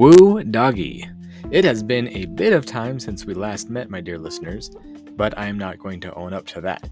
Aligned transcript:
Woo 0.00 0.42
doggy. 0.42 1.06
It 1.50 1.62
has 1.66 1.82
been 1.82 2.08
a 2.16 2.24
bit 2.24 2.54
of 2.54 2.64
time 2.64 2.98
since 2.98 3.26
we 3.26 3.34
last 3.34 3.68
met, 3.68 3.90
my 3.90 4.00
dear 4.00 4.16
listeners, 4.16 4.70
but 5.14 5.36
I 5.36 5.44
am 5.44 5.58
not 5.58 5.78
going 5.78 6.00
to 6.00 6.14
own 6.14 6.32
up 6.32 6.46
to 6.46 6.62
that. 6.62 6.88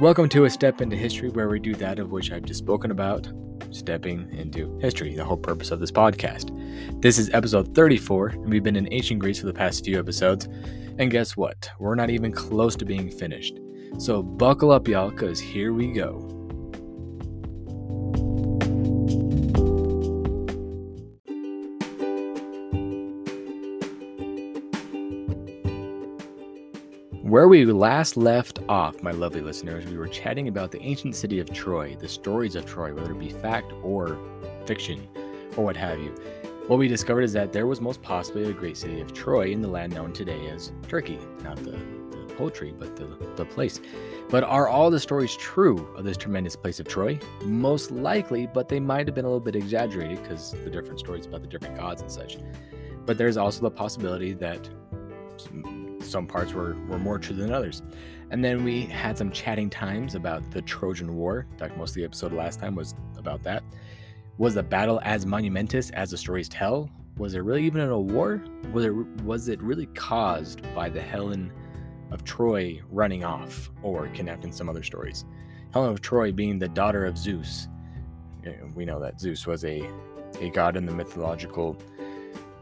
Welcome 0.00 0.26
to 0.30 0.46
A 0.46 0.48
Step 0.48 0.80
into 0.80 0.96
History, 0.96 1.28
where 1.28 1.50
we 1.50 1.60
do 1.60 1.74
that 1.74 1.98
of 1.98 2.12
which 2.12 2.32
I've 2.32 2.46
just 2.46 2.60
spoken 2.60 2.92
about 2.92 3.30
stepping 3.72 4.32
into 4.32 4.78
history, 4.78 5.14
the 5.14 5.22
whole 5.22 5.36
purpose 5.36 5.70
of 5.70 5.80
this 5.80 5.92
podcast. 5.92 6.50
This 7.02 7.18
is 7.18 7.28
episode 7.34 7.74
34, 7.74 8.28
and 8.28 8.48
we've 8.48 8.64
been 8.64 8.76
in 8.76 8.90
ancient 8.90 9.20
Greece 9.20 9.38
for 9.38 9.46
the 9.46 9.52
past 9.52 9.84
few 9.84 9.98
episodes. 9.98 10.46
And 10.98 11.10
guess 11.10 11.36
what? 11.36 11.70
We're 11.78 11.94
not 11.94 12.08
even 12.08 12.32
close 12.32 12.74
to 12.76 12.86
being 12.86 13.10
finished. 13.10 13.60
So 13.98 14.22
buckle 14.22 14.70
up, 14.70 14.88
y'all, 14.88 15.10
because 15.10 15.38
here 15.38 15.74
we 15.74 15.92
go. 15.92 16.35
Where 27.36 27.48
we 27.48 27.66
last 27.66 28.16
left 28.16 28.60
off, 28.66 29.02
my 29.02 29.10
lovely 29.10 29.42
listeners, 29.42 29.84
we 29.84 29.98
were 29.98 30.08
chatting 30.08 30.48
about 30.48 30.70
the 30.70 30.80
ancient 30.80 31.14
city 31.14 31.38
of 31.38 31.52
Troy, 31.52 31.94
the 31.94 32.08
stories 32.08 32.56
of 32.56 32.64
Troy, 32.64 32.94
whether 32.94 33.12
it 33.12 33.18
be 33.18 33.28
fact 33.28 33.74
or 33.82 34.18
fiction 34.64 35.06
or 35.54 35.62
what 35.62 35.76
have 35.76 35.98
you. 35.98 36.14
What 36.66 36.78
we 36.78 36.88
discovered 36.88 37.20
is 37.20 37.34
that 37.34 37.52
there 37.52 37.66
was 37.66 37.78
most 37.78 38.00
possibly 38.00 38.44
a 38.44 38.54
great 38.54 38.78
city 38.78 39.02
of 39.02 39.12
Troy 39.12 39.50
in 39.50 39.60
the 39.60 39.68
land 39.68 39.92
known 39.92 40.14
today 40.14 40.48
as 40.48 40.72
Turkey, 40.88 41.18
not 41.44 41.56
the, 41.56 41.72
the 41.72 42.34
poultry, 42.38 42.72
but 42.72 42.96
the, 42.96 43.04
the 43.36 43.44
place. 43.44 43.82
But 44.30 44.42
are 44.42 44.66
all 44.66 44.88
the 44.90 44.98
stories 44.98 45.36
true 45.36 45.94
of 45.94 46.04
this 46.04 46.16
tremendous 46.16 46.56
place 46.56 46.80
of 46.80 46.88
Troy? 46.88 47.20
Most 47.42 47.90
likely, 47.90 48.46
but 48.46 48.70
they 48.70 48.80
might 48.80 49.06
have 49.08 49.14
been 49.14 49.26
a 49.26 49.28
little 49.28 49.40
bit 49.40 49.56
exaggerated 49.56 50.22
because 50.22 50.52
the 50.64 50.70
different 50.70 51.00
stories 51.00 51.26
about 51.26 51.42
the 51.42 51.48
different 51.48 51.76
gods 51.76 52.00
and 52.00 52.10
such. 52.10 52.38
But 53.04 53.18
there's 53.18 53.36
also 53.36 53.60
the 53.60 53.70
possibility 53.70 54.32
that 54.32 54.70
some 56.06 56.26
parts 56.26 56.52
were, 56.52 56.76
were 56.88 56.98
more 56.98 57.18
true 57.18 57.36
than 57.36 57.52
others. 57.52 57.82
And 58.30 58.44
then 58.44 58.64
we 58.64 58.82
had 58.82 59.16
some 59.16 59.30
chatting 59.30 59.70
times 59.70 60.14
about 60.14 60.50
the 60.50 60.62
Trojan 60.62 61.14
War. 61.14 61.46
In 61.52 61.58
fact, 61.58 61.76
most 61.76 61.90
of 61.90 61.94
the 61.96 62.04
episode 62.04 62.32
last 62.32 62.58
time 62.60 62.74
was 62.74 62.94
about 63.16 63.42
that. 63.44 63.62
Was 64.38 64.54
the 64.54 64.62
battle 64.62 65.00
as 65.04 65.24
monumentous 65.24 65.90
as 65.90 66.10
the 66.10 66.18
stories 66.18 66.48
tell? 66.48 66.90
Was 67.16 67.32
there 67.32 67.42
really 67.42 67.64
even 67.64 67.80
a 67.80 67.98
war? 67.98 68.44
Was 68.72 68.84
it, 68.84 68.90
was 69.22 69.48
it 69.48 69.62
really 69.62 69.86
caused 69.86 70.62
by 70.74 70.88
the 70.88 71.00
Helen 71.00 71.52
of 72.10 72.24
Troy 72.24 72.80
running 72.90 73.24
off 73.24 73.70
or 73.82 74.08
kidnapping 74.08 74.52
some 74.52 74.68
other 74.68 74.82
stories? 74.82 75.24
Helen 75.72 75.90
of 75.90 76.00
Troy 76.00 76.32
being 76.32 76.58
the 76.58 76.68
daughter 76.68 77.06
of 77.06 77.16
Zeus. 77.16 77.68
We 78.74 78.84
know 78.84 79.00
that 79.00 79.20
Zeus 79.20 79.46
was 79.46 79.64
a, 79.64 79.88
a 80.40 80.50
god 80.50 80.76
in 80.76 80.84
the 80.84 80.92
mythological 80.92 81.76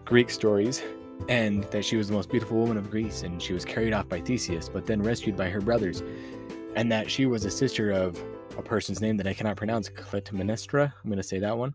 Greek 0.04 0.30
stories, 0.30 0.82
and 1.28 1.64
that 1.64 1.84
she 1.84 1.96
was 1.96 2.08
the 2.08 2.14
most 2.14 2.30
beautiful 2.30 2.58
woman 2.58 2.76
of 2.76 2.90
Greece, 2.90 3.22
and 3.22 3.40
she 3.40 3.52
was 3.52 3.64
carried 3.64 3.92
off 3.92 4.08
by 4.08 4.20
Theseus, 4.20 4.68
but 4.68 4.86
then 4.86 5.02
rescued 5.02 5.36
by 5.36 5.48
her 5.48 5.60
brothers, 5.60 6.02
and 6.76 6.90
that 6.92 7.10
she 7.10 7.26
was 7.26 7.44
a 7.44 7.50
sister 7.50 7.90
of 7.90 8.22
a 8.58 8.62
person's 8.62 9.00
name 9.00 9.16
that 9.16 9.26
I 9.26 9.34
cannot 9.34 9.56
pronounce, 9.56 9.88
Clytemnestra. 9.88 10.92
I'm 11.02 11.10
going 11.10 11.16
to 11.16 11.22
say 11.22 11.38
that 11.38 11.56
one. 11.56 11.74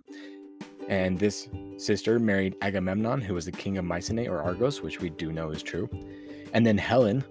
And 0.87 1.19
this 1.19 1.49
sister 1.77 2.19
married 2.19 2.55
Agamemnon, 2.61 3.21
who 3.21 3.33
was 3.35 3.45
the 3.45 3.51
king 3.51 3.77
of 3.77 3.85
Mycenae 3.85 4.27
or 4.27 4.41
Argos, 4.41 4.81
which 4.81 4.99
we 4.99 5.09
do 5.09 5.31
know 5.31 5.51
is 5.51 5.61
true. 5.61 5.89
And 6.53 6.65
then 6.65 6.77
Helen 6.77 7.23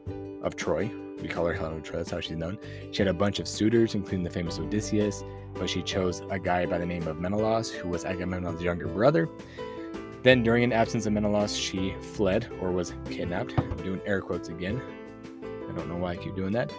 of 0.42 0.54
Troy, 0.54 0.90
we 1.20 1.26
call 1.26 1.44
her 1.46 1.52
Helen 1.52 1.78
of 1.78 1.82
Troy, 1.82 1.98
that's 1.98 2.10
how 2.10 2.20
she's 2.20 2.36
known. 2.36 2.58
She 2.92 2.98
had 2.98 3.08
a 3.08 3.14
bunch 3.14 3.40
of 3.40 3.48
suitors, 3.48 3.94
including 3.96 4.22
the 4.22 4.30
famous 4.30 4.58
Odysseus, 4.58 5.24
but 5.54 5.68
she 5.68 5.82
chose 5.82 6.22
a 6.30 6.38
guy 6.38 6.66
by 6.66 6.78
the 6.78 6.86
name 6.86 7.08
of 7.08 7.18
Menelaus, 7.18 7.70
who 7.70 7.88
was 7.88 8.04
Agamemnon's 8.04 8.62
younger 8.62 8.86
brother. 8.86 9.28
Then, 10.22 10.42
during 10.42 10.64
an 10.64 10.72
absence 10.72 11.06
of 11.06 11.12
Menelaus, 11.12 11.54
she 11.54 11.94
fled 12.00 12.50
or 12.60 12.72
was 12.72 12.92
kidnapped. 13.10 13.54
I'm 13.58 13.76
doing 13.78 14.00
air 14.04 14.20
quotes 14.20 14.48
again. 14.48 14.82
I 15.68 15.72
don't 15.72 15.88
know 15.88 15.96
why 15.96 16.12
I 16.12 16.16
keep 16.16 16.34
doing 16.34 16.52
that. 16.52 16.72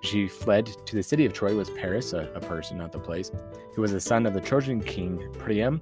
She 0.00 0.28
fled 0.28 0.66
to 0.86 0.96
the 0.96 1.02
city 1.02 1.26
of 1.26 1.32
Troy, 1.32 1.54
was 1.54 1.70
Paris, 1.70 2.12
a, 2.12 2.30
a 2.34 2.40
person, 2.40 2.78
not 2.78 2.92
the 2.92 2.98
place, 2.98 3.30
who 3.74 3.82
was 3.82 3.92
the 3.92 4.00
son 4.00 4.24
of 4.24 4.34
the 4.34 4.40
Trojan 4.40 4.80
king 4.80 5.28
Priam, 5.38 5.80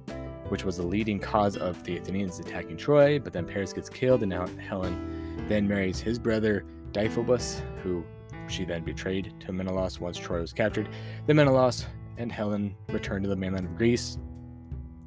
which 0.49 0.65
was 0.65 0.77
the 0.77 0.83
leading 0.83 1.19
cause 1.19 1.57
of 1.57 1.83
the 1.83 1.97
Athenians 1.97 2.39
attacking 2.39 2.77
Troy. 2.77 3.19
But 3.19 3.33
then 3.33 3.45
Paris 3.45 3.71
gets 3.71 3.89
killed, 3.89 4.21
and 4.23 4.29
now 4.29 4.47
Helen 4.67 5.45
then 5.47 5.67
marries 5.67 5.99
his 5.99 6.19
brother 6.19 6.65
Deiphobus, 6.91 7.61
who 7.83 8.03
she 8.47 8.65
then 8.65 8.83
betrayed 8.83 9.33
to 9.41 9.51
Menelaus 9.51 9.99
once 9.99 10.17
Troy 10.17 10.41
was 10.41 10.53
captured. 10.53 10.89
Then 11.27 11.37
Menelaus 11.37 11.85
and 12.17 12.31
Helen 12.31 12.75
returned 12.89 13.23
to 13.23 13.29
the 13.29 13.35
mainland 13.35 13.67
of 13.67 13.77
Greece, 13.77 14.17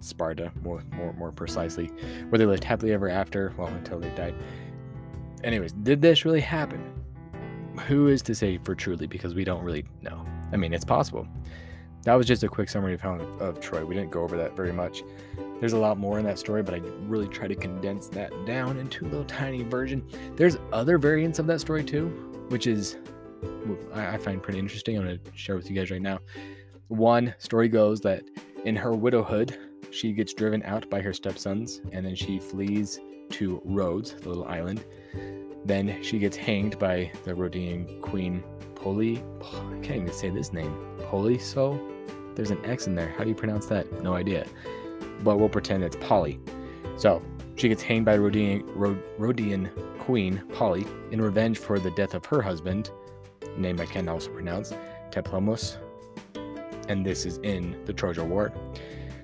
Sparta, 0.00 0.52
more 0.62 0.82
more 0.92 1.12
more 1.14 1.32
precisely, 1.32 1.86
where 2.28 2.38
they 2.38 2.46
lived 2.46 2.64
happily 2.64 2.92
ever 2.92 3.08
after, 3.08 3.52
well, 3.56 3.68
until 3.68 3.98
they 3.98 4.10
died. 4.10 4.34
Anyways, 5.44 5.72
did 5.72 6.00
this 6.02 6.24
really 6.24 6.40
happen? 6.40 6.92
Who 7.86 8.08
is 8.08 8.22
to 8.22 8.34
say 8.34 8.58
for 8.64 8.74
truly? 8.74 9.06
Because 9.06 9.34
we 9.34 9.44
don't 9.44 9.62
really 9.62 9.84
know. 10.02 10.26
I 10.52 10.56
mean, 10.56 10.72
it's 10.72 10.84
possible. 10.84 11.28
That 12.02 12.14
was 12.14 12.26
just 12.26 12.42
a 12.42 12.48
quick 12.48 12.68
summary 12.68 12.94
of, 12.94 13.00
how, 13.00 13.14
of 13.40 13.60
Troy. 13.60 13.84
We 13.84 13.94
didn't 13.94 14.10
go 14.10 14.22
over 14.22 14.36
that 14.36 14.56
very 14.56 14.72
much. 14.72 15.02
There's 15.60 15.74
a 15.74 15.78
lot 15.78 15.98
more 15.98 16.18
in 16.18 16.24
that 16.24 16.38
story, 16.38 16.62
but 16.62 16.74
I 16.74 16.78
really 17.02 17.28
try 17.28 17.48
to 17.48 17.54
condense 17.54 18.08
that 18.08 18.32
down 18.46 18.78
into 18.78 19.04
a 19.04 19.08
little 19.08 19.24
tiny 19.24 19.62
version. 19.64 20.08
There's 20.36 20.56
other 20.72 20.98
variants 20.98 21.38
of 21.38 21.46
that 21.48 21.60
story 21.60 21.84
too, 21.84 22.06
which 22.48 22.66
is 22.66 22.96
I 23.94 24.16
find 24.18 24.42
pretty 24.42 24.58
interesting. 24.58 24.96
I'm 24.96 25.04
going 25.04 25.18
to 25.18 25.30
share 25.34 25.56
with 25.56 25.68
you 25.68 25.76
guys 25.76 25.90
right 25.90 26.02
now. 26.02 26.18
One 26.88 27.34
story 27.38 27.68
goes 27.68 28.00
that 28.00 28.24
in 28.64 28.74
her 28.76 28.92
widowhood, 28.92 29.58
she 29.90 30.12
gets 30.12 30.32
driven 30.34 30.62
out 30.64 30.88
by 30.90 31.00
her 31.00 31.12
stepsons 31.12 31.80
and 31.92 32.04
then 32.04 32.14
she 32.14 32.38
flees 32.38 33.00
to 33.30 33.60
Rhodes, 33.64 34.14
the 34.14 34.28
little 34.28 34.46
island. 34.46 34.84
Then 35.64 36.02
she 36.02 36.18
gets 36.18 36.36
hanged 36.36 36.78
by 36.78 37.12
the 37.24 37.34
Rhodian 37.34 38.00
queen 38.00 38.42
Poly. 38.74 39.22
I 39.42 39.78
can't 39.82 40.02
even 40.02 40.12
say 40.12 40.30
this 40.30 40.52
name. 40.52 40.72
Poliso? 41.00 41.78
There's 42.34 42.50
an 42.50 42.64
X 42.64 42.86
in 42.86 42.94
there. 42.94 43.12
How 43.18 43.24
do 43.24 43.30
you 43.30 43.34
pronounce 43.34 43.66
that? 43.66 44.02
No 44.02 44.14
idea. 44.14 44.46
But 45.24 45.38
we'll 45.38 45.48
pretend 45.48 45.82
it's 45.82 45.96
Polly. 45.96 46.38
So 46.96 47.22
she 47.56 47.68
gets 47.68 47.82
hanged 47.82 48.04
by 48.04 48.16
Rhodian, 48.16 48.64
Rhodian 49.18 49.70
queen 49.98 50.42
Polly 50.54 50.86
in 51.10 51.20
revenge 51.20 51.58
for 51.58 51.78
the 51.78 51.90
death 51.90 52.14
of 52.14 52.24
her 52.26 52.40
husband, 52.40 52.90
name 53.56 53.80
I 53.80 53.86
can 53.86 54.08
also 54.08 54.30
pronounce, 54.30 54.72
Teplomus. 55.10 55.76
And 56.88 57.04
this 57.04 57.26
is 57.26 57.38
in 57.38 57.84
the 57.84 57.92
Trojan 57.92 58.30
War. 58.30 58.52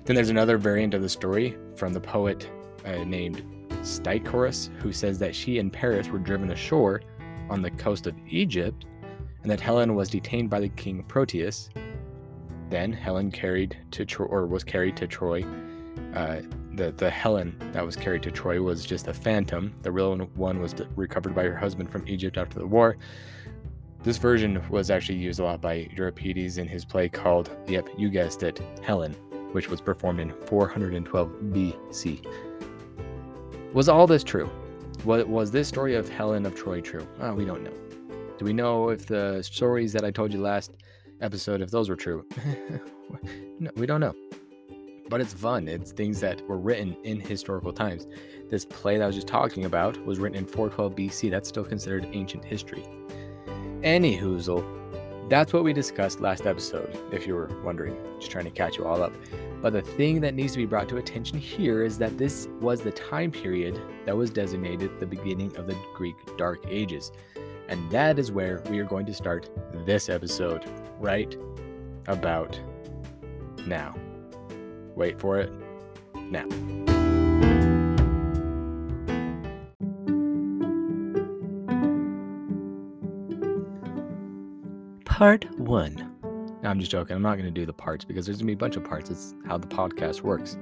Then 0.05 0.15
there's 0.15 0.29
another 0.29 0.57
variant 0.59 0.93
of 0.93 1.01
the 1.01 1.09
story 1.09 1.57
from 1.75 1.91
the 1.91 1.99
poet 1.99 2.47
uh, 2.85 3.03
named 3.03 3.43
Staichorus, 3.81 4.69
who 4.77 4.91
says 4.93 5.17
that 5.19 5.35
she 5.35 5.57
and 5.57 5.73
Paris 5.73 6.09
were 6.09 6.19
driven 6.19 6.51
ashore 6.51 7.01
on 7.49 7.63
the 7.63 7.71
coast 7.71 8.05
of 8.05 8.15
Egypt, 8.27 8.85
and 9.41 9.51
that 9.51 9.59
Helen 9.59 9.95
was 9.95 10.09
detained 10.09 10.49
by 10.49 10.59
the 10.59 10.69
king 10.69 11.03
Proteus. 11.03 11.69
Then 12.69 12.93
Helen 12.93 13.31
carried 13.31 13.77
to 13.91 14.05
Troy, 14.05 14.27
or 14.27 14.45
was 14.45 14.63
carried 14.63 14.95
to 14.97 15.07
Troy. 15.07 15.43
Uh, 16.13 16.41
the 16.73 16.91
the 16.91 17.09
Helen 17.09 17.55
that 17.73 17.85
was 17.85 17.95
carried 17.95 18.23
to 18.23 18.31
Troy 18.31 18.61
was 18.61 18.85
just 18.85 19.07
a 19.07 19.13
phantom. 19.13 19.73
The 19.81 19.91
real 19.91 20.15
one 20.35 20.59
was 20.59 20.75
recovered 20.95 21.33
by 21.33 21.43
her 21.43 21.57
husband 21.57 21.91
from 21.91 22.07
Egypt 22.07 22.37
after 22.37 22.59
the 22.59 22.67
war. 22.67 22.97
This 24.03 24.17
version 24.17 24.61
was 24.69 24.91
actually 24.91 25.17
used 25.17 25.39
a 25.39 25.43
lot 25.43 25.61
by 25.61 25.89
Euripides 25.95 26.59
in 26.59 26.67
his 26.67 26.85
play 26.85 27.09
called, 27.09 27.49
yep, 27.67 27.87
you 27.97 28.09
guessed 28.09 28.43
it, 28.43 28.61
Helen 28.83 29.15
which 29.55 29.69
was 29.69 29.79
performed 29.79 30.19
in 30.19 30.33
412 30.47 31.29
BC. 31.53 32.27
Was 33.73 33.87
all 33.87 34.05
this 34.05 34.21
true? 34.21 34.49
Was 35.05 35.49
this 35.49 35.69
story 35.69 35.95
of 35.95 36.09
Helen 36.09 36.45
of 36.45 36.55
Troy 36.55 36.81
true? 36.81 37.07
Oh, 37.21 37.33
we 37.33 37.45
don't 37.45 37.63
know. 37.63 37.71
Do 38.37 38.43
we 38.43 38.51
know 38.51 38.89
if 38.89 39.05
the 39.05 39.41
stories 39.43 39.93
that 39.93 40.03
I 40.03 40.11
told 40.11 40.33
you 40.33 40.41
last 40.41 40.73
episode, 41.21 41.61
if 41.61 41.71
those 41.71 41.87
were 41.87 41.95
true? 41.95 42.25
no, 43.59 43.71
we 43.77 43.85
don't 43.85 44.01
know. 44.01 44.13
But 45.07 45.21
it's 45.21 45.33
fun. 45.33 45.69
It's 45.69 45.93
things 45.93 46.19
that 46.19 46.45
were 46.49 46.57
written 46.57 46.97
in 47.05 47.21
historical 47.21 47.71
times. 47.71 48.07
This 48.49 48.65
play 48.65 48.97
that 48.97 49.05
I 49.05 49.07
was 49.07 49.15
just 49.15 49.27
talking 49.27 49.63
about 49.63 49.97
was 50.05 50.19
written 50.19 50.37
in 50.37 50.45
412 50.45 50.95
BC. 50.95 51.31
That's 51.31 51.47
still 51.47 51.63
considered 51.63 52.09
ancient 52.11 52.43
history. 52.43 52.83
Any 53.83 54.17
hoozle, 54.17 54.65
that's 55.29 55.53
what 55.53 55.63
we 55.63 55.73
discussed 55.73 56.21
last 56.21 56.45
episode, 56.45 56.97
if 57.11 57.25
you 57.25 57.35
were 57.35 57.49
wondering, 57.63 57.97
just 58.19 58.31
trying 58.31 58.45
to 58.45 58.51
catch 58.51 58.77
you 58.77 58.85
all 58.85 59.01
up. 59.01 59.13
But 59.61 59.73
the 59.73 59.81
thing 59.81 60.21
that 60.21 60.35
needs 60.35 60.53
to 60.53 60.59
be 60.59 60.65
brought 60.65 60.87
to 60.89 60.97
attention 60.97 61.39
here 61.39 61.83
is 61.83 61.97
that 61.97 62.17
this 62.17 62.47
was 62.59 62.81
the 62.81 62.91
time 62.91 63.31
period 63.31 63.81
that 64.05 64.15
was 64.15 64.29
designated 64.29 64.99
the 64.99 65.07
beginning 65.07 65.55
of 65.57 65.65
the 65.65 65.75
Greek 65.95 66.15
Dark 66.37 66.63
Ages. 66.67 67.11
And 67.67 67.89
that 67.89 68.19
is 68.19 68.31
where 68.31 68.61
we 68.69 68.77
are 68.79 68.85
going 68.85 69.07
to 69.07 69.13
start 69.13 69.49
this 69.85 70.09
episode, 70.09 70.63
right 70.99 71.35
about 72.07 72.59
now. 73.65 73.95
Wait 74.95 75.19
for 75.19 75.39
it. 75.39 75.51
Now. 76.13 76.45
Part 85.15 85.49
1. 85.57 86.59
No, 86.61 86.69
I'm 86.69 86.77
just 86.77 86.91
joking. 86.91 87.15
I'm 87.15 87.21
not 87.21 87.35
going 87.35 87.45
to 87.45 87.49
do 87.49 87.65
the 87.65 87.71
parts 87.71 88.03
because 88.03 88.25
there's 88.25 88.39
going 88.39 88.47
to 88.47 88.51
be 88.51 88.53
a 88.53 88.57
bunch 88.57 88.75
of 88.75 88.83
parts. 88.83 89.09
It's 89.09 89.33
how 89.47 89.57
the 89.57 89.65
podcast 89.65 90.23
works. 90.23 90.57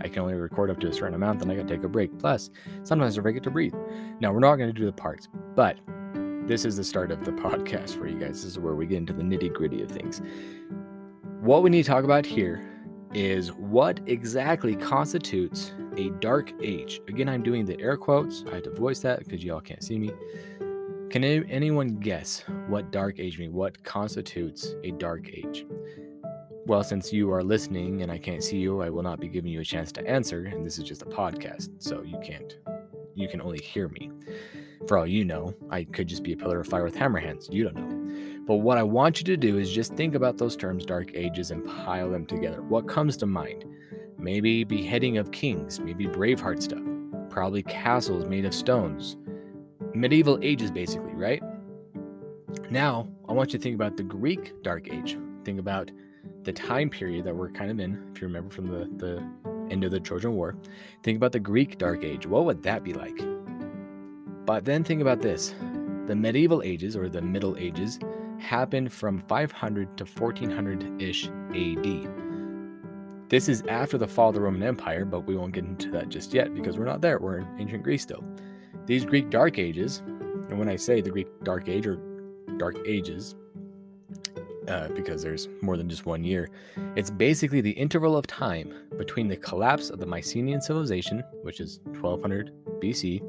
I 0.00 0.08
can 0.08 0.20
only 0.20 0.32
record 0.32 0.70
up 0.70 0.80
to 0.80 0.88
a 0.88 0.92
certain 0.94 1.12
amount, 1.12 1.40
then 1.40 1.50
I 1.50 1.56
gotta 1.56 1.68
take 1.68 1.84
a 1.84 1.88
break. 1.88 2.18
Plus, 2.18 2.48
sometimes 2.84 3.18
I 3.18 3.22
forget 3.22 3.42
to 3.42 3.50
breathe. 3.50 3.74
Now, 4.18 4.32
we're 4.32 4.38
not 4.38 4.56
gonna 4.56 4.72
do 4.72 4.86
the 4.86 4.92
parts, 4.92 5.28
but 5.54 5.78
this 6.46 6.64
is 6.64 6.78
the 6.78 6.84
start 6.84 7.10
of 7.10 7.26
the 7.26 7.32
podcast 7.44 7.98
for 7.98 8.08
you 8.08 8.18
guys. 8.18 8.42
This 8.42 8.52
is 8.52 8.58
where 8.58 8.74
we 8.74 8.86
get 8.86 8.96
into 8.96 9.12
the 9.12 9.22
nitty 9.22 9.52
gritty 9.52 9.82
of 9.82 9.90
things. 9.90 10.22
What 11.42 11.62
we 11.62 11.68
need 11.68 11.82
to 11.82 11.90
talk 11.90 12.04
about 12.04 12.24
here 12.24 12.66
is 13.12 13.52
what 13.52 14.00
exactly 14.06 14.74
constitutes 14.74 15.74
a 15.98 16.08
dark 16.20 16.54
age. 16.62 17.02
Again, 17.08 17.28
I'm 17.28 17.42
doing 17.42 17.66
the 17.66 17.78
air 17.78 17.98
quotes. 17.98 18.42
I 18.50 18.54
had 18.54 18.64
to 18.64 18.70
voice 18.70 19.00
that 19.00 19.18
because 19.18 19.44
y'all 19.44 19.60
can't 19.60 19.84
see 19.84 19.98
me. 19.98 20.12
Can 21.10 21.24
anyone 21.24 21.96
guess 21.96 22.44
what 22.66 22.90
dark 22.90 23.18
age 23.18 23.38
means? 23.38 23.54
What 23.54 23.82
constitutes 23.82 24.74
a 24.84 24.90
dark 24.90 25.26
age? 25.28 25.64
Well, 26.66 26.84
since 26.84 27.14
you 27.14 27.32
are 27.32 27.42
listening 27.42 28.02
and 28.02 28.12
I 28.12 28.18
can't 28.18 28.44
see 28.44 28.58
you, 28.58 28.82
I 28.82 28.90
will 28.90 29.02
not 29.02 29.18
be 29.18 29.26
giving 29.26 29.50
you 29.50 29.60
a 29.60 29.64
chance 29.64 29.90
to 29.92 30.06
answer. 30.06 30.44
And 30.44 30.62
this 30.62 30.76
is 30.76 30.84
just 30.84 31.00
a 31.00 31.06
podcast, 31.06 31.70
so 31.78 32.02
you 32.02 32.20
can't, 32.22 32.58
you 33.14 33.26
can 33.26 33.40
only 33.40 33.58
hear 33.58 33.88
me. 33.88 34.10
For 34.86 34.98
all 34.98 35.06
you 35.06 35.24
know, 35.24 35.54
I 35.70 35.84
could 35.84 36.08
just 36.08 36.22
be 36.22 36.34
a 36.34 36.36
pillar 36.36 36.60
of 36.60 36.66
fire 36.66 36.84
with 36.84 36.94
hammer 36.94 37.20
hands. 37.20 37.48
You 37.50 37.64
don't 37.64 37.76
know. 37.76 38.44
But 38.46 38.56
what 38.56 38.76
I 38.76 38.82
want 38.82 39.18
you 39.18 39.24
to 39.24 39.36
do 39.38 39.56
is 39.56 39.72
just 39.72 39.94
think 39.94 40.14
about 40.14 40.36
those 40.36 40.56
terms, 40.56 40.84
dark 40.84 41.12
ages, 41.14 41.50
and 41.50 41.64
pile 41.64 42.10
them 42.10 42.26
together. 42.26 42.60
What 42.60 42.86
comes 42.86 43.16
to 43.18 43.26
mind? 43.26 43.64
Maybe 44.18 44.62
beheading 44.62 45.16
of 45.16 45.30
kings, 45.30 45.80
maybe 45.80 46.06
Braveheart 46.06 46.62
stuff, 46.62 46.82
probably 47.30 47.62
castles 47.62 48.26
made 48.26 48.44
of 48.44 48.52
stones. 48.52 49.16
Medieval 49.94 50.38
ages, 50.42 50.70
basically, 50.70 51.12
right? 51.14 51.42
Now, 52.70 53.08
I 53.28 53.32
want 53.32 53.52
you 53.52 53.58
to 53.58 53.62
think 53.62 53.74
about 53.74 53.96
the 53.96 54.02
Greek 54.02 54.62
Dark 54.62 54.92
Age. 54.92 55.18
Think 55.44 55.58
about 55.58 55.90
the 56.42 56.52
time 56.52 56.90
period 56.90 57.24
that 57.24 57.34
we're 57.34 57.50
kind 57.50 57.70
of 57.70 57.80
in, 57.80 58.10
if 58.12 58.20
you 58.20 58.26
remember 58.26 58.50
from 58.50 58.68
the, 58.68 58.88
the 58.96 59.22
end 59.70 59.84
of 59.84 59.90
the 59.90 60.00
Trojan 60.00 60.34
War. 60.34 60.56
Think 61.02 61.16
about 61.16 61.32
the 61.32 61.40
Greek 61.40 61.78
Dark 61.78 62.04
Age. 62.04 62.26
What 62.26 62.44
would 62.44 62.62
that 62.62 62.84
be 62.84 62.92
like? 62.92 63.18
But 64.44 64.64
then 64.64 64.84
think 64.84 65.02
about 65.02 65.20
this 65.20 65.54
the 66.06 66.16
medieval 66.16 66.62
ages, 66.62 66.96
or 66.96 67.08
the 67.10 67.20
Middle 67.20 67.56
Ages, 67.58 67.98
happened 68.38 68.90
from 68.90 69.22
500 69.28 69.98
to 69.98 70.04
1400 70.04 71.02
ish 71.02 71.28
AD. 71.28 72.08
This 73.28 73.46
is 73.46 73.62
after 73.68 73.98
the 73.98 74.08
fall 74.08 74.30
of 74.30 74.34
the 74.34 74.40
Roman 74.40 74.62
Empire, 74.62 75.04
but 75.04 75.26
we 75.26 75.36
won't 75.36 75.52
get 75.52 75.64
into 75.64 75.90
that 75.90 76.08
just 76.08 76.32
yet 76.32 76.54
because 76.54 76.78
we're 76.78 76.86
not 76.86 77.02
there. 77.02 77.18
We're 77.18 77.38
in 77.38 77.46
ancient 77.58 77.82
Greece 77.82 78.02
still. 78.02 78.24
These 78.88 79.04
Greek 79.04 79.28
Dark 79.28 79.58
Ages, 79.58 79.98
and 80.48 80.58
when 80.58 80.66
I 80.66 80.76
say 80.76 81.02
the 81.02 81.10
Greek 81.10 81.26
Dark 81.44 81.68
Age 81.68 81.86
or 81.86 82.00
Dark 82.56 82.78
Ages, 82.86 83.34
uh, 84.66 84.88
because 84.88 85.22
there's 85.22 85.46
more 85.60 85.76
than 85.76 85.90
just 85.90 86.06
one 86.06 86.24
year, 86.24 86.48
it's 86.96 87.10
basically 87.10 87.60
the 87.60 87.72
interval 87.72 88.16
of 88.16 88.26
time 88.26 88.72
between 88.96 89.28
the 89.28 89.36
collapse 89.36 89.90
of 89.90 89.98
the 89.98 90.06
Mycenaean 90.06 90.62
civilization, 90.62 91.22
which 91.42 91.60
is 91.60 91.80
1200 92.00 92.50
BC, 92.80 93.20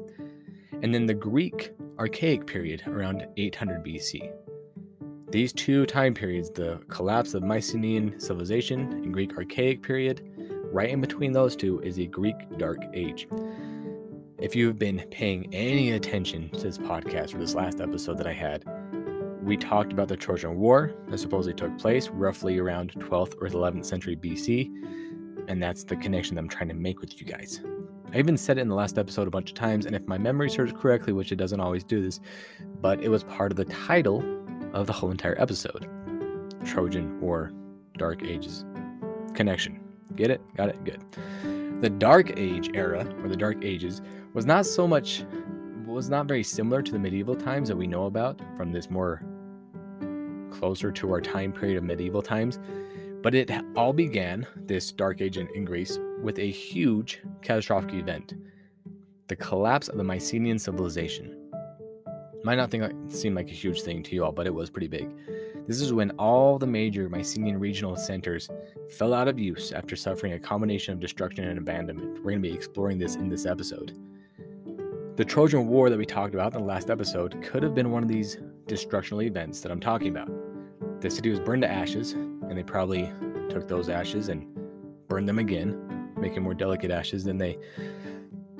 and 0.82 0.94
then 0.94 1.04
the 1.04 1.12
Greek 1.12 1.74
Archaic 1.98 2.46
period 2.46 2.82
around 2.86 3.26
800 3.36 3.84
BC. 3.84 4.32
These 5.28 5.52
two 5.52 5.84
time 5.84 6.14
periods, 6.14 6.48
the 6.48 6.80
collapse 6.88 7.34
of 7.34 7.42
Mycenaean 7.42 8.18
civilization 8.18 8.80
and 8.80 9.12
Greek 9.12 9.36
Archaic 9.36 9.82
period, 9.82 10.22
right 10.72 10.88
in 10.88 11.02
between 11.02 11.32
those 11.32 11.54
two 11.54 11.80
is 11.80 11.96
the 11.96 12.06
Greek 12.06 12.36
Dark 12.56 12.78
Age. 12.94 13.28
If 14.40 14.56
you've 14.56 14.78
been 14.78 15.04
paying 15.10 15.52
any 15.52 15.90
attention 15.90 16.48
to 16.50 16.60
this 16.60 16.78
podcast 16.78 17.34
or 17.34 17.38
this 17.38 17.54
last 17.54 17.78
episode 17.78 18.16
that 18.16 18.26
I 18.26 18.32
had, 18.32 18.64
we 19.42 19.54
talked 19.54 19.92
about 19.92 20.08
the 20.08 20.16
Trojan 20.16 20.56
War 20.56 20.94
that 21.08 21.18
supposedly 21.18 21.52
took 21.52 21.76
place 21.78 22.08
roughly 22.08 22.58
around 22.58 22.92
12th 22.92 23.34
or 23.38 23.48
11th 23.50 23.84
century 23.84 24.16
BC, 24.16 24.70
and 25.46 25.62
that's 25.62 25.84
the 25.84 25.94
connection 25.94 26.36
that 26.36 26.40
I'm 26.40 26.48
trying 26.48 26.68
to 26.68 26.74
make 26.74 27.02
with 27.02 27.20
you 27.20 27.26
guys. 27.26 27.60
I 28.14 28.18
even 28.18 28.38
said 28.38 28.56
it 28.56 28.62
in 28.62 28.68
the 28.68 28.74
last 28.74 28.96
episode 28.96 29.28
a 29.28 29.30
bunch 29.30 29.50
of 29.50 29.56
times, 29.56 29.84
and 29.84 29.94
if 29.94 30.06
my 30.06 30.16
memory 30.16 30.48
serves 30.48 30.72
correctly, 30.72 31.12
which 31.12 31.32
it 31.32 31.36
doesn't 31.36 31.60
always 31.60 31.84
do 31.84 32.02
this, 32.02 32.18
but 32.80 32.98
it 33.02 33.10
was 33.10 33.24
part 33.24 33.52
of 33.52 33.56
the 33.56 33.66
title 33.66 34.24
of 34.72 34.86
the 34.86 34.94
whole 34.94 35.10
entire 35.10 35.38
episode 35.38 35.86
Trojan 36.64 37.20
War, 37.20 37.52
Dark 37.98 38.22
Ages 38.22 38.64
connection. 39.34 39.80
Get 40.16 40.30
it? 40.30 40.40
Got 40.56 40.70
it? 40.70 40.82
Good. 40.82 41.04
The 41.82 41.90
Dark 41.90 42.38
Age 42.38 42.70
era, 42.74 43.06
or 43.22 43.28
the 43.28 43.36
Dark 43.36 43.64
Ages, 43.64 44.02
was 44.32 44.46
not 44.46 44.66
so 44.66 44.86
much, 44.86 45.24
was 45.86 46.08
not 46.08 46.26
very 46.26 46.42
similar 46.42 46.82
to 46.82 46.92
the 46.92 46.98
medieval 46.98 47.34
times 47.34 47.68
that 47.68 47.76
we 47.76 47.86
know 47.86 48.06
about 48.06 48.40
from 48.56 48.72
this 48.72 48.90
more 48.90 49.22
closer 50.50 50.92
to 50.92 51.12
our 51.12 51.20
time 51.20 51.52
period 51.52 51.78
of 51.78 51.84
medieval 51.84 52.22
times. 52.22 52.58
But 53.22 53.34
it 53.34 53.50
all 53.76 53.92
began, 53.92 54.46
this 54.56 54.92
Dark 54.92 55.20
Age 55.20 55.36
in, 55.36 55.64
Greece, 55.64 55.98
with 56.22 56.38
a 56.38 56.50
huge 56.50 57.20
catastrophic 57.42 57.94
event 57.94 58.34
the 59.28 59.36
collapse 59.36 59.86
of 59.86 59.96
the 59.96 60.02
Mycenaean 60.02 60.58
civilization. 60.58 61.36
Might 62.42 62.56
not 62.56 62.68
think 62.68 62.92
seem 63.12 63.36
like 63.36 63.48
a 63.48 63.54
huge 63.54 63.82
thing 63.82 64.02
to 64.02 64.14
you 64.16 64.24
all, 64.24 64.32
but 64.32 64.48
it 64.48 64.52
was 64.52 64.70
pretty 64.70 64.88
big. 64.88 65.08
This 65.68 65.80
is 65.80 65.92
when 65.92 66.10
all 66.12 66.58
the 66.58 66.66
major 66.66 67.08
Mycenaean 67.08 67.60
regional 67.60 67.94
centers 67.94 68.48
fell 68.98 69.14
out 69.14 69.28
of 69.28 69.38
use 69.38 69.70
after 69.70 69.94
suffering 69.94 70.32
a 70.32 70.38
combination 70.40 70.94
of 70.94 70.98
destruction 70.98 71.44
and 71.44 71.58
abandonment. 71.58 72.16
We're 72.24 72.32
going 72.32 72.42
to 72.42 72.48
be 72.48 72.52
exploring 72.52 72.98
this 72.98 73.14
in 73.14 73.28
this 73.28 73.46
episode. 73.46 73.96
The 75.20 75.26
Trojan 75.26 75.68
War 75.68 75.90
that 75.90 75.98
we 75.98 76.06
talked 76.06 76.32
about 76.32 76.54
in 76.54 76.60
the 76.60 76.66
last 76.66 76.88
episode 76.88 77.42
could 77.42 77.62
have 77.62 77.74
been 77.74 77.90
one 77.90 78.02
of 78.02 78.08
these 78.08 78.38
destructional 78.66 79.20
events 79.20 79.60
that 79.60 79.70
I'm 79.70 79.78
talking 79.78 80.08
about. 80.08 80.30
The 81.02 81.10
city 81.10 81.28
was 81.28 81.38
burned 81.38 81.60
to 81.60 81.70
ashes, 81.70 82.12
and 82.12 82.56
they 82.56 82.62
probably 82.62 83.12
took 83.50 83.68
those 83.68 83.90
ashes 83.90 84.30
and 84.30 84.46
burned 85.08 85.28
them 85.28 85.38
again, 85.38 86.14
making 86.16 86.42
more 86.42 86.54
delicate 86.54 86.90
ashes 86.90 87.22
than 87.22 87.36
they 87.36 87.58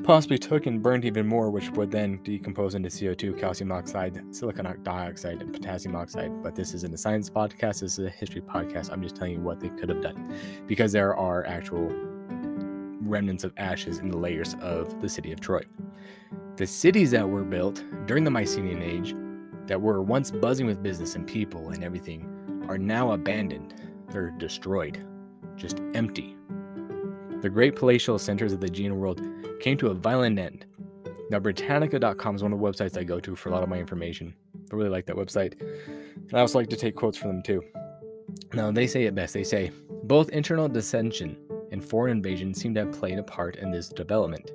possibly 0.03 0.37
took 0.37 0.67
and 0.67 0.83
burned 0.83 1.07
even 1.07 1.27
more, 1.27 1.49
which 1.49 1.71
would 1.71 1.91
then 1.91 2.23
decompose 2.25 2.75
into 2.75 2.91
CO2, 2.91 3.39
calcium 3.39 3.73
oxide, 3.73 4.23
silicon 4.31 4.67
dioxide, 4.83 5.41
and 5.41 5.55
potassium 5.55 5.97
oxide. 5.97 6.43
But 6.43 6.55
this 6.55 6.75
isn't 6.75 6.93
a 6.93 6.99
science 6.99 7.31
podcast, 7.31 7.81
this 7.81 7.99
is 7.99 8.01
a 8.01 8.11
history 8.11 8.43
podcast. 8.43 8.93
I'm 8.93 9.03
just 9.03 9.17
telling 9.17 9.33
you 9.33 9.41
what 9.41 9.61
they 9.61 9.71
could 9.71 9.89
have 9.89 10.03
done 10.03 10.37
because 10.67 10.93
there 10.93 11.17
are 11.17 11.47
actual 11.47 11.91
remnants 13.01 13.45
of 13.45 13.55
ashes 13.57 13.99
in 13.99 14.11
the 14.11 14.19
layers 14.19 14.57
of 14.61 15.01
the 15.01 15.09
city 15.09 15.33
of 15.33 15.41
Troy. 15.41 15.63
The 16.61 16.67
cities 16.67 17.11
that 17.13 17.27
were 17.27 17.43
built 17.43 17.83
during 18.05 18.23
the 18.23 18.31
Mycenaean 18.31 18.83
age, 18.83 19.15
that 19.67 19.81
were 19.81 20.03
once 20.03 20.31
buzzing 20.31 20.67
with 20.67 20.83
business 20.83 21.15
and 21.15 21.27
people 21.27 21.71
and 21.71 21.83
everything, 21.83 22.67
are 22.69 22.77
now 22.77 23.13
abandoned. 23.13 23.73
They're 24.11 24.33
destroyed, 24.33 25.03
just 25.57 25.81
empty. 25.95 26.37
The 27.41 27.49
great 27.49 27.77
palatial 27.77 28.19
centers 28.19 28.53
of 28.53 28.61
the 28.61 28.67
Aegean 28.67 28.99
world 28.99 29.23
came 29.59 29.79
to 29.79 29.87
a 29.87 29.95
violent 29.95 30.39
end. 30.39 30.67
Now, 31.31 31.39
Britannica.com 31.39 32.37
is 32.37 32.43
one 32.43 32.53
of 32.53 32.61
the 32.61 32.63
websites 32.63 32.99
I 32.99 33.05
go 33.05 33.21
to 33.21 33.35
for 33.35 33.49
a 33.49 33.53
lot 33.53 33.63
of 33.63 33.71
my 33.71 33.79
information. 33.79 34.35
I 34.71 34.77
really 34.77 34.91
like 34.91 35.07
that 35.07 35.17
website. 35.17 35.59
And 35.63 36.35
I 36.35 36.41
also 36.41 36.59
like 36.59 36.69
to 36.69 36.77
take 36.77 36.95
quotes 36.95 37.17
from 37.17 37.29
them 37.29 37.43
too. 37.43 37.65
Now, 38.53 38.71
they 38.71 38.87
say 38.87 39.05
it 39.05 39.15
best. 39.15 39.33
They 39.33 39.45
say, 39.45 39.71
both 40.03 40.29
internal 40.29 40.69
dissension 40.69 41.39
and 41.73 41.83
foreign 41.83 42.19
invasion 42.19 42.53
seem 42.53 42.75
to 42.75 42.81
have 42.81 42.93
played 42.93 43.19
a 43.19 43.23
part 43.23 43.57
in 43.57 43.71
this 43.71 43.89
development. 43.89 44.51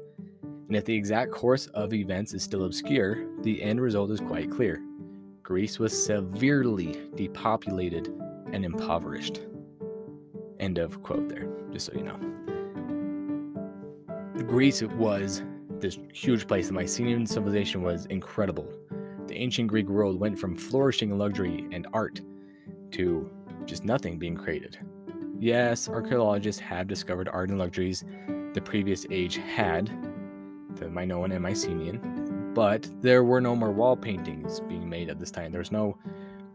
And 0.67 0.75
if 0.75 0.85
the 0.85 0.95
exact 0.95 1.31
course 1.31 1.67
of 1.67 1.93
events 1.93 2.33
is 2.33 2.43
still 2.43 2.65
obscure, 2.65 3.25
the 3.41 3.61
end 3.61 3.79
result 3.79 4.09
is 4.09 4.19
quite 4.19 4.49
clear. 4.49 4.81
Greece 5.43 5.77
was 5.77 6.05
severely 6.05 6.99
depopulated 7.15 8.07
and 8.51 8.65
impoverished. 8.65 9.41
End 10.59 10.79
of 10.79 11.03
quote 11.03 11.29
there, 11.29 11.47
just 11.71 11.85
so 11.85 11.93
you 11.93 12.03
know. 12.03 12.17
Greece 14.47 14.81
was 14.81 15.43
this 15.79 15.99
huge 16.13 16.47
place. 16.47 16.67
The 16.67 16.73
Mycenaean 16.73 17.27
civilization 17.27 17.83
was 17.83 18.05
incredible. 18.07 18.67
The 19.27 19.35
ancient 19.35 19.67
Greek 19.67 19.87
world 19.87 20.19
went 20.19 20.39
from 20.39 20.55
flourishing 20.55 21.15
luxury 21.17 21.67
and 21.71 21.87
art 21.93 22.21
to 22.91 23.29
just 23.65 23.83
nothing 23.83 24.17
being 24.17 24.35
created. 24.35 24.79
Yes, 25.39 25.89
archaeologists 25.89 26.61
have 26.61 26.87
discovered 26.87 27.27
art 27.27 27.49
and 27.49 27.59
luxuries 27.59 28.03
the 28.53 28.61
previous 28.61 29.05
age 29.11 29.35
had, 29.37 29.91
the 30.75 30.89
Minoan 30.89 31.31
and 31.31 31.41
Mycenaean, 31.41 32.51
but 32.53 32.87
there 33.01 33.23
were 33.23 33.41
no 33.41 33.55
more 33.55 33.71
wall 33.71 33.95
paintings 33.95 34.59
being 34.61 34.89
made 34.89 35.09
at 35.09 35.19
this 35.19 35.31
time. 35.31 35.51
There 35.51 35.59
was 35.59 35.71
no 35.71 35.97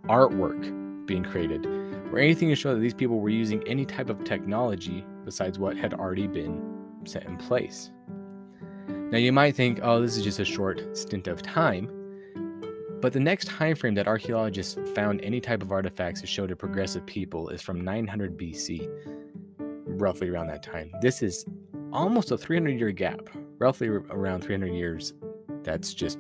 artwork 0.05 1.07
being 1.07 1.25
created 1.25 1.67
or 2.13 2.19
anything 2.19 2.49
to 2.49 2.55
show 2.55 2.75
that 2.75 2.81
these 2.81 2.95
people 2.95 3.21
were 3.21 3.29
using 3.29 3.67
any 3.67 3.85
type 3.85 4.11
of 4.11 4.25
technology 4.25 5.05
besides 5.25 5.59
what 5.59 5.77
had 5.77 5.95
already 5.95 6.27
been 6.27 6.61
set 7.05 7.25
in 7.25 7.37
place. 7.37 7.91
Now 8.89 9.19
you 9.19 9.33
might 9.33 9.57
think, 9.57 9.81
oh, 9.83 10.01
this 10.01 10.17
is 10.17 10.25
just 10.25 10.39
a 10.39 10.45
short 10.45 10.97
stint 10.97 11.27
of 11.27 11.43
time, 11.43 11.91
but 13.01 13.13
the 13.13 13.21
next 13.21 13.47
time 13.47 13.75
frame 13.75 13.95
that 13.95 14.07
archaeologists 14.07 14.77
found 14.95 15.21
any 15.23 15.41
type 15.41 15.63
of 15.63 15.73
artifacts 15.73 16.21
that 16.21 16.27
showed 16.27 16.51
a 16.51 16.57
progressive 16.57 17.07
people 17.07 17.49
is 17.49 17.63
from 17.63 17.81
900 17.81 18.37
BC, 18.37 18.89
roughly 19.59 20.29
around 20.29 20.49
that 20.49 20.63
time. 20.63 20.93
This 21.01 21.23
is 21.23 21.47
almost 21.93 22.31
a 22.31 22.39
300 22.39 22.79
year 22.79 22.93
gap, 22.93 23.29
roughly 23.61 23.89
around 23.89 24.43
300 24.43 24.73
years. 24.75 25.13
That's 25.63 25.95
just 25.95 26.19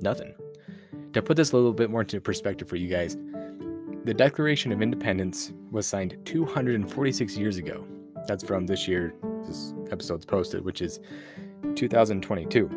nothing. 0.00 0.34
To 1.14 1.22
put 1.22 1.36
this 1.36 1.52
a 1.52 1.56
little 1.56 1.72
bit 1.72 1.90
more 1.90 2.02
into 2.02 2.20
perspective 2.20 2.68
for 2.68 2.76
you 2.76 2.88
guys, 2.88 3.16
the 4.04 4.14
Declaration 4.14 4.70
of 4.70 4.82
Independence 4.82 5.52
was 5.72 5.86
signed 5.86 6.16
246 6.24 7.36
years 7.36 7.56
ago. 7.56 7.84
That's 8.28 8.44
from 8.44 8.66
this 8.66 8.86
year, 8.86 9.14
this 9.46 9.74
episode's 9.90 10.26
posted, 10.26 10.64
which 10.64 10.82
is 10.82 11.00
2022. 11.74 12.70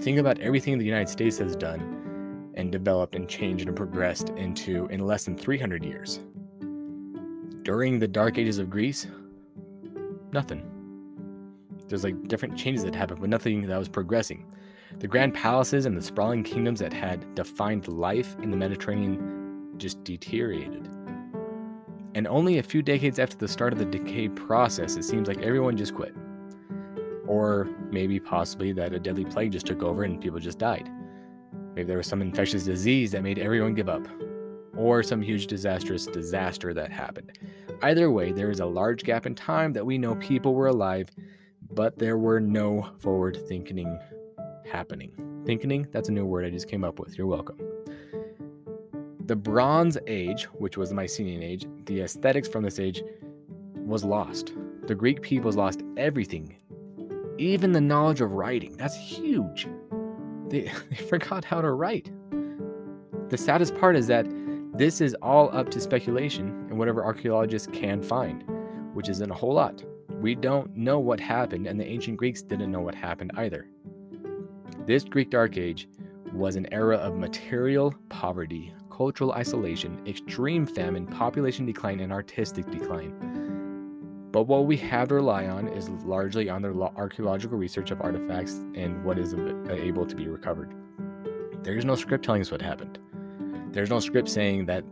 Think 0.00 0.18
about 0.18 0.38
everything 0.38 0.78
the 0.78 0.84
United 0.84 1.08
States 1.08 1.38
has 1.38 1.56
done 1.56 2.52
and 2.54 2.70
developed 2.70 3.16
and 3.16 3.28
changed 3.28 3.66
and 3.66 3.76
progressed 3.76 4.28
into 4.30 4.86
in 4.86 5.00
less 5.00 5.24
than 5.24 5.36
300 5.36 5.84
years. 5.84 6.20
During 7.62 7.98
the 7.98 8.08
dark 8.08 8.38
ages 8.38 8.58
of 8.58 8.70
Greece, 8.70 9.06
nothing. 10.32 10.75
There's 11.88 12.04
like 12.04 12.28
different 12.28 12.56
changes 12.56 12.84
that 12.84 12.94
happened, 12.94 13.20
but 13.20 13.30
nothing 13.30 13.62
that 13.66 13.78
was 13.78 13.88
progressing. 13.88 14.46
The 14.98 15.08
grand 15.08 15.34
palaces 15.34 15.86
and 15.86 15.96
the 15.96 16.02
sprawling 16.02 16.42
kingdoms 16.42 16.80
that 16.80 16.92
had 16.92 17.34
defined 17.34 17.86
life 17.88 18.36
in 18.42 18.50
the 18.50 18.56
Mediterranean 18.56 19.74
just 19.76 20.02
deteriorated. 20.04 20.88
And 22.14 22.26
only 22.26 22.58
a 22.58 22.62
few 22.62 22.80
decades 22.80 23.18
after 23.18 23.36
the 23.36 23.48
start 23.48 23.74
of 23.74 23.78
the 23.78 23.84
decay 23.84 24.28
process, 24.28 24.96
it 24.96 25.04
seems 25.04 25.28
like 25.28 25.42
everyone 25.42 25.76
just 25.76 25.94
quit. 25.94 26.14
Or 27.26 27.68
maybe 27.90 28.18
possibly 28.18 28.72
that 28.72 28.94
a 28.94 28.98
deadly 28.98 29.26
plague 29.26 29.52
just 29.52 29.66
took 29.66 29.82
over 29.82 30.04
and 30.04 30.20
people 30.20 30.38
just 30.38 30.58
died. 30.58 30.90
Maybe 31.74 31.86
there 31.86 31.98
was 31.98 32.06
some 32.06 32.22
infectious 32.22 32.64
disease 32.64 33.12
that 33.12 33.22
made 33.22 33.38
everyone 33.38 33.74
give 33.74 33.90
up. 33.90 34.08
Or 34.78 35.02
some 35.02 35.20
huge 35.20 35.46
disastrous 35.46 36.06
disaster 36.06 36.72
that 36.72 36.90
happened. 36.90 37.38
Either 37.82 38.10
way, 38.10 38.32
there 38.32 38.50
is 38.50 38.60
a 38.60 38.66
large 38.66 39.04
gap 39.04 39.26
in 39.26 39.34
time 39.34 39.74
that 39.74 39.84
we 39.84 39.98
know 39.98 40.14
people 40.16 40.54
were 40.54 40.68
alive, 40.68 41.10
but 41.72 41.98
there 41.98 42.18
were 42.18 42.40
no 42.40 42.90
forward 42.98 43.38
thinking 43.48 43.98
happening. 44.70 45.12
Thinking, 45.44 45.86
that's 45.92 46.08
a 46.08 46.12
new 46.12 46.26
word 46.26 46.44
I 46.44 46.50
just 46.50 46.68
came 46.68 46.84
up 46.84 46.98
with. 46.98 47.16
You're 47.16 47.26
welcome. 47.26 47.58
The 49.26 49.36
Bronze 49.36 49.98
Age, 50.06 50.44
which 50.54 50.76
was 50.76 50.90
the 50.90 50.94
Mycenaean 50.94 51.42
Age, 51.42 51.66
the 51.86 52.00
aesthetics 52.00 52.48
from 52.48 52.62
this 52.62 52.78
age 52.78 53.02
was 53.74 54.04
lost. 54.04 54.52
The 54.86 54.94
Greek 54.94 55.20
peoples 55.22 55.56
lost 55.56 55.82
everything, 55.96 56.56
even 57.38 57.72
the 57.72 57.80
knowledge 57.80 58.20
of 58.20 58.32
writing. 58.32 58.76
That's 58.76 58.96
huge. 58.96 59.68
They, 60.48 60.70
they 60.90 60.96
forgot 60.96 61.44
how 61.44 61.60
to 61.60 61.72
write. 61.72 62.10
The 63.28 63.36
saddest 63.36 63.74
part 63.74 63.96
is 63.96 64.06
that 64.06 64.26
this 64.74 65.00
is 65.00 65.14
all 65.22 65.54
up 65.56 65.70
to 65.70 65.80
speculation 65.80 66.48
and 66.68 66.78
whatever 66.78 67.04
archaeologists 67.04 67.68
can 67.72 68.02
find, 68.02 68.44
which 68.94 69.08
isn't 69.08 69.30
a 69.30 69.34
whole 69.34 69.54
lot. 69.54 69.82
We 70.08 70.34
don't 70.34 70.76
know 70.76 70.98
what 70.98 71.20
happened, 71.20 71.66
and 71.66 71.78
the 71.78 71.86
ancient 71.86 72.16
Greeks 72.16 72.42
didn't 72.42 72.70
know 72.70 72.80
what 72.80 72.94
happened 72.94 73.32
either. 73.36 73.68
This 74.86 75.04
Greek 75.04 75.30
Dark 75.30 75.56
Age 75.58 75.88
was 76.32 76.56
an 76.56 76.72
era 76.72 76.96
of 76.96 77.16
material 77.16 77.94
poverty, 78.08 78.72
cultural 78.90 79.32
isolation, 79.32 80.00
extreme 80.06 80.66
famine, 80.66 81.06
population 81.06 81.66
decline, 81.66 82.00
and 82.00 82.12
artistic 82.12 82.70
decline. 82.70 83.12
But 84.32 84.44
what 84.44 84.66
we 84.66 84.76
have 84.78 85.08
to 85.08 85.14
rely 85.14 85.46
on 85.46 85.68
is 85.68 85.88
largely 85.88 86.48
on 86.48 86.62
the 86.62 86.72
archaeological 86.96 87.56
research 87.56 87.90
of 87.90 88.00
artifacts 88.00 88.54
and 88.74 89.02
what 89.04 89.18
is 89.18 89.34
able 89.70 90.06
to 90.06 90.14
be 90.14 90.28
recovered. 90.28 90.74
There 91.62 91.76
is 91.76 91.84
no 91.84 91.94
script 91.94 92.24
telling 92.24 92.42
us 92.42 92.50
what 92.50 92.62
happened. 92.62 92.98
There's 93.72 93.90
no 93.90 93.98
script 93.98 94.28
saying 94.28 94.66
that 94.66 94.84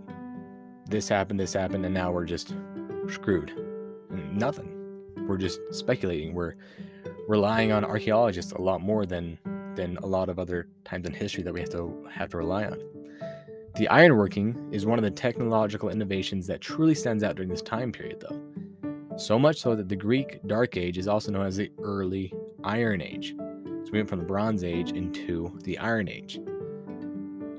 this 0.88 1.08
happened, 1.08 1.40
this 1.40 1.52
happened, 1.52 1.84
and 1.84 1.94
now 1.94 2.10
we're 2.10 2.24
just 2.24 2.54
screwed. 3.08 3.52
Nothing. 4.10 4.73
We're 5.26 5.38
just 5.38 5.60
speculating. 5.72 6.34
We're 6.34 6.54
relying 7.28 7.72
on 7.72 7.84
archaeologists 7.84 8.52
a 8.52 8.60
lot 8.60 8.80
more 8.80 9.06
than 9.06 9.38
than 9.74 9.96
a 9.98 10.06
lot 10.06 10.28
of 10.28 10.38
other 10.38 10.68
times 10.84 11.06
in 11.06 11.12
history 11.12 11.42
that 11.42 11.52
we 11.52 11.60
have 11.60 11.70
to 11.70 12.06
have 12.12 12.30
to 12.30 12.36
rely 12.36 12.64
on. 12.64 12.78
The 13.76 13.88
ironworking 13.90 14.72
is 14.72 14.86
one 14.86 14.98
of 15.00 15.02
the 15.02 15.10
technological 15.10 15.88
innovations 15.88 16.46
that 16.46 16.60
truly 16.60 16.94
stands 16.94 17.24
out 17.24 17.34
during 17.34 17.50
this 17.50 17.62
time 17.62 17.90
period, 17.90 18.20
though. 18.20 18.40
So 19.16 19.36
much 19.36 19.60
so 19.60 19.74
that 19.74 19.88
the 19.88 19.96
Greek 19.96 20.40
Dark 20.46 20.76
Age 20.76 20.96
is 20.96 21.08
also 21.08 21.32
known 21.32 21.46
as 21.46 21.56
the 21.56 21.72
Early 21.82 22.32
Iron 22.62 23.00
Age. 23.00 23.34
So 23.36 23.90
we 23.92 23.98
went 23.98 24.08
from 24.08 24.20
the 24.20 24.24
Bronze 24.24 24.62
Age 24.62 24.92
into 24.92 25.58
the 25.64 25.76
Iron 25.78 26.08
Age. 26.08 26.38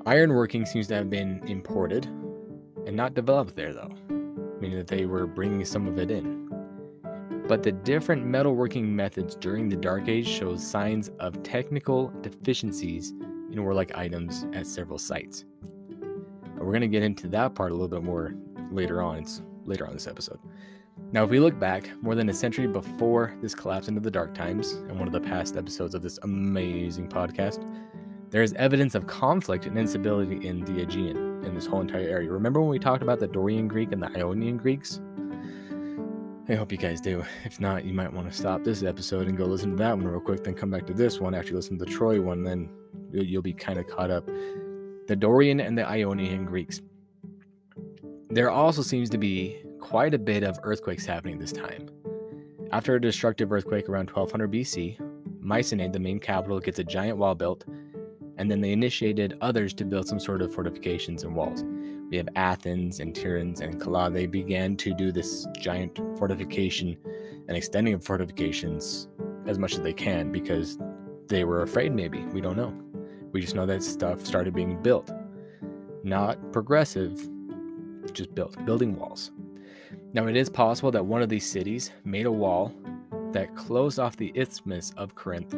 Ironworking 0.06 0.66
seems 0.68 0.88
to 0.88 0.96
have 0.96 1.10
been 1.10 1.42
imported 1.48 2.06
and 2.86 2.96
not 2.96 3.14
developed 3.14 3.56
there, 3.56 3.74
though, 3.74 3.92
meaning 4.62 4.78
that 4.78 4.88
they 4.88 5.06
were 5.06 5.28
bringing 5.28 5.66
some 5.66 5.88
of 5.88 6.00
it 6.00 6.12
in. 6.12 6.45
But 7.48 7.62
the 7.62 7.72
different 7.72 8.26
metalworking 8.26 8.86
methods 8.86 9.36
during 9.36 9.70
the 9.70 9.76
Dark 9.76 10.08
Age 10.08 10.28
shows 10.28 10.66
signs 10.66 11.10
of 11.20 11.44
technical 11.44 12.12
deficiencies 12.22 13.12
in 13.52 13.64
warlike 13.64 13.96
items 13.96 14.48
at 14.54 14.66
several 14.66 14.98
sites. 14.98 15.46
We're 16.58 16.72
going 16.72 16.82
to 16.82 16.88
get 16.88 17.04
into 17.04 17.28
that 17.28 17.54
part 17.54 17.72
a 17.72 17.76
little 17.76 17.88
bit 17.88 18.02
more 18.02 18.34
later 18.72 19.04
on. 19.04 19.20
It's 19.20 19.44
later 19.66 19.86
on 19.86 19.94
this 19.94 20.08
episode. 20.08 20.40
Now, 21.12 21.24
if 21.24 21.30
we 21.30 21.40
look 21.40 21.60
back 21.60 21.92
more 22.02 22.16
than 22.16 22.30
a 22.30 22.34
century 22.34 22.66
before 22.66 23.36
this 23.42 23.54
collapse 23.54 23.88
into 23.88 24.02
the 24.02 24.10
dark 24.10 24.34
times, 24.34 24.72
and 24.72 24.98
one 24.98 25.08
of 25.08 25.14
the 25.14 25.22
past 25.22 25.56
episodes 25.56 25.94
of 25.94 26.02
this 26.02 26.18
amazing 26.24 27.10
podcast, 27.10 27.64
there 28.32 28.42
is 28.42 28.54
evidence 28.54 28.96
of 28.96 29.06
conflict 29.06 29.68
and 29.68 29.78
instability 29.78 30.48
in 30.48 30.66
the 30.66 30.82
Aegean, 30.82 31.44
in 31.46 31.54
this 31.54 31.68
whole 31.68 31.82
entire 31.82 32.10
area. 32.10 32.32
Remember 32.32 32.60
when 32.60 32.70
we 32.70 32.80
talked 32.80 33.04
about 33.04 33.20
the 33.20 33.28
Dorian 33.28 33.68
Greek 33.68 33.92
and 33.92 34.02
the 34.02 34.10
Ionian 34.18 34.58
Greeks? 34.58 35.00
I 36.48 36.54
hope 36.54 36.72
you 36.72 36.78
guys 36.78 37.02
do. 37.02 37.24
If 37.44 37.60
not, 37.60 37.86
you 37.86 37.94
might 37.94 38.14
want 38.14 38.32
to 38.32 38.38
stop 38.38 38.64
this 38.64 38.84
episode 38.84 39.28
and 39.28 39.36
go 39.36 39.46
listen 39.46 39.72
to 39.72 39.78
that 39.78 39.98
one 39.98 40.08
real 40.08 40.20
quick, 40.20 40.44
then 40.44 40.54
come 40.54 40.70
back 40.70 40.86
to 40.86 40.94
this 40.94 41.20
one 41.20 41.34
after 41.34 41.50
you 41.50 41.56
listen 41.56 41.80
to 41.80 41.86
the 41.86 41.90
Troy 41.92 42.22
one, 42.22 42.44
then 42.44 42.70
you'll 43.12 43.42
be 43.42 43.54
kind 43.54 43.80
of 43.80 43.88
caught 43.88 44.12
up. 44.12 44.28
The 45.08 45.16
Dorian 45.16 45.60
and 45.60 45.76
the 45.76 45.88
Ionian 45.88 46.46
Greeks. 46.46 46.82
There 48.30 48.52
also 48.52 48.84
seems 48.84 49.10
to 49.10 49.18
be 49.18 49.64
quite 49.80 50.14
a 50.14 50.20
bit 50.20 50.44
of 50.44 50.60
earthquakes 50.62 51.06
happening 51.06 51.40
this 51.40 51.52
time. 51.52 51.90
After 52.72 52.94
a 52.96 53.02
destructive 53.02 53.52
earthquake 53.52 53.90
around 53.90 54.12
1200 54.12 54.52
BC, 54.52 55.00
Mycenae, 55.40 55.88
the 55.88 56.00
main 56.00 56.20
capital, 56.20 56.60
gets 56.60 56.78
a 56.78 56.84
giant 56.84 57.18
wall 57.18 57.34
built 57.34 57.66
and 58.38 58.50
then 58.50 58.62
they 58.62 58.72
initiated 58.72 59.38
others 59.42 59.74
to 59.76 59.86
build 59.86 60.08
some 60.08 60.20
sort 60.20 60.42
of 60.42 60.54
fortifications 60.54 61.24
and 61.24 61.36
walls. 61.36 61.64
We 62.10 62.18
have 62.18 62.30
Athens 62.36 63.00
and 63.00 63.14
Tiryns 63.14 63.62
and 63.62 63.80
Kala. 63.80 64.12
They 64.12 64.26
began 64.26 64.76
to 64.78 64.94
do 64.94 65.12
this 65.12 65.48
giant 65.58 66.00
fortification 66.18 66.96
and 67.48 67.58
extending 67.58 67.94
of 67.94 68.04
fortifications 68.04 69.08
as 69.48 69.58
much 69.58 69.74
as 69.74 69.82
they 69.82 69.94
can 69.94 70.32
because 70.32 70.78
they 71.28 71.44
were 71.44 71.64
afraid, 71.64 71.94
maybe. 71.94 72.20
We 72.26 72.42
don't 72.42 72.58
know. 72.58 72.74
We 73.32 73.42
just 73.42 73.56
know 73.56 73.66
that 73.66 73.84
stuff 73.84 74.26
started 74.26 74.54
being 74.54 74.82
built. 74.82 75.12
Not 76.04 76.52
progressive, 76.52 77.28
just 78.14 78.34
built, 78.36 78.64
building 78.66 78.96
walls. 78.98 79.32
Now, 80.14 80.28
it 80.28 80.38
is 80.38 80.50
possible 80.50 80.92
that 80.92 81.06
one 81.06 81.22
of 81.22 81.30
these 81.30 81.50
cities 81.50 81.92
made 82.04 82.26
a 82.26 82.32
wall 82.32 82.74
that 83.32 83.56
closed 83.56 84.00
off 84.00 84.16
the 84.16 84.32
isthmus 84.36 84.94
of 84.96 85.16
Corinth 85.16 85.54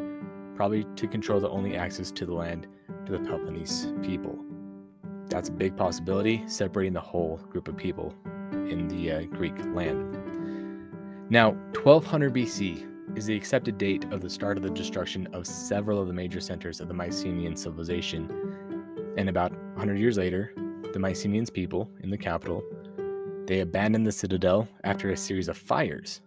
probably 0.57 0.85
to 0.95 1.07
control 1.07 1.39
the 1.39 1.49
only 1.49 1.77
access 1.77 2.09
to 2.11 2.25
the 2.25 2.33
land 2.33 2.67
to 3.05 3.11
the 3.11 3.19
Peloponnese 3.19 3.93
people. 4.01 4.43
That's 5.27 5.49
a 5.49 5.51
big 5.51 5.77
possibility, 5.77 6.43
separating 6.47 6.93
the 6.93 6.99
whole 6.99 7.37
group 7.37 7.67
of 7.67 7.77
people 7.77 8.13
in 8.51 8.87
the 8.87 9.11
uh, 9.11 9.21
Greek 9.25 9.55
land. 9.75 10.17
Now, 11.29 11.51
1200 11.83 12.33
BC 12.33 13.15
is 13.15 13.27
the 13.27 13.35
accepted 13.35 13.77
date 13.77 14.05
of 14.11 14.21
the 14.21 14.29
start 14.29 14.57
of 14.57 14.63
the 14.63 14.71
destruction 14.71 15.27
of 15.31 15.45
several 15.45 16.01
of 16.01 16.07
the 16.07 16.13
major 16.13 16.41
centers 16.41 16.81
of 16.81 16.87
the 16.87 16.93
Mycenaean 16.93 17.55
civilization. 17.55 19.13
And 19.15 19.29
about 19.29 19.51
100 19.51 19.99
years 19.99 20.17
later, 20.17 20.53
the 20.91 20.99
Mycenaeans 20.99 21.51
people 21.51 21.89
in 21.99 22.09
the 22.09 22.17
capital, 22.17 22.63
they 23.45 23.59
abandoned 23.59 24.07
the 24.07 24.11
citadel 24.11 24.67
after 24.83 25.11
a 25.11 25.17
series 25.17 25.49
of 25.49 25.57
fires 25.57 26.21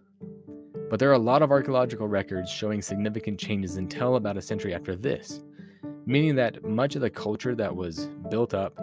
but 0.91 0.99
there 0.99 1.09
are 1.09 1.13
a 1.13 1.17
lot 1.17 1.41
of 1.41 1.51
archaeological 1.51 2.05
records 2.05 2.51
showing 2.51 2.81
significant 2.81 3.39
changes 3.39 3.77
until 3.77 4.17
about 4.17 4.35
a 4.35 4.41
century 4.41 4.75
after 4.75 4.93
this, 4.93 5.41
meaning 6.05 6.35
that 6.35 6.65
much 6.65 6.95
of 6.95 7.01
the 7.01 7.09
culture 7.09 7.55
that 7.55 7.73
was 7.73 8.07
built 8.29 8.53
up 8.53 8.77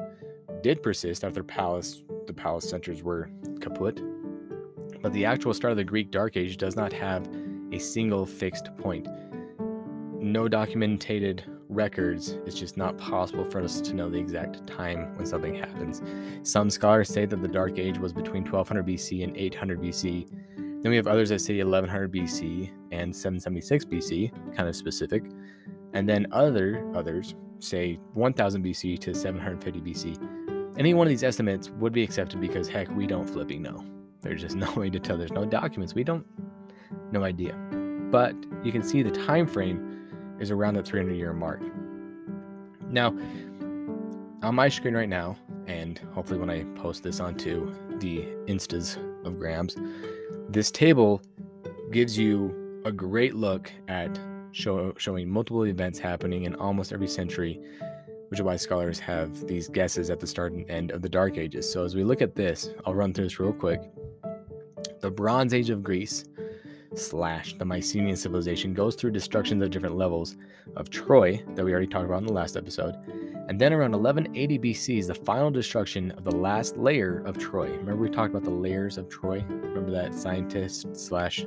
did 0.63 0.83
persist 0.83 1.23
after 1.23 1.45
palace 1.45 2.03
the 2.27 2.33
palace 2.33 2.67
centers 2.67 3.03
were 3.03 3.29
kaput. 3.61 4.01
But 5.03 5.13
the 5.13 5.27
actual 5.27 5.53
start 5.53 5.73
of 5.73 5.77
the 5.77 5.85
Greek 5.85 6.11
Dark 6.11 6.39
Age 6.39 6.57
does 6.57 6.77
not 6.77 6.95
have 6.95 7.29
a 7.73 7.79
single 7.79 8.25
fixed 8.25 8.75
point. 8.79 9.07
No 10.19 10.49
documented 10.49 11.45
records, 11.69 12.39
it's 12.47 12.59
just 12.59 12.79
not 12.79 12.97
possible 12.97 13.45
for 13.45 13.61
us 13.61 13.83
to 13.83 13.93
know 13.93 14.09
the 14.09 14.19
exact 14.19 14.67
time 14.67 15.15
when 15.17 15.27
something 15.27 15.55
happens. 15.55 16.01
Some 16.43 16.71
scholars 16.71 17.11
say 17.11 17.27
that 17.27 17.43
the 17.43 17.49
Dark 17.49 17.79
Age 17.79 17.99
was 17.99 18.15
between 18.15 18.45
1200 18.45 18.87
BC 18.87 19.25
and 19.25 19.37
800 19.37 19.83
BC, 19.83 20.27
then 20.81 20.91
we 20.91 20.97
have 20.97 21.07
others 21.07 21.29
that 21.31 21.41
say 21.41 21.59
1100 21.59 22.13
BC 22.13 22.71
and 22.93 23.15
776 23.15 23.85
BC, 23.85 24.55
kind 24.55 24.69
of 24.69 24.77
specific. 24.77 25.25
And 25.93 26.09
then 26.09 26.27
other 26.33 26.85
others 26.95 27.35
say 27.59 27.99
1000 28.15 28.65
BC 28.65 28.99
to 29.01 29.15
750 29.15 29.81
BC. 29.81 30.79
Any 30.79 30.95
one 30.95 31.07
of 31.07 31.11
these 31.11 31.25
estimates 31.25 31.71
would 31.71 31.93
be 31.93 32.03
accepted 32.03 32.41
because 32.41 32.69
heck, 32.69 32.89
we 32.95 33.07
don't 33.07 33.29
flipping 33.29 33.63
know. 33.63 33.85
There's 34.21 34.43
just 34.43 34.57
no 34.65 34.73
way 34.75 34.91
to 34.91 34.99
tell. 35.01 35.17
There's 35.17 35.33
no 35.33 35.45
documents. 35.45 35.95
We 35.95 36.05
don't 36.05 36.25
no 37.11 37.25
idea. 37.25 37.55
But 38.11 38.35
you 38.63 38.73
can 38.73 38.83
see 38.83 39.03
the 39.03 39.11
time 39.11 39.47
frame 39.47 40.37
is 40.41 40.51
around 40.51 40.75
the 40.75 40.83
300 40.83 41.15
year 41.15 41.33
mark. 41.33 41.61
Now, 42.91 43.09
on 44.43 44.55
my 44.55 44.69
screen 44.69 44.95
right 44.95 45.09
now, 45.09 45.37
and 45.67 45.99
hopefully 46.15 46.39
when 46.39 46.49
I 46.49 46.65
post 46.81 47.03
this 47.03 47.21
onto 47.21 47.75
the 47.99 48.21
instas 48.47 48.97
of 49.27 49.39
grams, 49.39 49.77
this 50.49 50.71
table 50.71 51.21
gives 51.91 52.19
you 52.19 52.83
a 52.85 52.93
great 52.93 53.35
look 53.35 53.71
at 53.89 54.19
show, 54.53 54.95
showing 54.97 55.29
multiple 55.29 55.67
events 55.67 55.99
happening 55.99 56.45
in 56.45 56.55
almost 56.55 56.93
every 56.93 57.09
century, 57.09 57.61
which 58.29 58.41
is 58.41 58.43
why 58.43 58.57
scholars 58.57 58.99
have 58.99 59.47
these 59.47 59.69
guesses 59.69 60.11
at 60.11 60.21
the 60.21 60.27
start 60.27 60.53
and 60.53 60.69
end 60.71 60.91
of 60.91 61.03
the 61.03 61.09
Dark 61.09 61.37
Ages. 61.37 61.71
So 61.71 61.85
as 61.85 61.95
we 61.95 62.03
look 62.03 62.23
at 62.23 62.35
this, 62.35 62.71
I'll 62.87 62.95
run 62.95 63.13
through 63.13 63.25
this 63.25 63.39
real 63.39 63.53
quick. 63.53 63.83
The 65.01 65.11
Bronze 65.11 65.55
Age 65.55 65.71
of 65.71 65.83
Greece 65.83 66.25
slash 66.95 67.55
the 67.59 67.65
Mycenaean 67.65 68.17
civilization 68.17 68.75
goes 68.75 68.95
through 68.95 69.11
destructions 69.13 69.63
of 69.63 69.71
different 69.71 69.97
levels 69.97 70.37
of 70.77 70.91
Troy 70.91 71.43
that 71.55 71.65
we 71.65 71.73
already 71.73 71.87
talked 71.87 72.07
about 72.07 72.19
in 72.19 72.27
the 72.27 72.33
last 72.33 72.57
episode. 72.57 72.97
And 73.49 73.61
then 73.61 73.73
around 73.73 73.93
1180 73.93 74.59
BC 74.59 74.99
is 74.99 75.07
the 75.07 75.15
final 75.15 75.51
destruction 75.51 76.11
of 76.13 76.25
the 76.25 76.35
last 76.35 76.77
layer 76.77 77.23
of 77.25 77.39
Troy. 77.39 77.71
Remember 77.71 78.03
we 78.03 78.11
talked 78.11 78.31
about 78.31 78.45
the 78.45 78.51
layers 78.51 78.99
of 78.99 79.09
Troy? 79.09 79.45
Remember 79.49 79.91
that 79.91 80.15
scientist 80.15 80.95
slash 80.97 81.47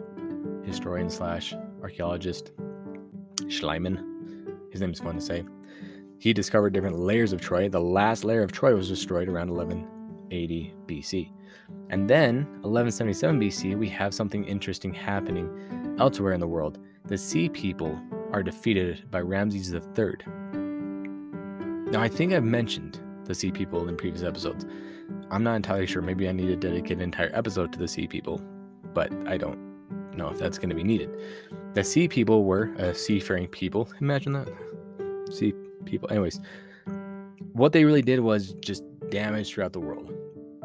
historian 0.64 1.10
slash 1.10 1.54
archaeologist 1.82 2.52
Schliemann? 3.48 4.04
His 4.72 4.82
name 4.82 4.92
is 4.92 5.00
fun 5.00 5.16
to 5.16 5.22
say. 5.22 5.44
He 6.18 6.34
discovered 6.34 6.74
different 6.74 7.00
layers 7.00 7.34
of 7.34 7.42
Troy. 7.42 7.68
The 7.68 7.82
last 7.82 8.24
layer 8.24 8.44
of 8.44 8.52
Troy 8.52 8.76
was 8.76 8.88
destroyed 8.88 9.28
around 9.28 9.50
1180 10.32 10.74
BC. 10.88 11.32
And 11.90 12.10
then, 12.10 12.46
1177 12.62 13.40
BC, 13.40 13.78
we 13.78 13.90
have 13.90 14.14
something 14.14 14.46
interesting 14.46 14.94
happening 14.94 15.50
elsewhere 16.00 16.34
in 16.34 16.40
the 16.40 16.48
world. 16.48 16.80
The 17.06 17.18
Sea 17.18 17.50
People 17.50 18.00
are 18.32 18.42
defeated 18.42 19.10
by 19.12 19.20
Ramses 19.20 19.74
III. 19.74 20.14
Now, 21.92 22.02
I 22.02 22.08
think 22.08 22.32
I've 22.32 22.44
mentioned 22.44 23.00
the 23.26 23.36
Sea 23.36 23.52
People 23.52 23.90
in 23.90 23.98
previous 23.98 24.24
episodes. 24.24 24.66
I'm 25.30 25.44
not 25.44 25.56
entirely 25.56 25.86
sure. 25.86 26.02
Maybe 26.02 26.30
I 26.30 26.32
need 26.32 26.48
to 26.48 26.56
dedicate 26.56 26.98
an 26.98 27.04
entire 27.04 27.32
episode 27.34 27.74
to 27.74 27.80
the 27.80 27.88
Sea 27.88 28.08
People, 28.08 28.42
but 28.94 29.12
I 29.28 29.38
don't 29.38 29.60
know 30.16 30.30
if 30.30 30.40
that's 30.40 30.58
going 30.58 30.70
to 30.70 30.76
be 30.76 30.84
needed. 30.84 31.10
The 31.74 31.84
Sea 31.84 32.08
People 32.08 32.46
were 32.46 32.74
a 32.78 32.94
seafaring 32.94 33.48
people. 33.48 33.90
Imagine 34.00 34.34
that. 34.34 34.50
Sea 35.30 35.54
people. 35.84 36.10
Anyways, 36.10 36.40
what 37.52 37.74
they 37.74 37.84
really 37.84 38.02
did 38.02 38.22
was 38.22 38.54
just 38.62 38.84
damage 39.10 39.54
throughout 39.54 39.74
the 39.74 39.80
world 39.80 40.14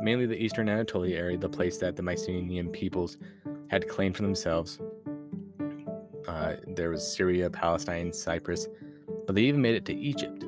mainly 0.00 0.26
the 0.26 0.40
eastern 0.40 0.68
Anatolia 0.68 1.16
area, 1.16 1.38
the 1.38 1.48
place 1.48 1.78
that 1.78 1.96
the 1.96 2.02
Mycenaean 2.02 2.70
peoples 2.70 3.18
had 3.68 3.88
claimed 3.88 4.16
for 4.16 4.22
themselves. 4.22 4.78
Uh, 6.28 6.56
there 6.66 6.90
was 6.90 7.06
Syria, 7.06 7.48
Palestine, 7.48 8.12
Cyprus, 8.12 8.68
but 9.26 9.34
they 9.34 9.42
even 9.42 9.60
made 9.60 9.74
it 9.74 9.84
to 9.86 9.94
Egypt. 9.94 10.44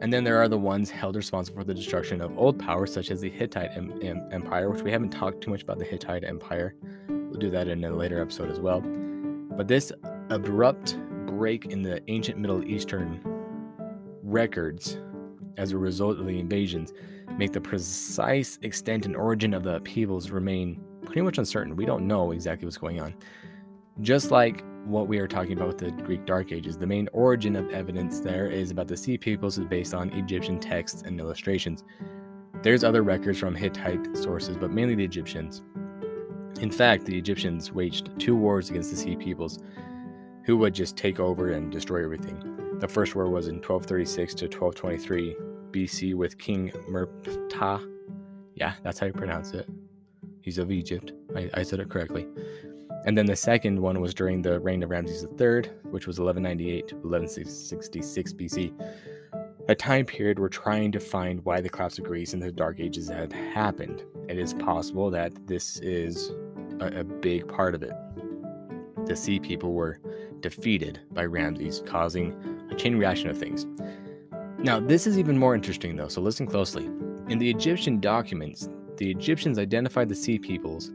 And 0.00 0.12
then 0.12 0.24
there 0.24 0.38
are 0.38 0.48
the 0.48 0.58
ones 0.58 0.90
held 0.90 1.14
responsible 1.14 1.60
for 1.60 1.64
the 1.64 1.74
destruction 1.74 2.20
of 2.20 2.36
old 2.38 2.58
powers, 2.58 2.92
such 2.92 3.10
as 3.10 3.20
the 3.20 3.28
Hittite 3.28 3.70
em- 3.76 3.98
em- 4.02 4.28
Empire, 4.32 4.70
which 4.70 4.82
we 4.82 4.90
haven't 4.90 5.10
talked 5.10 5.42
too 5.42 5.50
much 5.50 5.62
about 5.62 5.78
the 5.78 5.84
Hittite 5.84 6.24
Empire. 6.24 6.74
We'll 7.08 7.38
do 7.38 7.50
that 7.50 7.68
in 7.68 7.84
a 7.84 7.94
later 7.94 8.20
episode 8.20 8.50
as 8.50 8.60
well. 8.60 8.80
But 8.80 9.68
this 9.68 9.92
abrupt 10.30 10.96
break 11.26 11.66
in 11.66 11.82
the 11.82 12.02
ancient 12.10 12.38
Middle 12.38 12.64
Eastern 12.64 13.20
records 14.22 14.98
as 15.56 15.72
a 15.72 15.78
result 15.78 16.18
of 16.18 16.26
the 16.26 16.38
invasions 16.38 16.92
make 17.36 17.52
the 17.52 17.60
precise 17.60 18.58
extent 18.62 19.06
and 19.06 19.16
origin 19.16 19.54
of 19.54 19.62
the 19.62 19.76
upheavals 19.76 20.30
remain 20.30 20.80
pretty 21.04 21.22
much 21.22 21.38
uncertain. 21.38 21.76
We 21.76 21.86
don't 21.86 22.06
know 22.06 22.32
exactly 22.32 22.66
what's 22.66 22.78
going 22.78 23.00
on. 23.00 23.14
Just 24.00 24.30
like 24.30 24.64
what 24.84 25.08
we 25.08 25.18
are 25.18 25.28
talking 25.28 25.52
about 25.52 25.68
with 25.68 25.78
the 25.78 25.90
Greek 25.90 26.24
Dark 26.24 26.52
Ages, 26.52 26.78
the 26.78 26.86
main 26.86 27.08
origin 27.12 27.56
of 27.56 27.68
evidence 27.70 28.20
there 28.20 28.46
is 28.46 28.70
about 28.70 28.88
the 28.88 28.96
Sea 28.96 29.18
Peoples 29.18 29.58
is 29.58 29.66
based 29.66 29.94
on 29.94 30.10
Egyptian 30.10 30.58
texts 30.58 31.02
and 31.02 31.20
illustrations. 31.20 31.84
There's 32.62 32.84
other 32.84 33.02
records 33.02 33.38
from 33.38 33.54
Hittite 33.54 34.16
sources, 34.16 34.56
but 34.56 34.70
mainly 34.70 34.94
the 34.94 35.04
Egyptians. 35.04 35.62
In 36.60 36.70
fact, 36.70 37.06
the 37.06 37.16
Egyptians 37.16 37.72
waged 37.72 38.10
two 38.18 38.36
wars 38.36 38.70
against 38.70 38.90
the 38.90 38.96
Sea 38.96 39.16
Peoples, 39.16 39.58
who 40.44 40.56
would 40.58 40.74
just 40.74 40.96
take 40.96 41.20
over 41.20 41.52
and 41.52 41.70
destroy 41.70 42.02
everything. 42.02 42.78
The 42.80 42.88
first 42.88 43.14
war 43.14 43.28
was 43.28 43.48
in 43.48 43.56
1236 43.56 44.34
to 44.34 44.44
1223, 44.46 45.36
BC 45.72 46.14
with 46.14 46.38
King 46.38 46.70
Murptah. 46.88 47.86
Yeah, 48.54 48.74
that's 48.82 48.98
how 48.98 49.06
you 49.06 49.12
pronounce 49.12 49.52
it. 49.52 49.68
He's 50.42 50.58
of 50.58 50.70
Egypt. 50.70 51.12
I, 51.36 51.50
I 51.54 51.62
said 51.62 51.80
it 51.80 51.88
correctly. 51.88 52.26
And 53.06 53.16
then 53.16 53.26
the 53.26 53.36
second 53.36 53.80
one 53.80 54.00
was 54.00 54.12
during 54.12 54.42
the 54.42 54.60
reign 54.60 54.82
of 54.82 54.90
Ramses 54.90 55.24
III, 55.24 55.70
which 55.90 56.06
was 56.06 56.18
1198 56.20 56.88
to 56.88 56.94
1166 56.96 58.32
BC. 58.34 58.72
A 59.68 59.74
time 59.74 60.04
period 60.04 60.38
we're 60.38 60.48
trying 60.48 60.92
to 60.92 61.00
find 61.00 61.44
why 61.44 61.60
the 61.60 61.68
collapse 61.68 61.98
of 61.98 62.04
Greece 62.04 62.34
and 62.34 62.42
the 62.42 62.52
Dark 62.52 62.80
Ages 62.80 63.08
had 63.08 63.32
happened. 63.32 64.02
It 64.28 64.38
is 64.38 64.52
possible 64.54 65.10
that 65.10 65.46
this 65.46 65.78
is 65.80 66.32
a, 66.80 67.00
a 67.00 67.04
big 67.04 67.48
part 67.48 67.74
of 67.74 67.82
it. 67.82 67.92
The 69.06 69.16
Sea 69.16 69.40
People 69.40 69.72
were 69.72 69.98
defeated 70.40 71.00
by 71.12 71.24
Ramses, 71.24 71.82
causing 71.86 72.34
a 72.70 72.74
chain 72.74 72.96
reaction 72.96 73.30
of 73.30 73.38
things. 73.38 73.66
Now, 74.62 74.78
this 74.78 75.06
is 75.06 75.18
even 75.18 75.38
more 75.38 75.54
interesting 75.54 75.96
though, 75.96 76.08
so 76.08 76.20
listen 76.20 76.46
closely. 76.46 76.84
In 77.30 77.38
the 77.38 77.48
Egyptian 77.48 77.98
documents, 77.98 78.68
the 78.98 79.10
Egyptians 79.10 79.58
identified 79.58 80.10
the 80.10 80.14
Sea 80.14 80.38
Peoples 80.38 80.90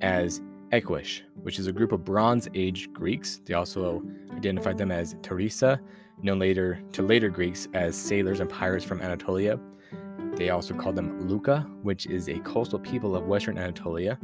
as 0.00 0.40
Ekwesh, 0.72 1.22
which 1.42 1.60
is 1.60 1.68
a 1.68 1.72
group 1.72 1.92
of 1.92 2.04
Bronze 2.04 2.48
Age 2.54 2.92
Greeks. 2.92 3.40
They 3.44 3.54
also 3.54 4.02
identified 4.32 4.76
them 4.76 4.90
as 4.90 5.14
Teresa, 5.22 5.80
known 6.20 6.40
later 6.40 6.80
to 6.92 7.02
later 7.02 7.28
Greeks 7.28 7.68
as 7.74 7.94
sailors 7.96 8.40
and 8.40 8.50
pirates 8.50 8.84
from 8.84 9.00
Anatolia. 9.00 9.60
They 10.34 10.50
also 10.50 10.74
called 10.74 10.96
them 10.96 11.28
Lukka, 11.28 11.64
which 11.84 12.06
is 12.06 12.28
a 12.28 12.40
coastal 12.40 12.80
people 12.80 13.14
of 13.14 13.26
Western 13.28 13.56
Anatolia, 13.56 14.18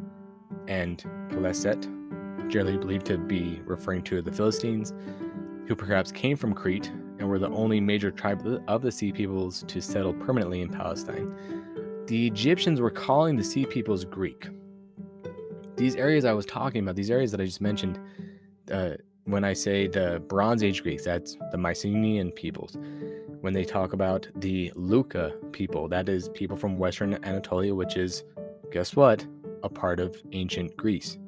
and 0.67 1.05
Peleset, 1.29 2.49
generally 2.51 2.79
believed 2.79 3.07
to 3.07 3.17
be 3.17 3.61
referring 3.65 4.03
to 4.03 4.23
the 4.23 4.33
Philistines, 4.33 4.93
who 5.67 5.75
perhaps 5.75 6.11
came 6.13 6.37
from 6.37 6.55
Crete 6.55 6.91
and 7.19 7.29
were 7.29 7.39
the 7.39 7.51
only 7.51 7.81
major 7.81 8.11
tribe 8.11 8.47
of 8.67 8.83
the 8.83 8.91
Sea 8.91 9.13
Peoples 9.13 9.65
to 9.69 9.81
settle 9.81 10.13
permanently 10.13 10.61
in 10.61 10.69
Palestine. 10.69 11.33
The 12.07 12.27
Egyptians 12.27 12.81
were 12.81 12.91
calling 12.91 13.37
the 13.37 13.45
Sea 13.45 13.65
Peoples 13.65 14.05
Greek. 14.05 14.49
These 15.77 15.97
areas 15.97 16.25
I 16.25 16.33
was 16.33 16.47
talking 16.47 16.83
about, 16.83 16.97
these 16.97 17.11
areas 17.11 17.31
that 17.31 17.41
I 17.41 17.45
just 17.45 17.61
mentioned, 17.61 17.99
uh, 18.71 18.95
when 19.25 19.45
I 19.45 19.53
say 19.53 19.87
the 19.87 20.23
Bronze 20.27 20.63
Age 20.63 20.83
Greeks, 20.83 21.05
that's 21.05 21.37
the 21.53 21.59
Mycenaean 21.59 22.33
peoples. 22.33 22.77
When 23.41 23.53
they 23.53 23.65
talk 23.65 23.93
about 23.93 24.29
the 24.37 24.73
Lukka 24.75 25.53
people, 25.53 25.89
that 25.89 26.09
is 26.09 26.29
people 26.29 26.57
from 26.57 26.77
Western 26.77 27.15
Anatolia, 27.25 27.75
which 27.75 27.97
is, 27.97 28.25
guess 28.73 28.97
what, 28.97 29.25
a 29.63 29.69
part 29.69 30.01
of 30.01 30.21
ancient 30.33 30.77
Greece. 30.77 31.19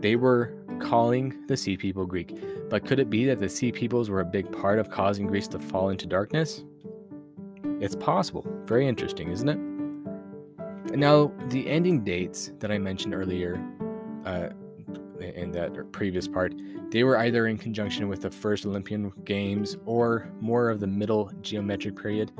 They 0.00 0.16
were 0.16 0.57
calling 0.80 1.46
the 1.46 1.56
Sea 1.56 1.76
People 1.76 2.06
Greek. 2.06 2.38
But 2.68 2.84
could 2.84 2.98
it 2.98 3.10
be 3.10 3.24
that 3.26 3.38
the 3.38 3.48
Sea 3.48 3.72
Peoples 3.72 4.10
were 4.10 4.20
a 4.20 4.24
big 4.24 4.50
part 4.52 4.78
of 4.78 4.90
causing 4.90 5.26
Greece 5.26 5.48
to 5.48 5.58
fall 5.58 5.90
into 5.90 6.06
darkness? 6.06 6.64
It's 7.80 7.94
possible. 7.94 8.46
Very 8.64 8.88
interesting, 8.88 9.30
isn't 9.30 9.48
it? 9.48 10.96
Now, 10.96 11.32
the 11.48 11.68
ending 11.68 12.02
dates 12.02 12.52
that 12.60 12.72
I 12.72 12.78
mentioned 12.78 13.14
earlier 13.14 13.62
uh, 14.24 14.48
in 15.20 15.52
that 15.52 15.92
previous 15.92 16.26
part, 16.26 16.54
they 16.90 17.04
were 17.04 17.18
either 17.18 17.46
in 17.46 17.58
conjunction 17.58 18.08
with 18.08 18.22
the 18.22 18.30
first 18.30 18.64
Olympian 18.64 19.12
Games 19.24 19.76
or 19.84 20.30
more 20.40 20.70
of 20.70 20.80
the 20.80 20.86
middle 20.86 21.30
geometric 21.42 22.00
period. 22.00 22.32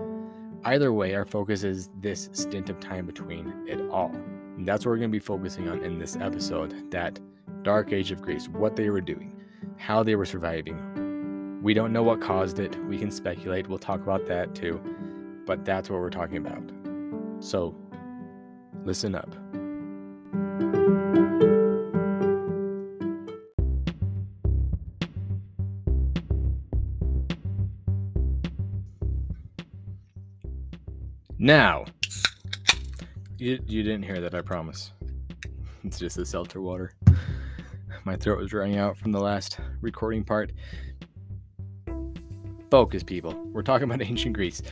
Either 0.64 0.92
way, 0.92 1.14
our 1.14 1.24
focus 1.24 1.62
is 1.62 1.90
this 2.01 2.31
stint 2.33 2.70
of 2.70 2.81
time 2.81 3.07
between 3.07 3.53
it 3.66 3.81
all. 3.90 4.11
And 4.57 4.66
that's 4.66 4.85
what 4.85 4.92
we're 4.92 4.98
going 4.98 5.11
to 5.11 5.12
be 5.12 5.20
focusing 5.20 5.68
on 5.68 5.85
in 5.85 5.98
this 5.98 6.16
episode 6.16 6.90
that 6.90 7.20
dark 7.62 7.92
age 7.92 8.11
of 8.11 8.23
Greece, 8.23 8.49
what 8.49 8.77
they 8.77 8.90
were 8.90 9.01
doing 9.01 9.38
how 9.79 10.03
they 10.03 10.16
were 10.16 10.27
surviving. 10.27 11.61
We 11.62 11.73
don't 11.73 11.92
know 11.92 12.03
what 12.03 12.21
caused 12.21 12.59
it. 12.59 12.77
We 12.87 12.99
can 12.99 13.11
speculate. 13.11 13.68
We'll 13.68 13.79
talk 13.79 14.01
about 14.03 14.27
that 14.27 14.55
too. 14.55 14.81
But 15.47 15.64
that's 15.64 15.88
what 15.88 16.01
we're 16.01 16.11
talking 16.11 16.37
about. 16.37 16.62
So, 17.40 17.75
listen 18.85 19.14
up. 19.14 19.35
Now, 31.40 31.85
you, 33.38 33.61
you 33.66 33.85
didn't 33.85 34.03
hear 34.03 34.21
that, 34.21 34.35
I 34.35 34.42
promise. 34.42 34.92
It's 35.85 36.01
just 36.01 36.16
the 36.16 36.27
seltzer 36.27 36.61
water. 36.61 36.92
My 38.09 38.16
throat 38.16 38.38
was 38.38 38.49
drying 38.49 38.79
out 38.79 38.97
from 38.97 39.12
the 39.12 39.21
last 39.21 39.59
recording 39.83 40.25
part. 40.25 40.51
Focus, 42.71 43.03
people. 43.03 43.35
We're 43.53 43.61
talking 43.61 43.85
about 43.85 44.01
ancient 44.09 44.35
Greece. 44.35 44.62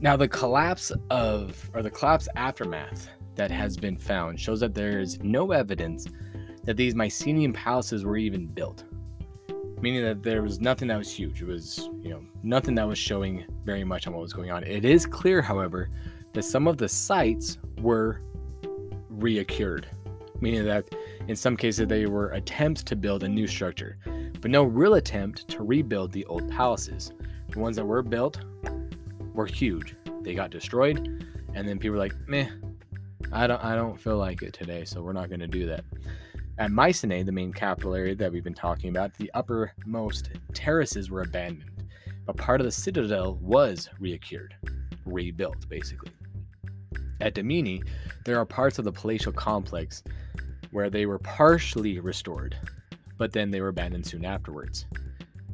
Now, 0.00 0.18
the 0.18 0.28
collapse 0.28 0.92
of, 1.08 1.70
or 1.72 1.82
the 1.82 1.88
collapse 1.88 2.28
aftermath 2.36 3.08
that 3.36 3.50
has 3.50 3.78
been 3.78 3.96
found 3.96 4.38
shows 4.38 4.60
that 4.60 4.74
there 4.74 5.00
is 5.00 5.18
no 5.22 5.52
evidence 5.52 6.06
that 6.64 6.76
these 6.76 6.94
Mycenaean 6.94 7.54
palaces 7.54 8.04
were 8.04 8.18
even 8.18 8.44
built. 8.44 8.84
Meaning 9.80 10.02
that 10.02 10.22
there 10.22 10.42
was 10.42 10.60
nothing 10.60 10.88
that 10.88 10.98
was 10.98 11.10
huge. 11.10 11.40
It 11.40 11.46
was, 11.46 11.88
you 12.02 12.10
know, 12.10 12.22
nothing 12.42 12.74
that 12.74 12.86
was 12.86 12.98
showing 12.98 13.46
very 13.64 13.82
much 13.82 14.06
on 14.06 14.12
what 14.12 14.20
was 14.20 14.34
going 14.34 14.50
on. 14.50 14.62
It 14.62 14.84
is 14.84 15.06
clear, 15.06 15.40
however, 15.40 15.88
that 16.34 16.42
some 16.42 16.68
of 16.68 16.76
the 16.76 16.90
sites 16.90 17.56
were 17.80 18.20
reoccurred 19.10 19.86
meaning 20.44 20.64
that 20.66 20.94
in 21.26 21.34
some 21.34 21.56
cases 21.56 21.88
they 21.88 22.04
were 22.04 22.28
attempts 22.32 22.82
to 22.82 22.94
build 22.94 23.22
a 23.22 23.28
new 23.28 23.46
structure, 23.46 23.96
but 24.42 24.50
no 24.50 24.62
real 24.62 24.94
attempt 24.94 25.48
to 25.48 25.62
rebuild 25.62 26.12
the 26.12 26.26
old 26.26 26.50
palaces. 26.50 27.12
The 27.48 27.58
ones 27.58 27.76
that 27.76 27.86
were 27.86 28.02
built 28.02 28.40
were 29.32 29.46
huge. 29.46 29.96
They 30.20 30.34
got 30.34 30.50
destroyed, 30.50 30.98
and 31.54 31.66
then 31.66 31.78
people 31.78 31.92
were 31.92 31.98
like, 31.98 32.14
meh, 32.28 32.50
I 33.32 33.46
don't 33.46 33.64
I 33.64 33.74
don't 33.74 33.98
feel 33.98 34.18
like 34.18 34.42
it 34.42 34.52
today, 34.52 34.84
so 34.84 35.00
we're 35.00 35.14
not 35.14 35.30
gonna 35.30 35.46
do 35.46 35.64
that. 35.64 35.82
At 36.58 36.70
Mycenae, 36.70 37.22
the 37.22 37.32
main 37.32 37.54
capital 37.54 37.94
area 37.94 38.14
that 38.14 38.30
we've 38.30 38.44
been 38.44 38.52
talking 38.52 38.90
about, 38.90 39.14
the 39.14 39.30
uppermost 39.32 40.30
terraces 40.52 41.10
were 41.10 41.22
abandoned, 41.22 41.88
but 42.26 42.36
part 42.36 42.60
of 42.60 42.66
the 42.66 42.70
citadel 42.70 43.38
was 43.40 43.88
reoccurred, 43.98 44.50
rebuilt, 45.06 45.66
basically. 45.70 46.12
At 47.24 47.34
Dimini, 47.34 47.82
there 48.26 48.38
are 48.38 48.44
parts 48.44 48.78
of 48.78 48.84
the 48.84 48.92
palatial 48.92 49.32
complex 49.32 50.04
where 50.72 50.90
they 50.90 51.06
were 51.06 51.18
partially 51.18 51.98
restored, 51.98 52.54
but 53.16 53.32
then 53.32 53.50
they 53.50 53.62
were 53.62 53.68
abandoned 53.68 54.06
soon 54.06 54.26
afterwards. 54.26 54.84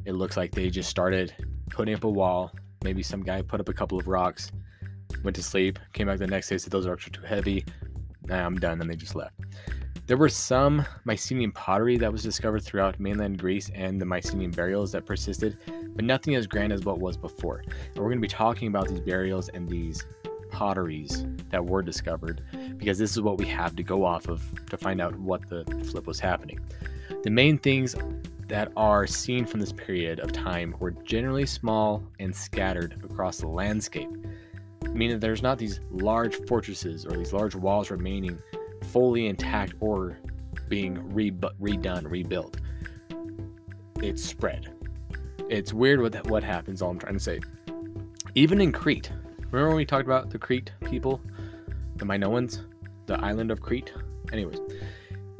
It 0.03 0.11
looks 0.11 0.35
like 0.35 0.51
they 0.51 0.69
just 0.69 0.89
started 0.89 1.33
putting 1.69 1.95
up 1.95 2.03
a 2.03 2.09
wall. 2.09 2.51
Maybe 2.83 3.01
some 3.01 3.23
guy 3.23 3.41
put 3.41 3.61
up 3.61 3.69
a 3.69 3.73
couple 3.73 3.97
of 3.97 4.09
rocks, 4.09 4.51
went 5.23 5.33
to 5.37 5.43
sleep, 5.43 5.79
came 5.93 6.07
back 6.07 6.17
the 6.17 6.27
next 6.27 6.49
day, 6.49 6.57
said 6.57 6.73
those 6.73 6.87
rocks 6.89 7.07
are 7.07 7.11
too 7.11 7.21
heavy. 7.21 7.63
Nah, 8.25 8.45
I'm 8.45 8.59
done, 8.59 8.81
and 8.81 8.89
they 8.89 8.97
just 8.97 9.15
left. 9.15 9.39
There 10.07 10.17
were 10.17 10.27
some 10.27 10.85
Mycenaean 11.05 11.53
pottery 11.53 11.95
that 11.99 12.11
was 12.11 12.21
discovered 12.21 12.63
throughout 12.63 12.99
mainland 12.99 13.39
Greece 13.39 13.71
and 13.73 14.01
the 14.01 14.05
Mycenaean 14.05 14.51
burials 14.51 14.91
that 14.91 15.05
persisted, 15.05 15.57
but 15.95 16.03
nothing 16.03 16.35
as 16.35 16.47
grand 16.47 16.73
as 16.73 16.83
what 16.83 16.99
was 16.99 17.15
before. 17.15 17.59
And 17.59 17.95
we're 17.95 18.09
going 18.09 18.17
to 18.17 18.21
be 18.21 18.27
talking 18.27 18.67
about 18.67 18.89
these 18.89 18.99
burials 18.99 19.47
and 19.47 19.69
these 19.69 20.03
potteries 20.51 21.25
that 21.49 21.65
were 21.65 21.81
discovered 21.81 22.43
because 22.77 22.97
this 22.97 23.11
is 23.11 23.21
what 23.21 23.37
we 23.37 23.45
have 23.47 23.75
to 23.75 23.83
go 23.83 24.05
off 24.05 24.27
of 24.27 24.43
to 24.69 24.77
find 24.77 25.01
out 25.01 25.17
what 25.19 25.47
the 25.49 25.63
flip 25.89 26.07
was 26.07 26.19
happening. 26.19 26.59
The 27.23 27.29
main 27.29 27.57
things 27.57 27.95
that 28.47 28.71
are 28.75 29.07
seen 29.07 29.45
from 29.45 29.59
this 29.61 29.71
period 29.71 30.19
of 30.19 30.31
time 30.33 30.75
were 30.79 30.91
generally 30.91 31.45
small 31.45 32.03
and 32.19 32.35
scattered 32.35 32.99
across 33.03 33.37
the 33.37 33.47
landscape, 33.47 34.09
meaning 34.89 35.19
there's 35.19 35.41
not 35.41 35.57
these 35.57 35.79
large 35.89 36.35
fortresses 36.47 37.05
or 37.05 37.15
these 37.15 37.33
large 37.33 37.55
walls 37.55 37.89
remaining 37.89 38.37
fully 38.91 39.27
intact 39.27 39.73
or 39.79 40.17
being 40.67 41.13
re- 41.13 41.31
redone, 41.31 42.09
rebuilt. 42.09 42.57
It's 44.01 44.23
spread. 44.23 44.73
It's 45.49 45.73
weird 45.73 46.01
what 46.01 46.27
what 46.27 46.43
happens. 46.43 46.81
All 46.81 46.91
I'm 46.91 46.99
trying 46.99 47.13
to 47.13 47.19
say. 47.19 47.39
Even 48.35 48.61
in 48.61 48.71
Crete, 48.71 49.11
remember 49.51 49.69
when 49.69 49.77
we 49.77 49.85
talked 49.85 50.05
about 50.05 50.29
the 50.29 50.39
Crete 50.39 50.71
people, 50.85 51.21
the 51.97 52.05
Minoans, 52.05 52.63
the 53.05 53.19
island 53.23 53.51
of 53.51 53.61
Crete. 53.61 53.93
Anyways, 54.31 54.59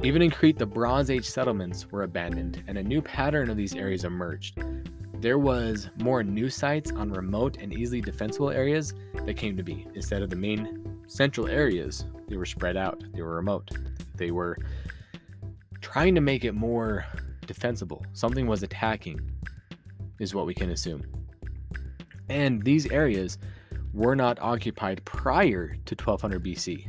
even 0.02 0.20
in 0.20 0.30
Crete, 0.30 0.58
the 0.58 0.66
Bronze 0.66 1.10
Age 1.10 1.24
settlements 1.24 1.90
were 1.90 2.02
abandoned, 2.02 2.62
and 2.66 2.76
a 2.76 2.82
new 2.82 3.00
pattern 3.00 3.48
of 3.48 3.56
these 3.56 3.74
areas 3.74 4.04
emerged. 4.04 4.58
There 5.14 5.38
was 5.38 5.88
more 5.98 6.24
new 6.24 6.50
sites 6.50 6.90
on 6.90 7.12
remote 7.12 7.58
and 7.60 7.72
easily 7.72 8.00
defensible 8.00 8.50
areas 8.50 8.94
that 9.24 9.36
came 9.36 9.56
to 9.56 9.62
be 9.62 9.86
instead 9.94 10.20
of 10.20 10.30
the 10.30 10.36
main 10.36 11.00
central 11.06 11.46
areas, 11.46 12.04
they 12.28 12.36
were 12.36 12.46
spread 12.46 12.76
out, 12.76 13.04
they 13.14 13.22
were 13.22 13.36
remote. 13.36 13.70
They 14.16 14.30
were 14.30 14.58
trying 15.80 16.14
to 16.14 16.20
make 16.20 16.44
it 16.44 16.52
more 16.52 17.06
defensible. 17.46 18.04
Something 18.12 18.46
was 18.46 18.62
attacking, 18.62 19.20
is 20.18 20.34
what 20.34 20.46
we 20.46 20.54
can 20.54 20.70
assume. 20.70 21.04
And 22.28 22.62
these 22.62 22.90
areas 22.90 23.38
were 23.92 24.16
not 24.16 24.40
occupied 24.40 25.04
prior 25.04 25.76
to 25.84 25.94
1200 25.94 26.42
BC. 26.42 26.88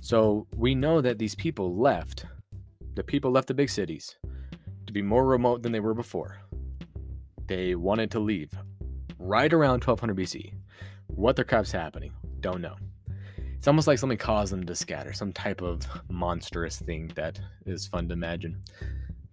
So 0.00 0.46
we 0.54 0.74
know 0.74 1.00
that 1.00 1.18
these 1.18 1.34
people 1.34 1.76
left, 1.76 2.26
the 2.94 3.02
people 3.02 3.30
left 3.30 3.48
the 3.48 3.54
big 3.54 3.70
cities 3.70 4.16
to 4.86 4.92
be 4.92 5.02
more 5.02 5.26
remote 5.26 5.62
than 5.62 5.72
they 5.72 5.80
were 5.80 5.94
before. 5.94 6.38
They 7.46 7.74
wanted 7.74 8.10
to 8.12 8.20
leave 8.20 8.50
right 9.18 9.52
around 9.52 9.84
1200 9.84 10.16
BC. 10.16 10.52
What 11.08 11.36
the 11.36 11.44
crap's 11.44 11.72
happening? 11.72 12.12
Don't 12.40 12.60
know. 12.60 12.76
It's 13.56 13.66
almost 13.66 13.86
like 13.86 13.98
something 13.98 14.18
caused 14.18 14.52
them 14.52 14.64
to 14.66 14.74
scatter, 14.74 15.12
some 15.12 15.32
type 15.32 15.62
of 15.62 15.86
monstrous 16.08 16.78
thing 16.78 17.10
that 17.16 17.40
is 17.64 17.86
fun 17.86 18.06
to 18.08 18.12
imagine. 18.12 18.60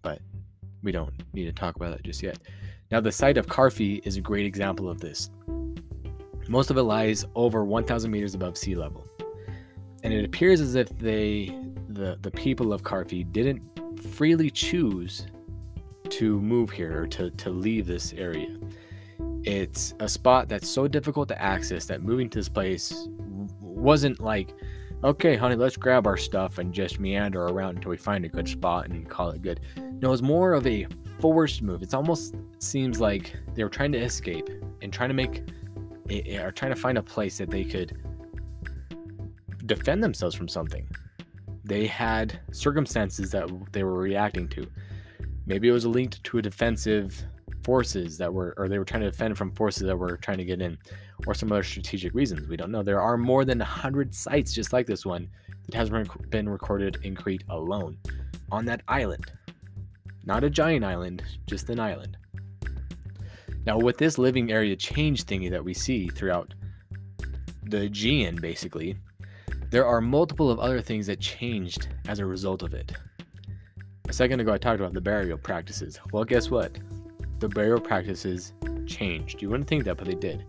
But 0.01 0.19
we 0.81 0.91
don't 0.91 1.13
need 1.33 1.45
to 1.45 1.53
talk 1.53 1.75
about 1.75 1.91
that 1.91 2.03
just 2.03 2.23
yet. 2.23 2.39
Now, 2.89 2.99
the 2.99 3.11
site 3.11 3.37
of 3.37 3.47
Karphi 3.47 4.05
is 4.05 4.17
a 4.17 4.21
great 4.21 4.45
example 4.45 4.89
of 4.89 4.99
this. 4.99 5.29
Most 6.47 6.69
of 6.69 6.77
it 6.77 6.83
lies 6.83 7.25
over 7.35 7.63
1,000 7.63 8.11
meters 8.11 8.35
above 8.35 8.57
sea 8.57 8.75
level. 8.75 9.07
And 10.03 10.13
it 10.13 10.25
appears 10.25 10.59
as 10.59 10.75
if 10.75 10.89
they, 10.99 11.57
the, 11.89 12.17
the 12.21 12.31
people 12.31 12.73
of 12.73 12.83
Karphi, 12.83 13.31
didn't 13.31 13.61
freely 14.13 14.49
choose 14.49 15.27
to 16.09 16.39
move 16.41 16.69
here 16.69 17.03
or 17.03 17.07
to, 17.07 17.31
to 17.31 17.49
leave 17.49 17.87
this 17.87 18.13
area. 18.13 18.57
It's 19.43 19.93
a 19.99 20.07
spot 20.07 20.47
that's 20.47 20.69
so 20.69 20.87
difficult 20.87 21.27
to 21.29 21.41
access 21.41 21.85
that 21.85 22.01
moving 22.01 22.29
to 22.29 22.39
this 22.39 22.49
place 22.49 23.07
wasn't 23.59 24.19
like, 24.19 24.53
okay, 25.03 25.35
honey, 25.35 25.55
let's 25.55 25.75
grab 25.75 26.07
our 26.07 26.17
stuff 26.17 26.57
and 26.57 26.73
just 26.73 26.99
meander 26.99 27.43
around 27.45 27.77
until 27.77 27.91
we 27.91 27.97
find 27.97 28.23
a 28.25 28.29
good 28.29 28.47
spot 28.47 28.87
and 28.87 29.09
call 29.09 29.31
it 29.31 29.41
good. 29.41 29.59
No, 29.75 30.09
it 30.09 30.11
was 30.11 30.21
more 30.21 30.53
of 30.53 30.65
a 30.67 30.87
forced 31.19 31.61
move. 31.61 31.81
It 31.81 31.93
almost 31.93 32.35
seems 32.59 32.99
like 32.99 33.35
they 33.53 33.63
were 33.63 33.69
trying 33.69 33.91
to 33.93 33.99
escape 33.99 34.49
and 34.81 34.93
trying 34.93 35.09
to 35.09 35.15
make, 35.15 35.43
or 36.09 36.51
trying 36.51 36.73
to 36.73 36.79
find 36.79 36.97
a 36.97 37.03
place 37.03 37.37
that 37.37 37.49
they 37.49 37.63
could 37.63 37.97
defend 39.65 40.03
themselves 40.03 40.35
from 40.35 40.47
something. 40.47 40.87
They 41.63 41.87
had 41.87 42.39
circumstances 42.51 43.31
that 43.31 43.49
they 43.71 43.83
were 43.83 43.93
reacting 43.93 44.49
to. 44.49 44.67
Maybe 45.45 45.69
it 45.69 45.71
was 45.71 45.85
linked 45.85 46.23
to 46.25 46.37
a 46.37 46.41
defensive 46.41 47.23
forces 47.63 48.17
that 48.17 48.33
were, 48.33 48.53
or 48.57 48.67
they 48.67 48.77
were 48.77 48.85
trying 48.85 49.03
to 49.03 49.11
defend 49.11 49.37
from 49.37 49.51
forces 49.51 49.83
that 49.83 49.97
were 49.97 50.17
trying 50.17 50.37
to 50.39 50.45
get 50.45 50.61
in, 50.61 50.77
or 51.25 51.33
some 51.33 51.51
other 51.51 51.63
strategic 51.63 52.13
reasons. 52.13 52.49
We 52.49 52.57
don't 52.57 52.71
know. 52.71 52.83
There 52.83 52.99
are 53.01 53.17
more 53.17 53.45
than 53.45 53.59
100 53.59 54.13
sites 54.13 54.53
just 54.53 54.73
like 54.73 54.85
this 54.85 55.05
one 55.05 55.29
that 55.67 55.75
has 55.75 55.89
been 56.29 56.49
recorded 56.49 56.97
in 57.03 57.15
Crete 57.15 57.45
alone 57.49 57.97
on 58.51 58.65
that 58.65 58.81
island. 58.89 59.31
Not 60.25 60.43
a 60.43 60.49
giant 60.49 60.83
island, 60.83 61.23
just 61.47 61.69
an 61.69 61.79
island. 61.79 62.17
Now, 63.65 63.77
with 63.77 63.97
this 63.97 64.17
living 64.17 64.51
area 64.51 64.75
change 64.75 65.25
thingy 65.25 65.49
that 65.51 65.63
we 65.63 65.73
see 65.73 66.07
throughout 66.07 66.53
the 67.63 67.83
Aegean, 67.83 68.35
basically, 68.41 68.97
there 69.69 69.85
are 69.85 70.01
multiple 70.01 70.51
of 70.51 70.59
other 70.59 70.81
things 70.81 71.07
that 71.07 71.19
changed 71.19 71.87
as 72.07 72.19
a 72.19 72.25
result 72.25 72.61
of 72.61 72.73
it. 72.73 72.91
A 74.09 74.13
second 74.13 74.39
ago, 74.39 74.53
I 74.53 74.57
talked 74.57 74.79
about 74.79 74.93
the 74.93 75.01
burial 75.01 75.37
practices. 75.37 75.99
Well, 76.11 76.25
guess 76.25 76.49
what? 76.49 76.77
the 77.43 77.49
burial 77.49 77.79
practices 77.79 78.53
changed. 78.87 79.41
You 79.41 79.49
wouldn't 79.49 79.67
think 79.67 79.83
that, 79.83 79.97
but 79.97 80.07
they 80.07 80.15
did. 80.15 80.45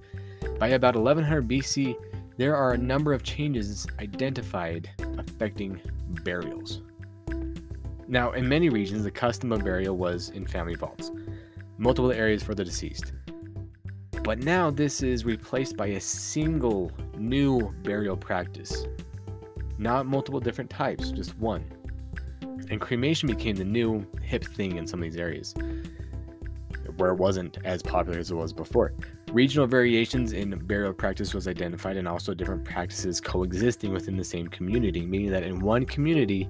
By 0.61 0.68
about 0.68 0.94
1100 0.94 1.48
BC, 1.48 1.96
there 2.37 2.55
are 2.55 2.72
a 2.72 2.79
number 2.79 3.12
of 3.12 3.24
changes 3.24 3.85
identified 3.98 4.88
affecting 5.18 5.81
burials. 6.22 6.83
Now, 8.07 8.31
in 8.31 8.48
many 8.48 8.68
regions, 8.68 9.03
the 9.03 9.11
custom 9.11 9.50
of 9.50 9.64
burial 9.64 9.96
was 9.96 10.31
in 10.31 10.46
family 10.46 10.77
vaults, 10.77 11.11
multiple 11.79 12.13
areas 12.13 12.43
for 12.43 12.55
the 12.55 12.65
deceased. 12.65 13.13
But 14.23 14.39
now 14.39 14.71
this 14.71 15.03
is 15.03 15.25
replaced 15.25 15.77
by 15.77 15.89
a 15.89 16.01
single 16.01 16.93
new 17.19 17.73
burial 17.83 18.17
practice. 18.17 18.87
Not 19.77 20.07
multiple 20.07 20.41
different 20.41 20.71
types, 20.71 21.11
just 21.11 21.37
one. 21.39 21.65
And 22.71 22.81
cremation 22.81 23.29
became 23.29 23.57
the 23.57 23.65
new 23.65 24.07
hip 24.23 24.45
thing 24.45 24.77
in 24.77 24.87
some 24.87 25.01
of 25.01 25.05
these 25.05 25.17
areas 25.17 25.55
where 26.97 27.11
it 27.11 27.17
wasn't 27.17 27.59
as 27.65 27.83
popular 27.83 28.19
as 28.19 28.31
it 28.31 28.35
was 28.35 28.53
before. 28.53 28.93
Regional 29.33 29.67
variations 29.67 30.33
in 30.33 30.51
burial 30.67 30.93
practice 30.93 31.35
was 31.35 31.49
identified, 31.49 31.97
and 31.97 32.07
also 32.07 32.35
different 32.35 32.65
practices 32.65 33.21
coexisting 33.21 33.93
within 33.93 34.17
the 34.17 34.25
same 34.25 34.47
community, 34.49 35.05
meaning 35.05 35.31
that 35.31 35.43
in 35.43 35.61
one 35.61 35.85
community, 35.85 36.49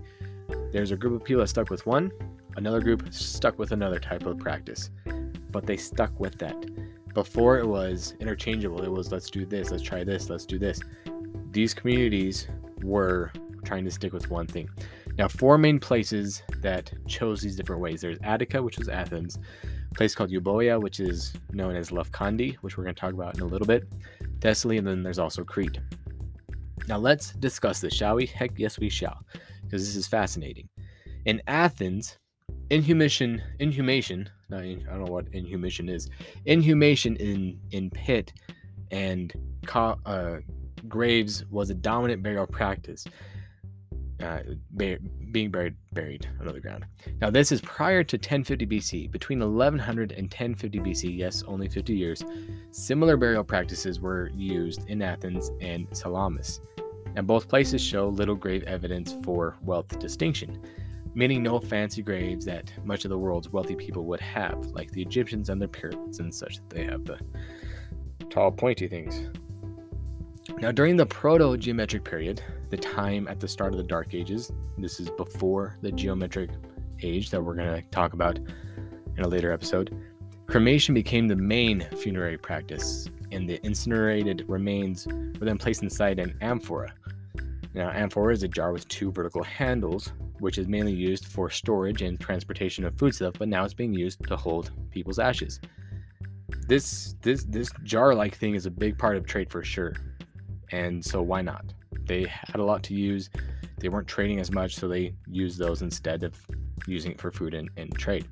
there's 0.73 0.91
a 0.91 0.97
group 0.97 1.15
of 1.15 1.25
people 1.25 1.41
that 1.41 1.49
stuck 1.49 1.71
with 1.71 1.87
one, 1.87 2.13
another 2.57 2.81
group 2.81 3.13
stuck 3.13 3.59
with 3.59 3.73
another 3.73 3.99
type 3.99 4.27
of 4.27 4.39
practice, 4.39 4.91
but 5.55 5.65
they 5.65 5.77
stuck 5.79 6.19
with 6.21 6.37
that. 6.39 6.57
Before 7.15 7.59
it 7.59 7.67
was 7.67 8.15
interchangeable, 8.21 8.83
it 8.83 8.91
was 8.91 9.13
let's 9.13 9.31
do 9.31 9.47
this, 9.47 9.71
let's 9.71 9.85
try 9.85 10.03
this, 10.03 10.29
let's 10.29 10.45
do 10.45 10.59
this. 10.59 10.81
These 11.53 11.73
communities 11.73 12.49
were 12.83 13.31
trying 13.65 13.85
to 13.85 13.91
stick 13.91 14.13
with 14.13 14.29
one 14.31 14.49
thing. 14.49 14.69
Now, 15.17 15.29
four 15.29 15.57
main 15.57 15.79
places 15.79 16.43
that 16.61 16.93
chose 17.07 17.41
these 17.41 17.55
different 17.55 17.81
ways. 17.81 18.01
There's 18.01 18.19
Attica, 18.25 18.61
which 18.61 18.79
was 18.79 18.89
Athens 18.89 19.39
a 19.63 19.95
place 19.95 20.13
called 20.13 20.31
Euboea, 20.31 20.83
which 20.83 20.99
is 20.99 21.33
known 21.53 21.77
as 21.77 21.91
Lefkandi, 21.91 22.57
which 22.57 22.77
we're 22.77 22.83
going 22.83 22.97
to 22.97 23.01
talk 23.01 23.13
about 23.13 23.37
in 23.37 23.43
a 23.43 23.47
little 23.47 23.67
bit, 23.67 23.85
Thessaly, 24.41 24.77
and 24.77 24.87
then 24.87 25.05
there's 25.05 25.21
also 25.21 25.45
Crete. 25.45 25.79
Now 26.89 26.99
let's 26.99 27.33
discuss 27.35 27.81
this, 27.81 27.95
shall 27.95 28.17
we? 28.17 28.27
Heck 28.27 28.59
yes, 28.59 28.81
we 28.81 28.89
shall, 28.89 29.25
because 29.63 29.87
this 29.87 29.95
is 29.95 30.09
fascinating. 30.09 30.69
In 31.27 31.41
Athens, 31.47 32.19
inhumation, 32.71 33.41
inhumation, 33.61 34.29
I 34.57 34.91
don't 34.91 35.05
know 35.05 35.13
what 35.13 35.27
inhumation 35.33 35.89
is. 35.89 36.11
Inhumation 36.47 37.17
in 37.17 37.59
in 37.71 37.91
pit 37.91 38.33
and 38.91 39.33
uh, 39.75 40.37
graves 40.89 41.45
was 41.51 41.71
a 41.71 41.75
dominant 41.75 42.23
burial 42.23 42.47
practice. 42.47 43.07
uh, 44.23 44.41
being 44.77 45.51
buried 45.51 45.75
buried 45.93 46.29
under 46.41 46.53
the 46.53 46.61
ground. 46.61 46.85
Now, 47.21 47.31
this 47.31 47.51
is 47.53 47.61
prior 47.61 48.05
to 48.05 48.17
1050 48.17 48.67
BC. 48.67 49.11
Between 49.11 49.41
1100 49.41 50.13
and 50.13 50.25
1050 50.25 50.81
BC, 50.81 51.19
yes, 51.19 51.43
only 51.47 51.69
50 51.69 51.95
years, 51.95 52.23
similar 52.71 53.17
burial 53.17 53.45
practices 53.45 54.01
were 54.01 54.31
used 54.35 54.89
in 54.89 55.03
Athens 55.03 55.51
and 55.61 55.87
Salamis. 55.93 56.61
And 57.17 57.27
both 57.27 57.49
places 57.49 57.81
show 57.81 58.09
little 58.09 58.35
grave 58.35 58.63
evidence 58.65 59.17
for 59.23 59.57
wealth 59.63 59.99
distinction, 59.99 60.61
meaning 61.15 61.43
no 61.43 61.61
fancy 61.61 62.03
graves 62.03 62.45
that 62.45 62.73
much 62.85 63.05
of 63.05 63.11
the 63.11 63.19
world's 63.19 63.49
wealthy 63.49 63.77
people 63.77 64.05
would 64.05 64.21
have, 64.21 64.67
like 64.73 64.91
the 64.91 65.03
Egyptians 65.03 65.49
and 65.49 65.61
their 65.61 65.69
pyramids 65.69 66.19
and 66.19 66.35
such. 66.35 66.57
That 66.57 66.71
they 66.71 66.85
have 66.85 67.05
the 67.05 67.19
tall, 68.31 68.51
pointy 68.51 68.89
things. 68.89 69.31
Now, 70.59 70.73
during 70.73 70.97
the 70.97 71.07
Proto 71.07 71.57
Geometric 71.57 72.05
period, 72.05 72.43
the 72.71 72.77
time 72.77 73.29
at 73.29 73.41
the 73.41 73.49
start 73.49 73.73
of 73.73 73.79
the 73.79 73.85
Dark 73.85 74.15
Ages, 74.15 74.53
this 74.77 75.01
is 75.01 75.09
before 75.11 75.79
the 75.81 75.91
Geometric 75.91 76.51
Age 77.03 77.31
that 77.31 77.43
we're 77.43 77.55
going 77.55 77.83
to 77.83 77.89
talk 77.91 78.13
about 78.13 78.39
in 79.17 79.25
a 79.25 79.29
later 79.29 79.53
episode, 79.53 79.97
cremation 80.47 80.95
became 80.95 81.29
the 81.29 81.37
main 81.37 81.87
funerary 81.97 82.37
practice, 82.37 83.09
and 83.33 83.49
the 83.49 83.65
incinerated 83.65 84.45
remains 84.47 85.07
were 85.07 85.47
then 85.47 85.59
placed 85.59 85.83
inside 85.83 86.19
an 86.19 86.37
amphora. 86.41 86.93
Now, 87.75 87.91
amphora 87.91 88.33
is 88.33 88.43
a 88.43 88.49
jar 88.49 88.73
with 88.73 88.87
two 88.89 89.11
vertical 89.11 89.43
handles, 89.43 90.13
which 90.39 90.59
is 90.59 90.69
mainly 90.69 90.93
used 90.93 91.27
for 91.27 91.51
storage 91.51 92.03
and 92.03 92.21
transportation 92.21 92.85
of 92.85 92.97
food 92.97 93.15
stuff, 93.15 93.35
but 93.39 93.49
now 93.49 93.65
it's 93.65 93.75
being 93.75 93.95
used 93.95 94.25
to 94.29 94.37
hold 94.37 94.71
people's 94.91 95.19
ashes. 95.19 95.61
This 96.69 97.17
this 97.21 97.45
this 97.45 97.71
jar-like 97.83 98.37
thing 98.37 98.55
is 98.55 98.67
a 98.67 98.71
big 98.71 98.97
part 98.97 99.17
of 99.17 99.27
trade 99.27 99.51
for 99.51 99.63
sure 99.63 99.95
and 100.75 101.05
so 101.05 101.23
why 101.23 101.41
not? 101.41 101.73
They 102.07 102.25
had 102.25 102.57
a 102.57 102.65
lot 102.65 102.83
to 102.85 102.95
use. 102.95 103.31
They 103.79 103.89
weren't 103.89 104.09
trading 104.09 104.41
as 104.41 104.51
much, 104.51 104.75
so 104.75 104.89
they 104.89 105.15
used 105.29 105.59
those 105.59 105.83
instead 105.83 106.23
of 106.23 106.35
using 106.87 107.13
it 107.13 107.21
for 107.21 107.31
food 107.31 107.55
and, 107.55 107.71
and 107.77 107.95
trade. 107.97 108.27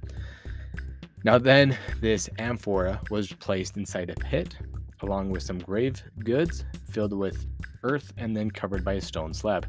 Now, 1.25 1.39
then, 1.39 1.79
this 2.01 2.29
amphora 2.39 3.01
was 3.11 3.33
placed 3.33 3.77
inside 3.77 4.11
a 4.11 4.15
pit 4.15 4.57
along 5.03 5.31
with 5.31 5.43
some 5.43 5.59
grave 5.59 6.03
goods 6.21 6.65
filled 6.91 7.13
with 7.13 7.47
earth 7.83 8.13
and 8.17 8.37
then 8.37 8.51
covered 8.51 8.85
by 8.85 8.95
a 8.95 9.01
stone 9.01 9.35
slab. 9.35 9.67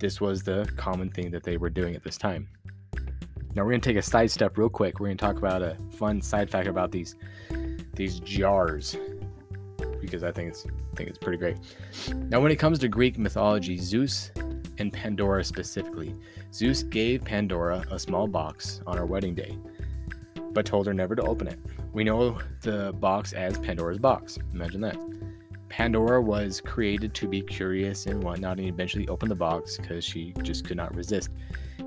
This 0.00 0.20
was 0.20 0.42
the 0.42 0.70
common 0.76 1.10
thing 1.10 1.30
that 1.30 1.42
they 1.42 1.56
were 1.56 1.70
doing 1.70 1.94
at 1.94 2.02
this 2.02 2.18
time. 2.18 2.48
Now 3.54 3.62
we're 3.62 3.70
going 3.70 3.80
to 3.80 3.88
take 3.88 3.96
a 3.96 4.02
side 4.02 4.30
step 4.30 4.58
real 4.58 4.68
quick. 4.68 4.98
We're 4.98 5.06
going 5.06 5.16
to 5.16 5.24
talk 5.24 5.38
about 5.38 5.62
a 5.62 5.76
fun 5.90 6.20
side 6.20 6.50
fact 6.50 6.66
about 6.66 6.90
these 6.90 7.16
these 7.94 8.18
jars 8.20 8.96
because 10.00 10.24
I 10.24 10.32
think 10.32 10.50
it's 10.50 10.66
I 10.66 10.96
think 10.96 11.08
it's 11.08 11.18
pretty 11.18 11.38
great. 11.38 11.56
Now, 12.28 12.40
when 12.40 12.52
it 12.52 12.56
comes 12.56 12.78
to 12.80 12.88
Greek 12.88 13.18
mythology, 13.18 13.76
Zeus 13.76 14.30
and 14.78 14.92
Pandora 14.92 15.44
specifically, 15.44 16.14
Zeus 16.52 16.82
gave 16.82 17.24
Pandora 17.24 17.84
a 17.90 17.98
small 17.98 18.26
box 18.26 18.80
on 18.86 18.96
her 18.96 19.06
wedding 19.06 19.34
day, 19.34 19.58
but 20.52 20.66
told 20.66 20.86
her 20.86 20.94
never 20.94 21.16
to 21.16 21.22
open 21.22 21.48
it. 21.48 21.58
We 21.92 22.04
know 22.04 22.38
the 22.62 22.92
box 22.92 23.32
as 23.32 23.58
Pandora's 23.58 23.98
box. 23.98 24.38
Imagine 24.52 24.80
that. 24.82 24.96
Pandora 25.76 26.22
was 26.22 26.60
created 26.60 27.14
to 27.14 27.26
be 27.26 27.42
curious 27.42 28.06
and 28.06 28.22
whatnot, 28.22 28.60
and 28.60 28.68
eventually 28.68 29.08
opened 29.08 29.32
the 29.32 29.34
box 29.34 29.76
because 29.76 30.04
she 30.04 30.32
just 30.40 30.64
could 30.64 30.76
not 30.76 30.94
resist. 30.94 31.30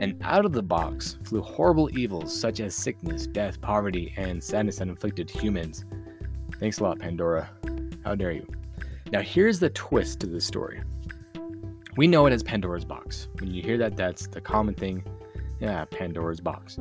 And 0.01 0.21
out 0.23 0.43
of 0.43 0.51
the 0.51 0.61
box 0.61 1.17
flew 1.23 1.41
horrible 1.41 1.89
evils 1.97 2.37
such 2.37 2.59
as 2.59 2.75
sickness, 2.75 3.27
death, 3.27 3.61
poverty, 3.61 4.13
and 4.17 4.43
sadness 4.43 4.79
that 4.79 4.89
inflicted 4.89 5.29
humans. 5.29 5.85
Thanks 6.59 6.79
a 6.79 6.83
lot, 6.83 6.99
Pandora. 6.99 7.49
How 8.03 8.13
dare 8.13 8.33
you? 8.33 8.45
Now, 9.13 9.21
here's 9.21 9.57
the 9.57 9.69
twist 9.69 10.19
to 10.19 10.27
the 10.27 10.41
story. 10.41 10.81
We 11.95 12.07
know 12.07 12.25
it 12.25 12.33
as 12.33 12.43
Pandora's 12.43 12.83
box. 12.83 13.29
When 13.39 13.53
you 13.53 13.61
hear 13.61 13.77
that, 13.77 13.95
that's 13.95 14.27
the 14.27 14.41
common 14.41 14.75
thing. 14.75 15.01
Yeah, 15.61 15.85
Pandora's 15.85 16.41
box. 16.41 16.77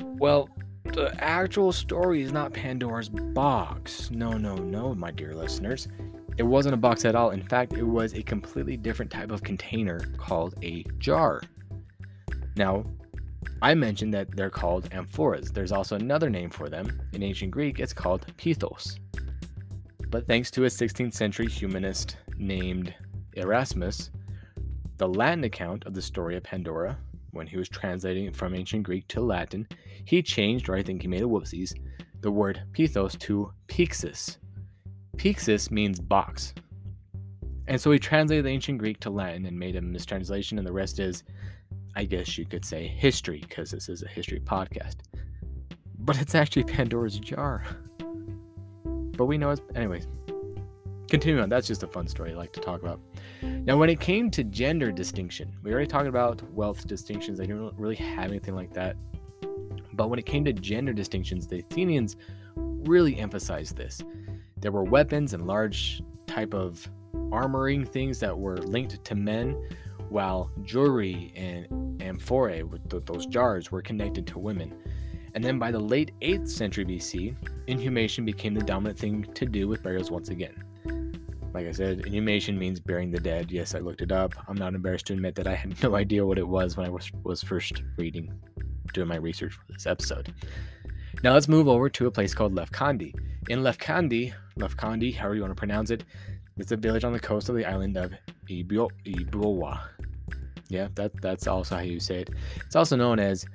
Well, 0.00 0.48
the 0.92 1.14
actual 1.22 1.72
story 1.72 2.22
is 2.22 2.32
not 2.32 2.52
Pandora's 2.52 3.08
box. 3.08 4.10
No, 4.10 4.32
no, 4.32 4.56
no, 4.56 4.94
my 4.94 5.10
dear 5.10 5.34
listeners. 5.34 5.88
It 6.38 6.42
wasn't 6.42 6.74
a 6.74 6.78
box 6.78 7.04
at 7.04 7.14
all. 7.14 7.30
In 7.30 7.42
fact, 7.42 7.72
it 7.72 7.82
was 7.82 8.14
a 8.14 8.22
completely 8.22 8.76
different 8.76 9.10
type 9.10 9.30
of 9.30 9.42
container 9.42 10.00
called 10.18 10.54
a 10.62 10.84
jar. 10.98 11.42
Now, 12.56 12.84
I 13.62 13.74
mentioned 13.74 14.12
that 14.14 14.36
they're 14.36 14.50
called 14.50 14.90
amphoras. 14.90 15.52
There's 15.52 15.72
also 15.72 15.96
another 15.96 16.28
name 16.28 16.50
for 16.50 16.68
them. 16.68 17.00
In 17.12 17.22
ancient 17.22 17.50
Greek, 17.50 17.80
it's 17.80 17.92
called 17.92 18.26
pithos. 18.36 18.98
But 20.10 20.26
thanks 20.26 20.50
to 20.52 20.64
a 20.64 20.68
16th 20.68 21.14
century 21.14 21.48
humanist 21.48 22.16
named 22.36 22.94
Erasmus, 23.32 24.10
the 24.98 25.08
Latin 25.08 25.44
account 25.44 25.84
of 25.86 25.94
the 25.94 26.02
story 26.02 26.36
of 26.36 26.42
Pandora, 26.42 26.98
when 27.32 27.46
he 27.46 27.56
was 27.56 27.68
translating 27.68 28.26
it 28.26 28.36
from 28.36 28.54
ancient 28.54 28.82
Greek 28.82 29.06
to 29.08 29.20
Latin, 29.20 29.66
he 30.06 30.22
changed, 30.22 30.68
or 30.68 30.76
I 30.76 30.82
think 30.82 31.02
he 31.02 31.08
made 31.08 31.22
a 31.22 31.26
whoopsies, 31.26 31.74
the 32.20 32.30
word 32.30 32.62
pithos 32.72 33.18
to 33.18 33.52
pyxis. 33.66 34.38
Pyxis 35.16 35.70
means 35.70 36.00
box. 36.00 36.54
And 37.66 37.80
so 37.80 37.90
he 37.90 37.98
translated 37.98 38.44
the 38.44 38.50
ancient 38.50 38.78
Greek 38.78 39.00
to 39.00 39.10
Latin 39.10 39.44
and 39.46 39.58
made 39.58 39.74
a 39.74 39.80
mistranslation, 39.80 40.58
and 40.58 40.66
the 40.66 40.72
rest 40.72 41.00
is, 41.00 41.24
I 41.96 42.04
guess 42.04 42.38
you 42.38 42.46
could 42.46 42.64
say, 42.64 42.86
history, 42.86 43.40
because 43.40 43.72
this 43.72 43.88
is 43.88 44.04
a 44.04 44.08
history 44.08 44.38
podcast. 44.38 44.96
But 45.98 46.20
it's 46.20 46.36
actually 46.36 46.64
Pandora's 46.64 47.18
jar. 47.18 47.64
But 48.84 49.24
we 49.24 49.38
know 49.38 49.50
it's 49.50 49.62
anyways. 49.74 50.06
Continuing 51.08 51.42
on, 51.42 51.48
that's 51.48 51.66
just 51.66 51.82
a 51.82 51.88
fun 51.88 52.06
story 52.06 52.32
I 52.32 52.34
like 52.34 52.52
to 52.52 52.60
talk 52.60 52.80
about. 52.82 53.00
Now, 53.42 53.76
when 53.76 53.90
it 53.90 53.98
came 53.98 54.30
to 54.32 54.44
gender 54.44 54.92
distinction, 54.92 55.52
we 55.62 55.72
already 55.72 55.88
talked 55.88 56.06
about 56.06 56.42
wealth 56.52 56.86
distinctions. 56.86 57.40
I 57.40 57.46
don't 57.46 57.76
really 57.76 57.96
have 57.96 58.30
anything 58.30 58.54
like 58.54 58.72
that. 58.74 58.96
But 59.96 60.10
when 60.10 60.18
it 60.18 60.26
came 60.26 60.44
to 60.44 60.52
gender 60.52 60.92
distinctions, 60.92 61.46
the 61.46 61.60
Athenians 61.60 62.16
really 62.54 63.18
emphasized 63.18 63.76
this. 63.76 64.02
There 64.58 64.72
were 64.72 64.84
weapons 64.84 65.34
and 65.34 65.46
large 65.46 66.02
type 66.26 66.54
of 66.54 66.88
armoring 67.14 67.88
things 67.88 68.20
that 68.20 68.36
were 68.36 68.58
linked 68.58 69.02
to 69.04 69.14
men, 69.14 69.56
while 70.08 70.50
jewelry 70.62 71.32
and 71.34 72.00
amphorae, 72.00 72.62
with 72.62 73.06
those 73.06 73.26
jars, 73.26 73.72
were 73.72 73.82
connected 73.82 74.26
to 74.28 74.38
women. 74.38 74.74
And 75.34 75.44
then 75.44 75.58
by 75.58 75.70
the 75.70 75.78
late 75.78 76.12
8th 76.22 76.48
century 76.48 76.84
BC, 76.84 77.34
inhumation 77.66 78.24
became 78.24 78.54
the 78.54 78.64
dominant 78.64 78.98
thing 78.98 79.24
to 79.34 79.44
do 79.44 79.68
with 79.68 79.82
burials 79.82 80.10
once 80.10 80.30
again. 80.30 80.62
Like 81.52 81.66
I 81.66 81.72
said, 81.72 82.00
inhumation 82.06 82.58
means 82.58 82.80
burying 82.80 83.10
the 83.10 83.20
dead. 83.20 83.50
Yes, 83.50 83.74
I 83.74 83.78
looked 83.80 84.02
it 84.02 84.12
up. 84.12 84.34
I'm 84.48 84.56
not 84.56 84.74
embarrassed 84.74 85.06
to 85.06 85.14
admit 85.14 85.34
that 85.36 85.46
I 85.46 85.54
had 85.54 85.82
no 85.82 85.96
idea 85.96 86.24
what 86.24 86.38
it 86.38 86.46
was 86.46 86.76
when 86.76 86.86
I 86.86 86.90
was, 86.90 87.10
was 87.22 87.42
first 87.42 87.82
reading, 87.98 88.32
doing 88.92 89.08
my 89.08 89.16
research 89.16 89.52
for 89.52 89.64
this 89.72 89.86
episode. 89.86 90.32
Now 91.22 91.32
let's 91.32 91.48
move 91.48 91.68
over 91.68 91.88
to 91.88 92.06
a 92.06 92.10
place 92.10 92.34
called 92.34 92.54
Lefkandi. 92.54 93.14
In 93.48 93.60
Lefkandi, 93.60 94.32
Lefkandi, 94.58 95.14
however 95.14 95.34
you 95.34 95.40
want 95.42 95.52
to 95.52 95.58
pronounce 95.58 95.90
it, 95.90 96.04
it's 96.58 96.72
a 96.72 96.76
village 96.76 97.04
on 97.04 97.12
the 97.12 97.20
coast 97.20 97.48
of 97.48 97.56
the 97.56 97.64
island 97.64 97.96
of 97.96 98.12
Ibowa. 98.48 99.80
Yeah, 100.68 100.88
that, 100.94 101.12
that's 101.20 101.46
also 101.46 101.76
how 101.76 101.82
you 101.82 102.00
say 102.00 102.20
it. 102.20 102.30
It's 102.64 102.76
also 102.76 102.96
known 102.96 103.18
as 103.18 103.46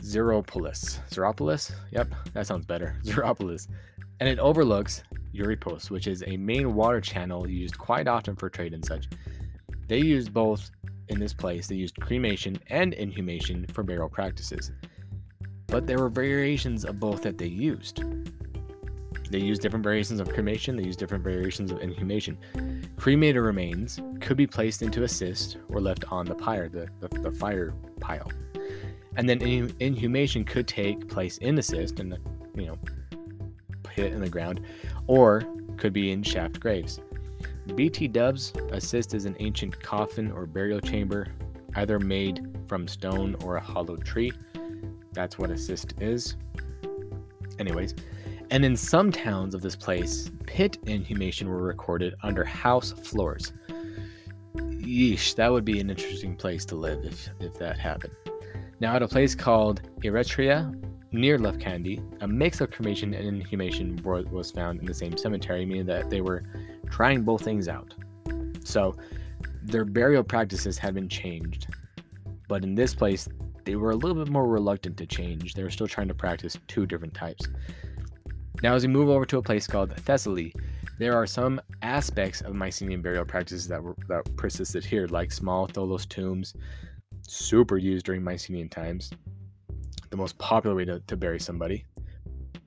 Xeropolis. 0.00 1.00
Xeropolis? 1.10 1.72
Yep, 1.90 2.14
that 2.32 2.46
sounds 2.46 2.64
better. 2.66 2.96
Xeropolis. 3.04 3.68
And 4.20 4.28
it 4.28 4.38
overlooks 4.38 5.02
Euripos, 5.34 5.90
which 5.90 6.06
is 6.06 6.22
a 6.26 6.36
main 6.36 6.74
water 6.74 7.00
channel 7.00 7.48
used 7.48 7.76
quite 7.76 8.06
often 8.06 8.36
for 8.36 8.48
trade 8.48 8.72
and 8.72 8.84
such. 8.84 9.08
They 9.88 9.98
use 9.98 10.28
both 10.28 10.70
in 11.08 11.18
this 11.18 11.34
place, 11.34 11.66
they 11.66 11.74
used 11.74 11.96
cremation 12.00 12.56
and 12.68 12.94
inhumation 12.94 13.66
for 13.72 13.82
burial 13.82 14.08
practices. 14.08 14.72
But 15.66 15.86
there 15.86 15.98
were 15.98 16.08
variations 16.08 16.84
of 16.84 17.00
both 17.00 17.22
that 17.22 17.38
they 17.38 17.46
used. 17.46 18.02
They 19.30 19.40
used 19.40 19.62
different 19.62 19.82
variations 19.82 20.20
of 20.20 20.28
cremation, 20.28 20.76
they 20.76 20.84
used 20.84 20.98
different 20.98 21.24
variations 21.24 21.72
of 21.72 21.80
inhumation. 21.80 22.38
Cremated 22.96 23.42
remains 23.42 24.00
could 24.20 24.36
be 24.36 24.46
placed 24.46 24.82
into 24.82 25.02
a 25.02 25.08
cist 25.08 25.56
or 25.68 25.80
left 25.80 26.04
on 26.12 26.26
the 26.26 26.34
pyre, 26.34 26.68
the, 26.68 26.88
the, 27.00 27.08
the 27.20 27.32
fire 27.32 27.74
pile 28.00 28.30
and 29.16 29.28
then 29.28 29.40
inhumation 29.80 30.44
could 30.44 30.66
take 30.66 31.08
place 31.08 31.38
in 31.38 31.54
the 31.54 31.62
cist 31.62 32.00
and 32.00 32.16
you 32.54 32.66
know 32.66 32.78
pit 33.82 34.12
in 34.12 34.20
the 34.20 34.28
ground 34.28 34.60
or 35.06 35.42
could 35.76 35.92
be 35.92 36.10
in 36.10 36.22
shaft 36.22 36.60
graves 36.60 37.00
bt 37.74 38.08
dubs 38.08 38.52
a 38.72 38.80
cist 38.80 39.14
is 39.14 39.24
an 39.24 39.36
ancient 39.40 39.80
coffin 39.82 40.30
or 40.32 40.46
burial 40.46 40.80
chamber 40.80 41.28
either 41.76 41.98
made 41.98 42.46
from 42.66 42.86
stone 42.86 43.34
or 43.42 43.56
a 43.56 43.60
hollow 43.60 43.96
tree. 43.96 44.32
That's 45.12 45.38
what 45.38 45.50
a 45.50 45.56
cist 45.56 45.94
is. 46.00 46.36
Anyways 47.58 47.94
and 48.50 48.64
in 48.64 48.76
some 48.76 49.10
towns 49.10 49.54
of 49.54 49.62
this 49.62 49.76
place 49.76 50.30
pit 50.46 50.78
inhumation 50.86 51.48
were 51.48 51.62
recorded 51.62 52.14
under 52.22 52.44
house 52.44 52.92
floors. 52.92 53.52
Yeesh 54.56 55.34
that 55.36 55.50
would 55.50 55.64
be 55.64 55.80
an 55.80 55.90
interesting 55.90 56.36
place 56.36 56.64
to 56.66 56.76
live 56.76 57.04
if 57.04 57.28
if 57.40 57.58
that 57.58 57.78
happened. 57.78 58.14
Now, 58.80 58.96
at 58.96 59.02
a 59.02 59.08
place 59.08 59.34
called 59.34 59.82
Eretria 60.02 60.74
near 61.12 61.38
Lefkandi, 61.38 62.02
a 62.20 62.28
mix 62.28 62.60
of 62.60 62.70
cremation 62.70 63.14
and 63.14 63.26
inhumation 63.26 63.98
was 64.02 64.50
found 64.50 64.80
in 64.80 64.86
the 64.86 64.94
same 64.94 65.16
cemetery, 65.16 65.64
meaning 65.64 65.86
that 65.86 66.10
they 66.10 66.20
were 66.20 66.42
trying 66.90 67.22
both 67.22 67.42
things 67.42 67.68
out. 67.68 67.94
So, 68.64 68.96
their 69.62 69.84
burial 69.84 70.22
practices 70.22 70.76
had 70.78 70.94
been 70.94 71.08
changed, 71.08 71.68
but 72.48 72.64
in 72.64 72.74
this 72.74 72.94
place, 72.94 73.28
they 73.64 73.76
were 73.76 73.92
a 73.92 73.96
little 73.96 74.22
bit 74.22 74.30
more 74.30 74.46
reluctant 74.46 74.96
to 74.98 75.06
change. 75.06 75.54
They 75.54 75.62
were 75.62 75.70
still 75.70 75.88
trying 75.88 76.08
to 76.08 76.14
practice 76.14 76.58
two 76.68 76.86
different 76.86 77.14
types. 77.14 77.46
Now, 78.62 78.74
as 78.74 78.86
we 78.86 78.92
move 78.92 79.08
over 79.08 79.24
to 79.26 79.38
a 79.38 79.42
place 79.42 79.66
called 79.66 79.90
Thessaly, 79.90 80.54
there 80.98 81.16
are 81.16 81.26
some 81.26 81.60
aspects 81.82 82.40
of 82.40 82.54
Mycenaean 82.54 83.02
burial 83.02 83.24
practices 83.24 83.66
that 83.68 83.82
were 83.82 83.96
that 84.08 84.36
persisted 84.36 84.84
here, 84.84 85.06
like 85.06 85.32
small 85.32 85.66
tholos 85.66 86.06
tombs, 86.06 86.54
super 87.22 87.78
used 87.78 88.06
during 88.06 88.22
Mycenaean 88.22 88.68
times, 88.68 89.10
the 90.10 90.16
most 90.16 90.38
popular 90.38 90.76
way 90.76 90.84
to, 90.84 91.00
to 91.00 91.16
bury 91.16 91.40
somebody, 91.40 91.84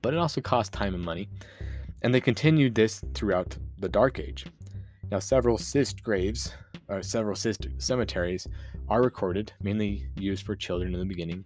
but 0.02 0.12
it 0.12 0.18
also 0.18 0.40
cost 0.40 0.72
time 0.72 0.94
and 0.94 1.04
money. 1.04 1.28
And 2.02 2.14
they 2.14 2.20
continued 2.20 2.74
this 2.74 3.02
throughout 3.14 3.56
the 3.78 3.88
Dark 3.88 4.18
Age. 4.18 4.46
Now, 5.10 5.18
several 5.18 5.58
cist 5.58 6.02
graves, 6.02 6.52
or 6.88 7.02
several 7.02 7.36
cist 7.36 7.66
cemeteries, 7.78 8.46
are 8.88 9.02
recorded, 9.02 9.52
mainly 9.62 10.06
used 10.16 10.44
for 10.44 10.56
children 10.56 10.94
in 10.94 11.00
the 11.00 11.06
beginning, 11.06 11.44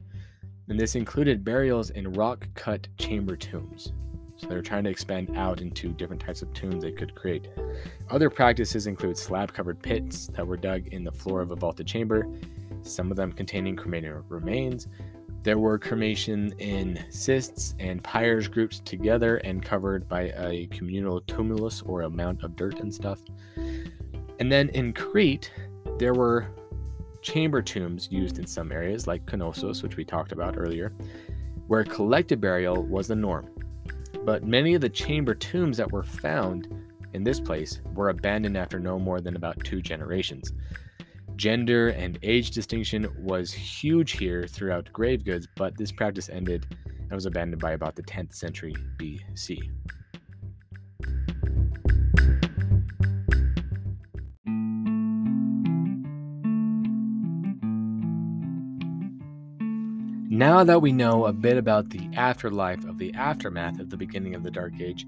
and 0.68 0.78
this 0.78 0.94
included 0.94 1.44
burials 1.44 1.90
in 1.90 2.12
rock 2.12 2.48
cut 2.54 2.88
chamber 2.98 3.36
tombs. 3.36 3.92
So 4.36 4.48
they 4.48 4.54
were 4.54 4.62
trying 4.62 4.84
to 4.84 4.90
expand 4.90 5.36
out 5.36 5.60
into 5.60 5.92
different 5.92 6.22
types 6.22 6.42
of 6.42 6.52
tombs 6.52 6.82
they 6.82 6.92
could 6.92 7.14
create. 7.14 7.48
Other 8.10 8.30
practices 8.30 8.86
include 8.86 9.16
slab 9.16 9.52
covered 9.52 9.80
pits 9.80 10.26
that 10.28 10.46
were 10.46 10.56
dug 10.56 10.88
in 10.88 11.04
the 11.04 11.12
floor 11.12 11.40
of 11.40 11.52
a 11.52 11.56
vaulted 11.56 11.86
chamber, 11.86 12.26
some 12.82 13.10
of 13.10 13.16
them 13.16 13.32
containing 13.32 13.76
cremated 13.76 14.12
remains. 14.28 14.88
There 15.42 15.58
were 15.58 15.76
cremation 15.78 16.54
in 16.58 17.04
cists 17.10 17.74
and 17.80 18.02
pyres 18.02 18.46
grouped 18.46 18.84
together 18.84 19.38
and 19.38 19.60
covered 19.60 20.08
by 20.08 20.32
a 20.36 20.68
communal 20.70 21.20
tumulus 21.22 21.82
or 21.82 22.02
a 22.02 22.10
mound 22.10 22.44
of 22.44 22.54
dirt 22.54 22.78
and 22.78 22.94
stuff. 22.94 23.20
And 24.38 24.52
then 24.52 24.68
in 24.70 24.92
Crete, 24.92 25.50
there 25.98 26.14
were 26.14 26.46
chamber 27.22 27.60
tombs 27.60 28.08
used 28.10 28.38
in 28.38 28.46
some 28.46 28.70
areas, 28.70 29.06
like 29.06 29.26
Knossos, 29.32 29.82
which 29.82 29.96
we 29.96 30.04
talked 30.04 30.30
about 30.32 30.56
earlier, 30.56 30.92
where 31.66 31.84
collective 31.84 32.40
burial 32.40 32.82
was 32.84 33.08
the 33.08 33.16
norm. 33.16 33.48
But 34.24 34.44
many 34.44 34.74
of 34.74 34.80
the 34.80 34.88
chamber 34.88 35.34
tombs 35.34 35.76
that 35.76 35.90
were 35.90 36.04
found 36.04 36.68
in 37.14 37.24
this 37.24 37.40
place 37.40 37.80
were 37.94 38.10
abandoned 38.10 38.56
after 38.56 38.78
no 38.78 38.98
more 38.98 39.20
than 39.20 39.36
about 39.36 39.62
two 39.64 39.82
generations. 39.82 40.52
Gender 41.36 41.88
and 41.88 42.18
age 42.22 42.50
distinction 42.50 43.08
was 43.18 43.52
huge 43.52 44.12
here 44.12 44.46
throughout 44.46 44.92
grave 44.92 45.24
goods, 45.24 45.48
but 45.56 45.76
this 45.76 45.90
practice 45.90 46.28
ended 46.28 46.66
and 46.86 47.12
was 47.12 47.26
abandoned 47.26 47.60
by 47.60 47.72
about 47.72 47.96
the 47.96 48.02
10th 48.02 48.34
century 48.34 48.74
BC. 48.98 49.58
Now 60.28 60.64
that 60.64 60.80
we 60.80 60.92
know 60.92 61.26
a 61.26 61.32
bit 61.32 61.58
about 61.58 61.90
the 61.90 62.08
afterlife 62.16 62.84
of 62.84 62.98
the 62.98 63.12
aftermath 63.14 63.78
of 63.78 63.90
the 63.90 63.96
beginning 63.96 64.34
of 64.34 64.42
the 64.42 64.50
Dark 64.50 64.80
Age, 64.80 65.06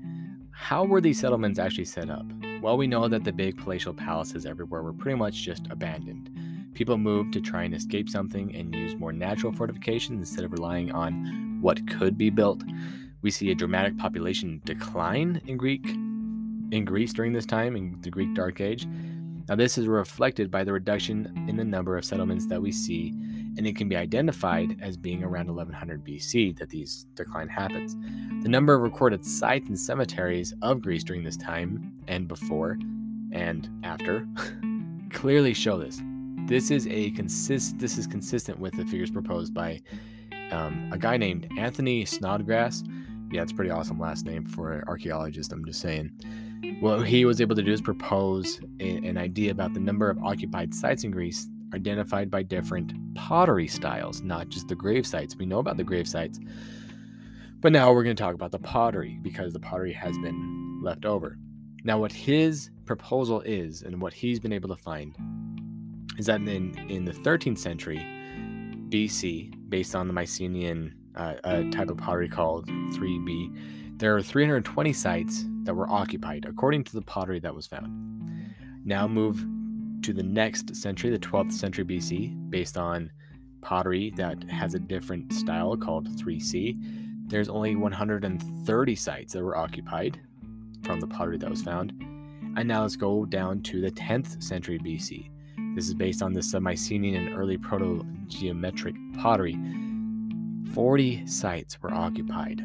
how 0.53 0.85
were 0.85 1.01
these 1.01 1.19
settlements 1.19 1.59
actually 1.59 1.87
set 1.87 2.11
up? 2.11 2.27
Well, 2.64 2.79
we 2.79 2.87
know 2.87 3.09
that 3.09 3.24
the 3.24 3.31
big 3.31 3.59
palatial 3.59 3.92
palaces 3.92 4.46
everywhere 4.46 4.83
were 4.83 4.94
pretty 4.94 5.18
much 5.18 5.42
just 5.42 5.66
abandoned. 5.68 6.31
People 6.72 6.96
moved 6.96 7.35
to 7.35 7.42
try 7.42 7.64
and 7.64 7.74
escape 7.74 8.09
something 8.09 8.57
and 8.57 8.74
use 8.74 8.96
more 8.96 9.12
natural 9.12 9.53
fortifications 9.53 10.31
instead 10.31 10.46
of 10.46 10.53
relying 10.53 10.90
on 10.90 11.59
what 11.61 11.87
could 11.87 12.16
be 12.16 12.31
built. 12.31 12.64
We 13.20 13.31
see 13.31 13.50
a 13.50 13.55
dramatic 13.55 13.98
population 13.98 14.62
decline 14.64 15.42
in 15.46 15.59
Greek 15.59 15.87
in 15.87 16.87
Greece 16.87 17.12
during 17.12 17.35
this 17.35 17.44
time 17.44 17.77
in 17.77 17.98
the 18.00 18.09
Greek 18.09 18.33
Dark 18.33 18.62
Age. 18.62 18.88
Now 19.49 19.57
this 19.57 19.77
is 19.77 19.87
reflected 19.87 20.51
by 20.51 20.65
the 20.65 20.73
reduction 20.73 21.47
in 21.49 21.57
the 21.57 21.65
number 21.65 21.97
of 21.97 22.05
settlements 22.05 22.47
that 22.47 22.61
we 22.61 22.73
see 22.73 23.13
and 23.57 23.67
it 23.67 23.77
can 23.77 23.89
be 23.89 23.97
identified 23.97 24.77
as 24.81 24.97
being 24.97 25.23
around 25.23 25.47
1100 25.47 26.05
BC 26.05 26.59
that 26.59 26.71
these 26.71 27.07
decline 27.15 27.49
happens. 27.49 27.97
The 28.43 28.49
number 28.49 28.75
of 28.75 28.83
recorded 28.83 29.25
sites 29.25 29.69
and 29.69 29.79
cemeteries 29.79 30.55
of 30.63 30.83
Greece 30.83 31.05
during 31.05 31.23
this 31.23 31.37
time 31.37 31.93
and 32.09 32.27
before 32.27 32.79
and 33.33 33.69
after 33.85 34.27
clearly 35.11 35.55
show 35.55 35.79
this. 35.79 36.01
This 36.47 36.71
is 36.71 36.87
a 36.89 37.11
consist. 37.13 37.79
This 37.79 37.97
is 37.97 38.07
consistent 38.07 38.59
with 38.59 38.75
the 38.75 38.85
figures 38.85 39.11
proposed 39.11 39.55
by 39.55 39.81
um, 40.51 40.91
a 40.93 40.99
guy 40.99 41.17
named 41.17 41.49
Anthony 41.59 42.05
Snodgrass. 42.05 42.83
Yeah, 43.31 43.43
it's 43.43 43.53
pretty 43.53 43.71
awesome 43.71 43.99
last 43.99 44.27
name 44.27 44.45
for 44.45 44.73
an 44.73 44.85
archaeologist. 44.87 45.53
I'm 45.53 45.65
just 45.65 45.81
saying. 45.81 46.13
What 46.81 47.07
he 47.07 47.24
was 47.24 47.40
able 47.40 47.57
to 47.57 47.62
do 47.62 47.72
is 47.72 47.81
propose 47.81 48.61
a, 48.81 48.96
an 48.96 49.16
idea 49.16 49.50
about 49.50 49.74
the 49.74 49.81
number 49.81 50.11
of 50.11 50.22
occupied 50.22 50.74
sites 50.74 51.05
in 51.05 51.11
Greece 51.11 51.48
identified 51.74 52.31
by 52.31 52.42
different 52.42 52.92
pottery 53.14 53.66
styles, 53.66 54.22
not 54.22 54.48
just 54.48 54.68
the 54.68 54.74
grave 54.74 55.07
sites. 55.07 55.37
We 55.37 55.46
know 55.46 55.59
about 55.59 55.77
the 55.77 55.85
grave 55.85 56.07
sites, 56.07 56.38
but 57.61 57.72
now 57.72 57.92
we're 57.92 58.05
going 58.05 58.16
to 58.16 58.22
talk 58.22 58.35
about 58.35 58.53
the 58.53 58.59
pottery 58.59 59.18
because 59.22 59.53
the 59.53 59.61
pottery 59.61 59.92
has 59.92 60.16
been 60.18 60.81
left 60.83 61.05
over. 61.05 61.37
Now, 61.83 61.98
what 61.98 62.12
his 62.12 62.70
proposal 62.87 63.40
is 63.42 63.83
and 63.83 64.00
what 64.00 64.12
he's 64.12 64.40
been 64.40 64.53
able 64.53 64.68
to 64.68 64.77
find 64.77 65.16
is 66.18 66.27
that 66.27 66.40
in, 66.40 66.79
in 66.88 67.05
the 67.05 67.12
13th 67.12 67.59
century 67.59 67.98
BC, 68.88 69.68
based 69.68 69.94
on 69.94 70.07
the 70.07 70.12
Mycenaean 70.12 70.94
uh, 71.16 71.35
type 71.70 71.90
of 71.90 71.96
pottery 71.96 72.29
called 72.29 72.68
3B, 72.68 73.84
there 73.97 74.17
are 74.17 74.23
320 74.23 74.93
sites 74.93 75.45
that 75.63 75.75
were 75.75 75.89
occupied 75.89 76.47
according 76.49 76.85
to 76.85 76.93
the 76.93 77.03
pottery 77.03 77.39
that 77.41 77.55
was 77.55 77.67
found. 77.67 78.55
Now 78.85 79.07
move 79.07 79.45
to 80.03 80.13
the 80.13 80.23
next 80.23 80.75
century, 80.77 81.11
the 81.11 81.19
12th 81.19 81.53
century 81.53 81.85
BC, 81.85 82.51
based 82.51 82.77
on 82.77 83.11
pottery 83.63 84.13
that 84.17 84.43
has 84.51 84.75
a 84.75 84.79
different 84.79 85.33
style 85.33 85.77
called 85.77 86.09
3C, 86.19 86.77
there's 87.27 87.49
only 87.49 87.75
130 87.75 88.95
sites 88.95 89.33
that 89.33 89.43
were 89.43 89.57
occupied 89.57 90.21
from 90.83 91.01
the 91.01 91.07
pottery 91.07 91.39
that 91.39 91.49
was 91.49 91.63
found. 91.63 91.93
And 92.57 92.69
now 92.69 92.83
let's 92.83 92.97
go 92.97 93.25
down 93.25 93.63
to 93.63 93.81
the 93.81 93.91
10th 93.91 94.43
century 94.43 94.79
BC. 94.79 95.31
This 95.75 95.89
is 95.89 95.95
based 95.95 96.23
on 96.23 96.33
the 96.33 96.61
Mycenaean 96.61 97.15
and 97.15 97.37
early 97.37 97.57
Proto 97.57 98.05
Geometric 98.27 98.95
pottery. 99.19 99.57
40 100.75 101.27
sites 101.27 101.81
were 101.83 101.93
occupied. 101.93 102.63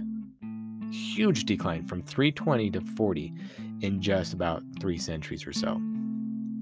Huge 0.91 1.45
decline 1.45 1.85
from 1.85 2.01
320 2.01 2.71
to 2.71 2.81
40 2.81 3.33
in 3.81 4.01
just 4.01 4.33
about 4.33 4.63
three 4.79 4.97
centuries 4.97 5.45
or 5.45 5.53
so 5.53 5.79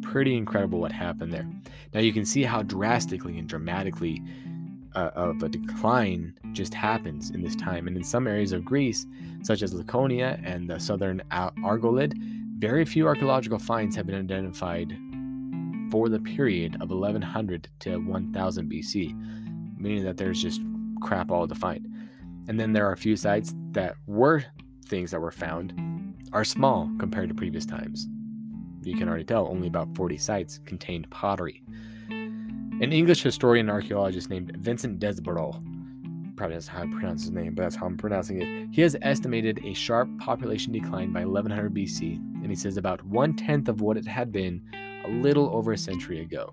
pretty 0.02 0.38
incredible 0.38 0.80
what 0.80 0.92
happened 0.92 1.34
there. 1.34 1.48
Now 1.94 2.00
you 2.00 2.14
can 2.14 2.26
see 2.26 2.44
how 2.44 2.64
drastically 2.64 3.38
and 3.38 3.48
dramatically 3.48 4.24
uh, 4.96 5.12
of 5.16 5.44
a 5.44 5.50
decline 5.50 6.34
just 6.54 6.74
happens 6.74 7.30
in 7.30 7.44
this 7.44 7.56
time. 7.56 7.88
And 7.88 7.98
in 7.98 8.04
some 8.04 8.26
areas 8.26 8.54
of 8.54 8.66
Greece, 8.66 9.06
such 9.44 9.62
as 9.62 9.74
Laconia 9.74 10.40
and 10.44 10.70
the 10.70 10.80
southern 10.80 11.22
Argolid, 11.32 12.14
very 12.58 12.86
few 12.86 13.06
archaeological 13.06 13.60
finds 13.60 13.96
have 13.96 14.08
been 14.08 14.20
identified 14.20 14.98
for 15.92 16.10
the 16.10 16.20
period 16.20 16.76
of 16.82 16.90
1100 16.90 17.70
to 17.80 17.98
1000 17.98 18.72
BC, 18.72 19.80
meaning 19.80 20.04
that 20.04 20.18
there's 20.18 20.42
just 20.42 20.62
crap 21.02 21.32
all 21.32 21.48
to 21.48 21.56
find. 21.56 21.88
And 22.48 22.60
then 22.60 22.74
there 22.74 22.88
are 22.88 22.94
a 22.94 22.98
few 22.98 23.16
sites 23.16 23.54
that 23.72 23.96
were 24.06 24.44
things 24.86 25.12
that 25.12 25.20
were 25.20 25.32
found 25.32 25.74
are 26.34 26.44
small 26.44 26.90
compared 26.98 27.30
to 27.30 27.36
previous 27.36 27.66
times 27.66 28.08
you 28.88 28.98
can 28.98 29.08
already 29.08 29.24
tell, 29.24 29.48
only 29.48 29.68
about 29.68 29.94
40 29.96 30.18
sites 30.18 30.60
contained 30.66 31.10
pottery. 31.10 31.64
An 32.10 32.94
English 32.94 33.22
historian 33.22 33.70
and 33.70 33.76
archaeologist 33.76 34.30
named 34.30 34.56
Vincent 34.58 35.00
Desborough, 35.00 35.62
probably 36.36 36.56
that's 36.56 36.68
how 36.68 36.84
I 36.84 36.88
pronounce 36.88 37.24
his 37.24 37.32
name, 37.32 37.56
but 37.56 37.64
that's 37.64 37.76
how 37.76 37.88
I'm 37.88 37.98
pronouncing 37.98 38.42
it. 38.42 38.70
He 38.72 38.82
has 38.82 38.96
estimated 39.02 39.60
a 39.66 39.74
sharp 39.74 40.08
population 40.20 40.72
decline 40.72 41.12
by 41.12 41.26
1100 41.26 41.74
BC, 41.74 42.16
and 42.16 42.50
he 42.50 42.56
says 42.56 42.78
about 42.78 43.04
one 43.06 43.36
tenth 43.36 43.68
of 43.68 43.82
what 43.82 43.98
it 43.98 44.06
had 44.06 44.32
been 44.32 44.62
a 45.06 45.10
little 45.10 45.50
over 45.50 45.74
a 45.74 45.78
century 45.78 46.22
ago. 46.22 46.52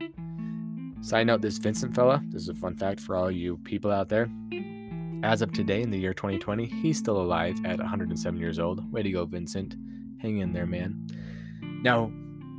Side 1.02 1.26
note: 1.26 1.42
This 1.42 1.58
Vincent 1.58 1.94
fella, 1.94 2.22
this 2.30 2.42
is 2.42 2.48
a 2.48 2.54
fun 2.54 2.76
fact 2.76 3.00
for 3.00 3.14
all 3.14 3.30
you 3.30 3.58
people 3.58 3.90
out 3.90 4.08
there. 4.08 4.30
As 5.24 5.40
of 5.40 5.52
today, 5.52 5.80
in 5.80 5.88
the 5.88 5.96
year 5.96 6.12
2020, 6.12 6.66
he's 6.66 6.98
still 6.98 7.18
alive 7.18 7.56
at 7.64 7.78
107 7.78 8.38
years 8.38 8.58
old. 8.58 8.92
Way 8.92 9.02
to 9.02 9.10
go, 9.10 9.24
Vincent! 9.24 9.74
Hang 10.20 10.36
in 10.36 10.52
there, 10.52 10.66
man. 10.66 11.08
Now, 11.82 12.12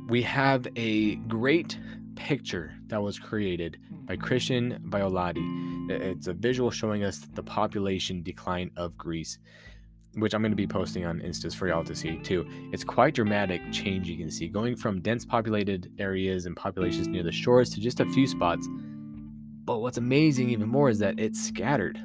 we 0.08 0.20
have 0.22 0.66
a 0.74 1.14
great 1.14 1.78
picture 2.16 2.74
that 2.88 3.00
was 3.00 3.20
created 3.20 3.78
by 4.04 4.16
Cristian 4.16 4.80
Violatti. 4.80 5.46
It's 5.92 6.26
a 6.26 6.32
visual 6.32 6.72
showing 6.72 7.04
us 7.04 7.18
the 7.34 7.42
population 7.44 8.24
decline 8.24 8.72
of 8.76 8.98
Greece, 8.98 9.38
which 10.14 10.34
I'm 10.34 10.42
going 10.42 10.50
to 10.50 10.56
be 10.56 10.66
posting 10.66 11.06
on 11.06 11.20
Instas 11.20 11.54
for 11.54 11.68
y'all 11.68 11.84
to 11.84 11.94
see 11.94 12.18
too. 12.18 12.44
It's 12.72 12.82
quite 12.82 13.14
dramatic 13.14 13.62
change 13.70 14.08
you 14.08 14.18
can 14.18 14.28
see, 14.28 14.48
going 14.48 14.74
from 14.74 15.00
dense 15.02 15.24
populated 15.24 15.92
areas 16.00 16.46
and 16.46 16.56
populations 16.56 17.06
near 17.06 17.22
the 17.22 17.30
shores 17.30 17.70
to 17.70 17.80
just 17.80 18.00
a 18.00 18.06
few 18.06 18.26
spots. 18.26 18.66
But 19.64 19.78
what's 19.78 19.98
amazing 19.98 20.50
even 20.50 20.68
more 20.68 20.90
is 20.90 20.98
that 20.98 21.20
it's 21.20 21.40
scattered. 21.40 22.02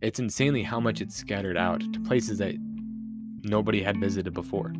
It's 0.00 0.18
insanely 0.18 0.62
how 0.62 0.80
much 0.80 1.00
it's 1.00 1.14
scattered 1.14 1.56
out 1.56 1.80
to 1.92 2.00
places 2.00 2.38
that 2.38 2.54
nobody 3.42 3.82
had 3.82 3.98
visited 3.98 4.34
before. 4.34 4.72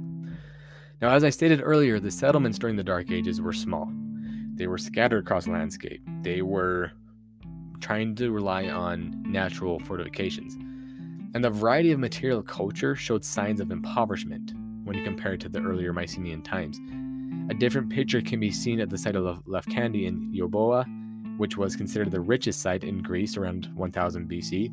Now, 1.01 1.11
as 1.11 1.25
I 1.25 1.31
stated 1.31 1.61
earlier, 1.62 1.99
the 1.99 2.11
settlements 2.11 2.59
during 2.59 2.77
the 2.77 2.85
Dark 2.85 3.11
Ages 3.11 3.41
were 3.41 3.53
small. 3.53 3.93
They 4.55 4.67
were 4.67 4.79
scattered 4.79 5.25
across 5.25 5.47
the 5.47 5.53
landscape. 5.53 6.01
They 6.23 6.43
were 6.43 6.93
trying 7.81 8.15
to 8.17 8.31
rely 8.31 8.69
on 8.69 9.23
natural 9.27 9.79
fortifications. 9.81 10.55
And 11.35 11.45
the 11.45 11.51
variety 11.51 11.91
of 11.93 11.99
material 11.99 12.43
culture 12.43 12.95
showed 12.95 13.25
signs 13.25 13.61
of 13.61 13.71
impoverishment 13.71 14.53
when 14.85 14.97
you 14.97 15.03
compare 15.03 15.35
it 15.35 15.41
to 15.41 15.49
the 15.49 15.61
earlier 15.61 15.93
Mycenaean 15.93 16.43
times. 16.43 16.79
A 17.51 17.55
different 17.55 17.91
picture 17.91 18.23
can 18.23 18.41
be 18.41 18.51
seen 18.51 18.81
at 18.81 18.89
the 18.89 18.97
site 18.97 19.17
of 19.17 19.45
Lefkandi 19.45 20.07
in 20.07 20.33
Euboea, 20.33 20.87
which 21.37 21.57
was 21.57 21.77
considered 21.77 22.11
the 22.11 22.21
richest 22.21 22.62
site 22.62 22.85
in 22.85 23.03
Greece 23.03 23.37
around 23.37 23.69
1000 23.75 24.31
BC. 24.31 24.73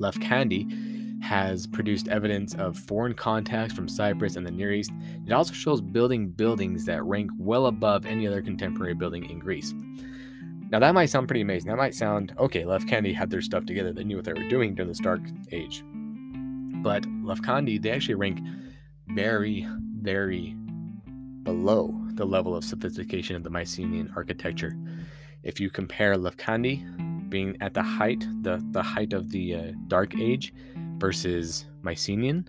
Lefkandi 0.00 1.22
has 1.22 1.66
produced 1.66 2.08
evidence 2.08 2.54
of 2.54 2.76
foreign 2.76 3.14
contacts 3.14 3.74
from 3.74 3.88
Cyprus 3.88 4.36
and 4.36 4.46
the 4.46 4.50
Near 4.50 4.72
East. 4.72 4.90
It 5.26 5.32
also 5.32 5.52
shows 5.52 5.80
building 5.80 6.28
buildings 6.28 6.86
that 6.86 7.04
rank 7.04 7.30
well 7.38 7.66
above 7.66 8.06
any 8.06 8.26
other 8.26 8.40
contemporary 8.40 8.94
building 8.94 9.28
in 9.28 9.38
Greece. 9.38 9.74
Now, 10.70 10.78
that 10.78 10.94
might 10.94 11.06
sound 11.06 11.28
pretty 11.28 11.42
amazing. 11.42 11.68
That 11.68 11.76
might 11.76 11.94
sound 11.94 12.32
okay, 12.38 12.62
Lefkandi 12.62 13.14
had 13.14 13.28
their 13.28 13.42
stuff 13.42 13.66
together. 13.66 13.92
They 13.92 14.04
knew 14.04 14.16
what 14.16 14.24
they 14.24 14.32
were 14.32 14.48
doing 14.48 14.74
during 14.74 14.88
this 14.88 15.00
dark 15.00 15.20
age. 15.52 15.82
But 16.82 17.02
Lefkandi, 17.02 17.82
they 17.82 17.90
actually 17.90 18.14
rank 18.14 18.40
very, 19.08 19.68
very 20.00 20.54
below 21.42 21.94
the 22.14 22.24
level 22.24 22.54
of 22.54 22.64
sophistication 22.64 23.34
of 23.36 23.42
the 23.42 23.50
Mycenaean 23.50 24.12
architecture. 24.14 24.76
If 25.42 25.58
you 25.58 25.70
compare 25.70 26.14
Lefkandi 26.14 27.09
being 27.30 27.56
at 27.60 27.74
the 27.74 27.82
height, 27.82 28.26
the, 28.42 28.62
the 28.72 28.82
height 28.82 29.12
of 29.12 29.30
the 29.30 29.54
uh, 29.54 29.72
Dark 29.88 30.18
Age 30.18 30.52
versus 30.98 31.66
Mycenaean, 31.82 32.48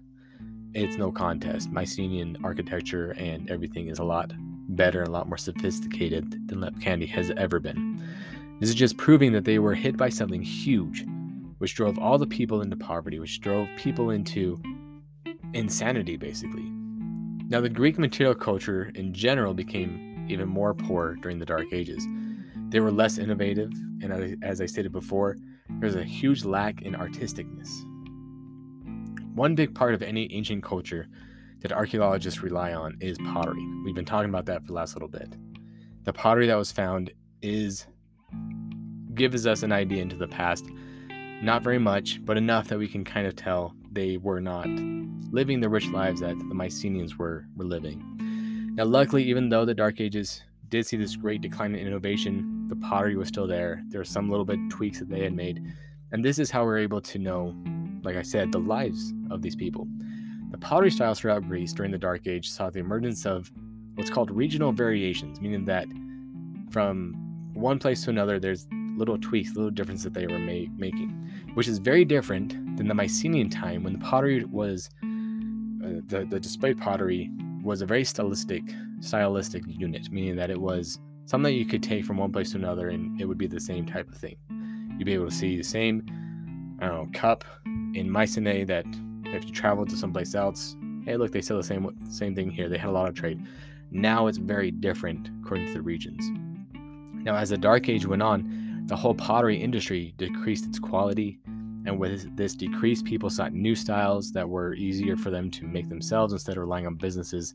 it's 0.73 0.97
no 0.97 1.11
contest. 1.11 1.69
Mycenaean 1.69 2.37
architecture 2.43 3.11
and 3.11 3.49
everything 3.49 3.87
is 3.87 3.99
a 3.99 4.03
lot 4.03 4.33
better 4.75 4.99
and 4.99 5.09
a 5.09 5.11
lot 5.11 5.27
more 5.27 5.37
sophisticated 5.37 6.47
than 6.47 6.59
Lefkandi 6.61 7.07
has 7.09 7.31
ever 7.37 7.59
been. 7.59 8.01
This 8.59 8.69
is 8.69 8.75
just 8.75 8.97
proving 8.97 9.33
that 9.33 9.43
they 9.43 9.59
were 9.59 9.73
hit 9.73 9.97
by 9.97 10.09
something 10.09 10.41
huge, 10.41 11.05
which 11.57 11.75
drove 11.75 11.97
all 11.97 12.17
the 12.17 12.27
people 12.27 12.61
into 12.61 12.75
poverty, 12.75 13.19
which 13.19 13.41
drove 13.41 13.67
people 13.75 14.11
into 14.11 14.61
insanity, 15.53 16.15
basically. 16.15 16.63
Now, 17.49 17.59
the 17.59 17.69
Greek 17.69 17.99
material 17.99 18.35
culture 18.35 18.91
in 18.95 19.13
general 19.13 19.53
became 19.53 20.25
even 20.29 20.47
more 20.47 20.73
poor 20.73 21.15
during 21.15 21.39
the 21.39 21.45
Dark 21.45 21.73
Ages. 21.73 22.05
They 22.71 22.79
were 22.79 22.91
less 22.91 23.17
innovative, 23.17 23.69
and 24.01 24.39
as 24.41 24.61
I 24.61 24.65
stated 24.65 24.93
before, 24.93 25.35
there's 25.79 25.95
a 25.95 26.03
huge 26.05 26.45
lack 26.45 26.81
in 26.81 26.93
artisticness. 26.93 27.69
One 29.35 29.55
big 29.55 29.75
part 29.75 29.93
of 29.93 30.01
any 30.01 30.31
ancient 30.33 30.63
culture 30.63 31.07
that 31.59 31.73
archaeologists 31.73 32.41
rely 32.41 32.73
on 32.73 32.97
is 33.01 33.17
pottery. 33.17 33.65
We've 33.83 33.93
been 33.93 34.05
talking 34.05 34.29
about 34.29 34.45
that 34.45 34.61
for 34.61 34.67
the 34.67 34.73
last 34.73 34.95
little 34.95 35.09
bit. 35.09 35.35
The 36.05 36.13
pottery 36.13 36.47
that 36.47 36.55
was 36.55 36.71
found 36.71 37.11
is 37.41 37.87
gives 39.15 39.45
us 39.45 39.63
an 39.63 39.73
idea 39.73 40.01
into 40.01 40.15
the 40.15 40.29
past. 40.29 40.65
Not 41.41 41.63
very 41.63 41.77
much, 41.77 42.23
but 42.23 42.37
enough 42.37 42.69
that 42.69 42.79
we 42.79 42.87
can 42.87 43.03
kind 43.03 43.27
of 43.27 43.35
tell 43.35 43.75
they 43.91 44.15
were 44.15 44.39
not 44.39 44.67
living 45.29 45.59
the 45.59 45.67
rich 45.67 45.87
lives 45.87 46.21
that 46.21 46.37
the 46.37 46.55
Mycenaeans 46.55 47.17
were, 47.17 47.45
were 47.57 47.65
living. 47.65 48.01
Now, 48.75 48.85
luckily, 48.85 49.23
even 49.23 49.49
though 49.49 49.65
the 49.65 49.73
Dark 49.73 49.99
Ages 49.99 50.41
did 50.69 50.85
see 50.85 50.95
this 50.95 51.17
great 51.17 51.41
decline 51.41 51.75
in 51.75 51.85
innovation, 51.85 52.60
the 52.71 52.87
pottery 52.87 53.17
was 53.17 53.27
still 53.27 53.47
there. 53.47 53.83
There 53.89 53.99
were 53.99 54.05
some 54.05 54.29
little 54.29 54.45
bit 54.45 54.57
tweaks 54.69 54.99
that 54.99 55.09
they 55.09 55.21
had 55.21 55.33
made. 55.33 55.61
And 56.13 56.23
this 56.23 56.39
is 56.39 56.49
how 56.49 56.63
we're 56.63 56.77
able 56.77 57.01
to 57.01 57.19
know, 57.19 57.53
like 58.01 58.15
I 58.15 58.21
said, 58.21 58.53
the 58.53 58.59
lives 58.59 59.13
of 59.29 59.41
these 59.41 59.57
people. 59.57 59.85
The 60.51 60.57
pottery 60.57 60.89
styles 60.89 61.19
throughout 61.19 61.45
Greece 61.49 61.73
during 61.73 61.91
the 61.91 61.97
Dark 61.97 62.27
Age 62.27 62.49
saw 62.49 62.69
the 62.69 62.79
emergence 62.79 63.25
of 63.25 63.51
what's 63.95 64.09
called 64.09 64.31
regional 64.31 64.71
variations, 64.71 65.41
meaning 65.41 65.65
that 65.65 65.85
from 66.71 67.13
one 67.53 67.77
place 67.77 68.05
to 68.05 68.09
another, 68.09 68.39
there's 68.39 68.67
little 68.95 69.17
tweaks, 69.17 69.53
little 69.53 69.69
differences 69.69 70.05
that 70.05 70.13
they 70.13 70.27
were 70.27 70.39
ma- 70.39 70.71
making, 70.77 71.09
which 71.55 71.67
is 71.67 71.77
very 71.77 72.05
different 72.05 72.77
than 72.77 72.87
the 72.87 72.93
Mycenaean 72.93 73.49
time 73.49 73.83
when 73.83 73.93
the 73.93 73.99
pottery 73.99 74.45
was 74.45 74.89
uh, 75.03 75.99
the 76.07 76.25
the 76.29 76.39
displayed 76.39 76.77
pottery 76.77 77.29
was 77.63 77.81
a 77.81 77.85
very 77.85 78.05
stylistic 78.05 78.63
stylistic 79.01 79.63
unit, 79.67 80.09
meaning 80.09 80.37
that 80.37 80.49
it 80.49 80.59
was 80.59 80.99
something 81.31 81.55
you 81.55 81.65
could 81.65 81.81
take 81.81 82.03
from 82.03 82.17
one 82.17 82.29
place 82.29 82.51
to 82.51 82.57
another 82.57 82.89
and 82.89 83.19
it 83.21 83.25
would 83.25 83.37
be 83.37 83.47
the 83.47 83.59
same 83.59 83.85
type 83.85 84.09
of 84.09 84.15
thing. 84.15 84.35
You'd 84.97 85.05
be 85.05 85.13
able 85.13 85.29
to 85.29 85.33
see 85.33 85.55
the 85.55 85.63
same 85.63 86.05
I 86.81 86.87
don't 86.87 86.95
know, 87.05 87.09
cup 87.17 87.45
in 87.65 88.09
Mycenae 88.09 88.65
that 88.65 88.85
if 89.27 89.45
you 89.45 89.51
traveled 89.51 89.89
to 89.91 89.95
someplace 89.95 90.35
else, 90.35 90.75
hey, 91.05 91.15
look, 91.15 91.31
they 91.31 91.39
sell 91.39 91.55
the 91.55 91.63
same 91.63 91.97
same 92.09 92.35
thing 92.35 92.51
here. 92.51 92.67
They 92.67 92.77
had 92.77 92.89
a 92.89 92.91
lot 92.91 93.07
of 93.07 93.15
trade. 93.15 93.39
Now 93.91 94.27
it's 94.27 94.39
very 94.39 94.71
different 94.71 95.29
according 95.41 95.67
to 95.67 95.73
the 95.73 95.81
regions. 95.81 96.21
Now, 97.23 97.37
as 97.37 97.51
the 97.51 97.57
Dark 97.57 97.87
Age 97.87 98.05
went 98.05 98.21
on, 98.21 98.83
the 98.87 98.97
whole 98.97 99.15
pottery 99.15 99.55
industry 99.55 100.13
decreased 100.17 100.65
its 100.65 100.79
quality, 100.79 101.39
and 101.85 101.97
with 101.97 102.35
this 102.35 102.55
decrease, 102.55 103.01
people 103.01 103.29
sought 103.29 103.53
new 103.53 103.75
styles 103.75 104.33
that 104.33 104.49
were 104.49 104.73
easier 104.73 105.15
for 105.15 105.29
them 105.29 105.49
to 105.51 105.65
make 105.65 105.87
themselves 105.87 106.33
instead 106.33 106.57
of 106.57 106.63
relying 106.63 106.87
on 106.87 106.95
businesses 106.95 107.53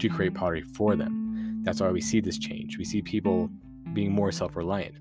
to 0.00 0.08
create 0.08 0.34
pottery 0.34 0.62
for 0.62 0.96
them. 0.96 1.31
That's 1.62 1.80
why 1.80 1.90
we 1.90 2.00
see 2.00 2.20
this 2.20 2.38
change. 2.38 2.78
We 2.78 2.84
see 2.84 3.02
people 3.02 3.48
mm. 3.48 3.94
being 3.94 4.12
more 4.12 4.32
self 4.32 4.56
reliant. 4.56 4.96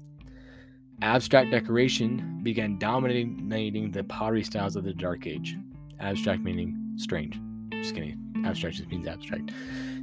Abstract 1.01 1.49
decoration 1.49 2.39
began 2.43 2.77
dominating 2.77 3.91
the 3.91 4.03
pottery 4.03 4.43
styles 4.43 4.75
of 4.75 4.83
the 4.83 4.93
Dark 4.93 5.25
Age. 5.25 5.57
Abstract 5.99 6.41
meaning 6.43 6.93
strange. 6.95 7.39
Just 7.71 7.95
kidding. 7.95 8.43
Abstract 8.45 8.75
just 8.75 8.89
means 8.89 9.07
abstract. 9.07 9.51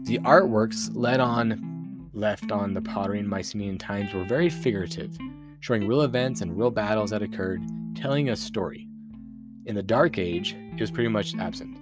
The 0.05 0.19
artworks 0.21 0.91
led 0.93 1.21
on 1.21 2.11
left 2.13 2.51
on 2.51 2.75
the 2.75 2.83
pottery 2.83 3.21
in 3.21 3.29
Mycenaean 3.29 3.79
times 3.79 4.13
were 4.13 4.25
very 4.25 4.49
figurative, 4.49 5.17
showing 5.61 5.87
real 5.87 6.03
events 6.03 6.41
and 6.41 6.59
real 6.59 6.71
battles 6.71 7.11
that 7.11 7.23
occurred, 7.23 7.63
telling 7.95 8.31
a 8.31 8.37
story. 8.37 8.89
In 9.67 9.77
the 9.77 9.83
Dark 9.83 10.19
Age, 10.19 10.57
it 10.73 10.81
was 10.81 10.91
pretty 10.91 11.11
much 11.11 11.37
absent. 11.37 11.79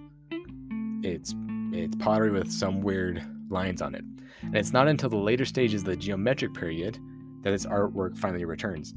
It's 1.02 1.34
it's 1.72 1.96
pottery 1.96 2.30
with 2.30 2.50
some 2.50 2.80
weird 2.82 3.24
lines 3.48 3.82
on 3.82 3.94
it. 3.94 4.04
And 4.42 4.56
it's 4.56 4.72
not 4.72 4.88
until 4.88 5.10
the 5.10 5.16
later 5.16 5.44
stages 5.44 5.82
of 5.82 5.86
the 5.86 5.96
geometric 5.96 6.54
period 6.54 6.98
that 7.42 7.52
its 7.52 7.66
artwork 7.66 8.16
finally 8.16 8.44
returns. 8.44 8.94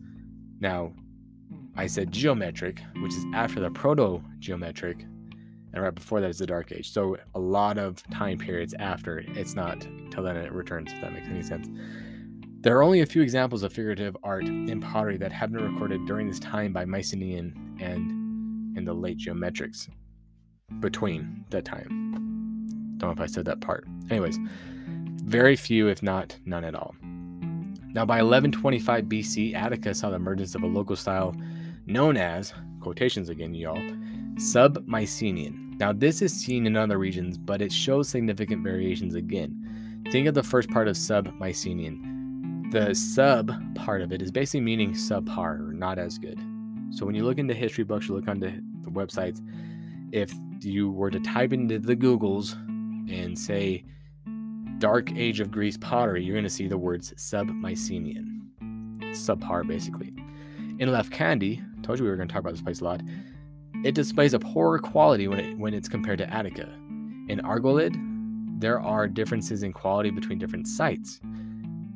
Now, 0.59 0.93
I 1.75 1.87
said 1.87 2.11
geometric, 2.11 2.81
which 3.01 3.13
is 3.13 3.25
after 3.33 3.59
the 3.59 3.71
proto 3.71 4.21
geometric, 4.39 5.05
and 5.71 5.83
right 5.83 5.93
before 5.93 6.19
that 6.19 6.29
is 6.29 6.39
the 6.39 6.47
Dark 6.47 6.71
Age. 6.71 6.91
So 6.91 7.15
a 7.35 7.39
lot 7.39 7.77
of 7.77 8.01
time 8.09 8.37
periods 8.37 8.73
after 8.79 9.19
it's 9.19 9.55
not 9.55 9.87
till 10.11 10.23
then 10.23 10.35
it 10.35 10.51
returns, 10.51 10.91
if 10.91 10.99
that 11.01 11.13
makes 11.13 11.27
any 11.27 11.43
sense. 11.43 11.69
There 12.61 12.75
are 12.77 12.83
only 12.83 13.01
a 13.01 13.05
few 13.05 13.21
examples 13.21 13.63
of 13.63 13.71
figurative 13.71 14.17
art 14.23 14.45
in 14.45 14.81
pottery 14.81 15.17
that 15.17 15.31
have 15.31 15.53
been 15.53 15.71
recorded 15.71 16.05
during 16.05 16.27
this 16.27 16.39
time 16.39 16.73
by 16.73 16.83
Mycenaean 16.83 17.77
and 17.79 18.77
in 18.77 18.83
the 18.83 18.93
late 18.93 19.17
geometrics 19.17 19.87
between 20.79 21.45
that 21.51 21.63
time. 21.63 21.87
Don't 22.97 23.09
know 23.09 23.13
if 23.13 23.21
I 23.21 23.27
said 23.27 23.45
that 23.45 23.61
part. 23.61 23.87
Anyways, 24.09 24.37
very 25.23 25.55
few, 25.55 25.87
if 25.87 26.01
not 26.01 26.35
none 26.45 26.63
at 26.63 26.75
all. 26.75 26.95
Now, 27.91 28.05
by 28.05 28.21
1125 28.21 29.05
BC, 29.05 29.55
Attica 29.55 29.93
saw 29.93 30.09
the 30.09 30.15
emergence 30.15 30.55
of 30.55 30.63
a 30.63 30.67
local 30.67 30.95
style 30.95 31.35
known 31.85 32.17
as, 32.17 32.53
quotations 32.81 33.29
again, 33.29 33.53
y'all, 33.53 33.81
Sub-Mycenaean. 34.37 35.77
Now, 35.79 35.91
this 35.93 36.21
is 36.21 36.33
seen 36.33 36.67
in 36.67 36.77
other 36.77 36.97
regions, 36.97 37.37
but 37.37 37.61
it 37.61 37.71
shows 37.71 38.09
significant 38.09 38.63
variations 38.63 39.15
again. 39.15 40.03
Think 40.11 40.27
of 40.27 40.33
the 40.33 40.43
first 40.43 40.69
part 40.69 40.87
of 40.87 40.97
Sub-Mycenaean. 40.97 42.69
The 42.71 42.93
sub 42.93 43.51
part 43.73 44.01
of 44.01 44.11
it 44.11 44.21
is 44.21 44.31
basically 44.31 44.61
meaning 44.61 44.93
subpar 44.93 45.69
or 45.69 45.73
not 45.73 45.97
as 45.97 46.19
good. 46.19 46.39
So 46.91 47.05
when 47.05 47.15
you 47.15 47.23
look 47.23 47.39
into 47.39 47.55
history 47.55 47.83
books, 47.83 48.07
you 48.07 48.15
look 48.15 48.27
onto 48.27 48.51
the 48.83 48.91
websites, 48.91 49.41
if 50.11 50.31
you 50.61 50.91
were 50.91 51.09
to 51.09 51.19
type 51.19 51.53
into 51.53 51.79
the 51.79 51.95
Googles 51.95 52.53
and 53.11 53.37
say 53.37 53.83
Dark 54.79 55.11
Age 55.11 55.41
of 55.41 55.51
Greece 55.51 55.75
pottery, 55.77 56.23
you're 56.23 56.35
going 56.35 56.45
to 56.45 56.49
see 56.49 56.67
the 56.67 56.77
words 56.77 57.13
Sub-Mycenaean. 57.17 58.49
Subpar, 59.11 59.67
basically. 59.67 60.13
In 60.79 60.89
Lefkandi, 60.89 61.83
told 61.83 61.99
you 61.99 62.05
we 62.05 62.09
were 62.09 62.15
going 62.15 62.29
to 62.29 62.33
talk 62.33 62.39
about 62.39 62.53
this 62.53 62.61
place 62.61 62.79
a 62.79 62.85
lot. 62.85 63.01
It 63.83 63.93
displays 63.93 64.33
a 64.33 64.39
poorer 64.39 64.79
quality 64.79 65.27
when, 65.27 65.39
it, 65.39 65.57
when 65.57 65.73
it's 65.73 65.89
compared 65.89 66.19
to 66.19 66.33
Attica. 66.33 66.69
In 67.27 67.41
Argolid, 67.43 67.93
there 68.61 68.79
are 68.79 69.07
differences 69.07 69.63
in 69.63 69.73
quality 69.73 70.11
between 70.11 70.39
different 70.39 70.65
sites. 70.65 71.19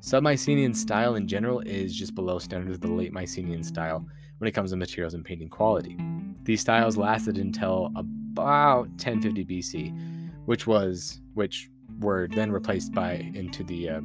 Sub-Mycenaean 0.01 0.73
style 0.73 1.15
in 1.15 1.25
general 1.25 1.61
is 1.61 1.95
just 1.95 2.13
below 2.15 2.37
standards 2.37 2.75
of 2.75 2.81
the 2.81 2.91
late 2.91 3.13
Mycenaean 3.13 3.63
style 3.63 4.05
when 4.39 4.49
it 4.49 4.51
comes 4.51 4.71
to 4.71 4.75
materials 4.75 5.13
and 5.13 5.23
painting 5.23 5.47
quality. 5.47 5.97
These 6.43 6.59
styles 6.59 6.97
lasted 6.97 7.37
until 7.37 7.91
about 7.95 8.89
1050 8.89 9.45
BC, 9.45 10.45
which 10.45 10.67
was 10.67 11.21
which 11.33 11.69
were 12.03 12.27
then 12.27 12.51
replaced 12.51 12.93
by 12.93 13.31
into 13.33 13.63
the 13.63 13.89
uh, 13.89 14.01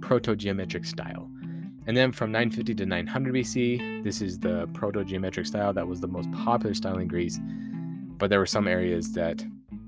proto-geometric 0.00 0.84
style. 0.84 1.30
And 1.86 1.96
then 1.96 2.12
from 2.12 2.30
950 2.30 2.74
to 2.74 2.86
900 2.86 3.34
BC, 3.34 4.04
this 4.04 4.20
is 4.20 4.38
the 4.38 4.68
proto 4.74 5.04
geometric 5.04 5.46
style 5.46 5.72
that 5.72 5.86
was 5.86 6.00
the 6.00 6.08
most 6.08 6.30
popular 6.32 6.74
style 6.74 6.98
in 6.98 7.08
Greece. 7.08 7.38
But 8.18 8.30
there 8.30 8.38
were 8.38 8.46
some 8.46 8.68
areas 8.68 9.12
that 9.14 9.44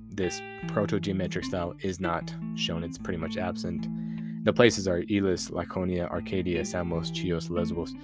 this 0.08 0.40
proto 0.68 0.98
geometric 1.00 1.44
style 1.44 1.74
is 1.80 2.00
not 2.00 2.34
shown, 2.54 2.82
it's 2.82 2.98
pretty 2.98 3.18
much 3.18 3.36
absent. 3.36 3.86
The 4.44 4.52
places 4.52 4.88
are 4.88 5.04
Elis, 5.10 5.50
Laconia, 5.50 6.06
Arcadia, 6.06 6.64
Samos, 6.64 7.10
Chios, 7.10 7.50
Lesbos, 7.50 7.94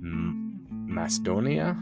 Macedonia, 0.00 1.74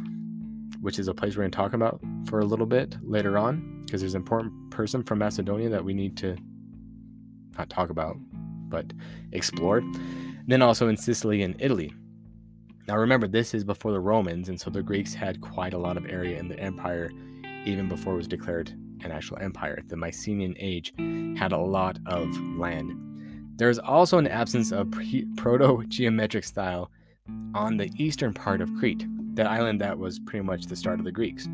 which 0.81 0.99
is 0.99 1.09
a 1.09 1.15
place 1.15 1.37
we're 1.37 1.43
going 1.43 1.51
to 1.51 1.57
talk 1.57 1.73
about 1.73 2.01
for 2.27 2.41
a 2.41 2.45
little 2.45 2.67
bit 2.67 2.97
later 3.03 3.37
on, 3.37 3.83
because 3.85 4.01
there's 4.01 4.15
an 4.15 4.21
important 4.21 4.71
person 4.71 5.03
from 5.03 5.19
Macedonia 5.19 5.69
that 5.71 5.85
we 5.85 5.95
need 5.95 6.17
to 6.19 6.37
not 7.59 7.71
talk 7.71 7.91
about, 7.91 8.17
but 8.69 8.93
explore. 9.33 9.83
Then 10.47 10.63
also 10.63 10.89
in 10.89 10.97
Sicily 10.97 11.43
and 11.43 11.55
Italy. 11.59 11.93
Now 12.87 12.97
remember, 12.97 13.29
this 13.29 13.53
is 13.53 13.65
before 13.65 13.93
the 13.93 14.01
Romans, 14.01 14.49
and 14.49 14.59
so 14.59 14.71
the 14.71 14.83
Greeks 14.83 15.13
had 15.13 15.41
quite 15.43 15.75
a 15.75 15.79
lot 15.79 15.97
of 15.99 16.07
area 16.07 16.39
in 16.39 16.49
the 16.49 16.59
empire 16.59 17.11
even 17.65 17.89
before 17.89 18.15
it 18.15 18.19
was 18.19 18.29
declared 18.29 18.71
an 19.05 19.13
actual 19.13 19.39
empire. 19.39 19.83
The 19.87 19.97
Mycenaean 19.97 20.55
age 20.59 20.93
had 21.39 21.53
a 21.53 21.59
lot 21.59 21.99
of 22.07 22.29
land. 22.57 22.93
There 23.57 23.69
is 23.69 23.79
also 23.79 24.19
an 24.19 24.27
absence 24.27 24.73
of 24.73 24.91
proto 25.37 25.85
geometric 25.89 26.45
style 26.45 26.91
on 27.55 27.77
the 27.77 27.91
eastern 27.97 28.33
part 28.33 28.61
of 28.61 28.73
Crete, 28.77 29.05
that 29.35 29.47
island 29.47 29.81
that 29.81 29.99
was 29.99 30.19
pretty 30.19 30.45
much 30.45 30.67
the 30.67 30.77
start 30.77 30.99
of 30.99 31.05
the 31.05 31.13
Greeks. 31.13 31.47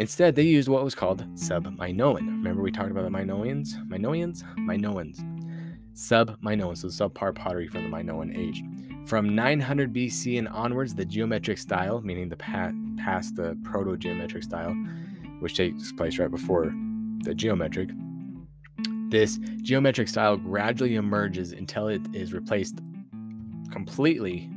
Instead, 0.00 0.34
they 0.34 0.42
used 0.42 0.66
what 0.66 0.82
was 0.82 0.94
called 0.94 1.26
sub-Minoan. 1.34 2.26
Remember 2.26 2.62
we 2.62 2.72
talked 2.72 2.90
about 2.90 3.04
the 3.04 3.10
Minoans? 3.10 3.74
Minoans? 3.86 4.42
Minoans. 4.56 5.18
Sub-Minoan, 5.92 6.74
so 6.74 6.88
subpar 6.88 7.34
pottery 7.34 7.68
from 7.68 7.82
the 7.82 7.90
Minoan 7.90 8.34
age. 8.34 8.64
From 9.06 9.34
900 9.34 9.92
BC 9.92 10.38
and 10.38 10.48
onwards, 10.48 10.94
the 10.94 11.04
geometric 11.04 11.58
style, 11.58 12.00
meaning 12.00 12.30
the 12.30 12.36
pa- 12.36 12.72
past 12.96 13.36
the 13.36 13.58
proto-geometric 13.62 14.42
style, 14.42 14.72
which 15.40 15.54
takes 15.54 15.92
place 15.92 16.18
right 16.18 16.30
before 16.30 16.72
the 17.24 17.34
geometric, 17.34 17.90
this 19.10 19.38
geometric 19.60 20.08
style 20.08 20.38
gradually 20.38 20.94
emerges 20.94 21.52
until 21.52 21.88
it 21.88 22.00
is 22.14 22.32
replaced 22.32 22.78
completely 23.70 24.48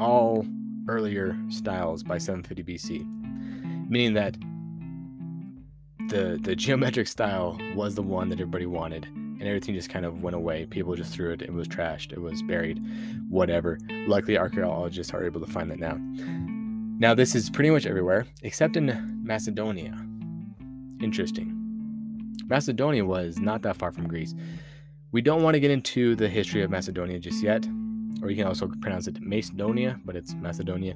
all 0.00 0.44
earlier 0.88 1.38
styles 1.48 2.02
by 2.02 2.18
750 2.18 2.64
BC, 2.64 3.88
meaning 3.88 4.14
that 4.14 4.36
the 6.08 6.38
the 6.42 6.56
geometric 6.56 7.06
style 7.06 7.58
was 7.74 7.94
the 7.94 8.02
one 8.02 8.28
that 8.30 8.40
everybody 8.40 8.66
wanted, 8.66 9.04
and 9.04 9.42
everything 9.42 9.74
just 9.74 9.90
kind 9.90 10.04
of 10.04 10.22
went 10.22 10.36
away. 10.36 10.66
People 10.66 10.94
just 10.94 11.12
threw 11.12 11.32
it. 11.32 11.42
It 11.42 11.52
was 11.52 11.68
trashed. 11.68 12.12
It 12.12 12.20
was 12.20 12.42
buried. 12.42 12.80
Whatever. 13.28 13.78
Luckily, 14.06 14.38
archaeologists 14.38 15.12
are 15.14 15.24
able 15.24 15.40
to 15.40 15.50
find 15.50 15.70
that 15.70 15.78
now. 15.78 15.98
Now, 17.00 17.14
this 17.14 17.34
is 17.34 17.48
pretty 17.48 17.70
much 17.70 17.86
everywhere 17.86 18.26
except 18.42 18.76
in 18.76 19.22
Macedonia. 19.24 19.92
Interesting. 21.00 21.54
Macedonia 22.46 23.04
was 23.04 23.38
not 23.38 23.62
that 23.62 23.76
far 23.76 23.92
from 23.92 24.08
Greece. 24.08 24.34
We 25.12 25.22
don't 25.22 25.42
want 25.42 25.54
to 25.54 25.60
get 25.60 25.70
into 25.70 26.16
the 26.16 26.28
history 26.28 26.62
of 26.62 26.70
Macedonia 26.70 27.18
just 27.18 27.42
yet 27.42 27.66
or 28.22 28.30
you 28.30 28.36
can 28.36 28.46
also 28.46 28.70
pronounce 28.80 29.06
it 29.06 29.20
Macedonia, 29.20 30.00
but 30.04 30.16
it's 30.16 30.34
Macedonia. 30.34 30.94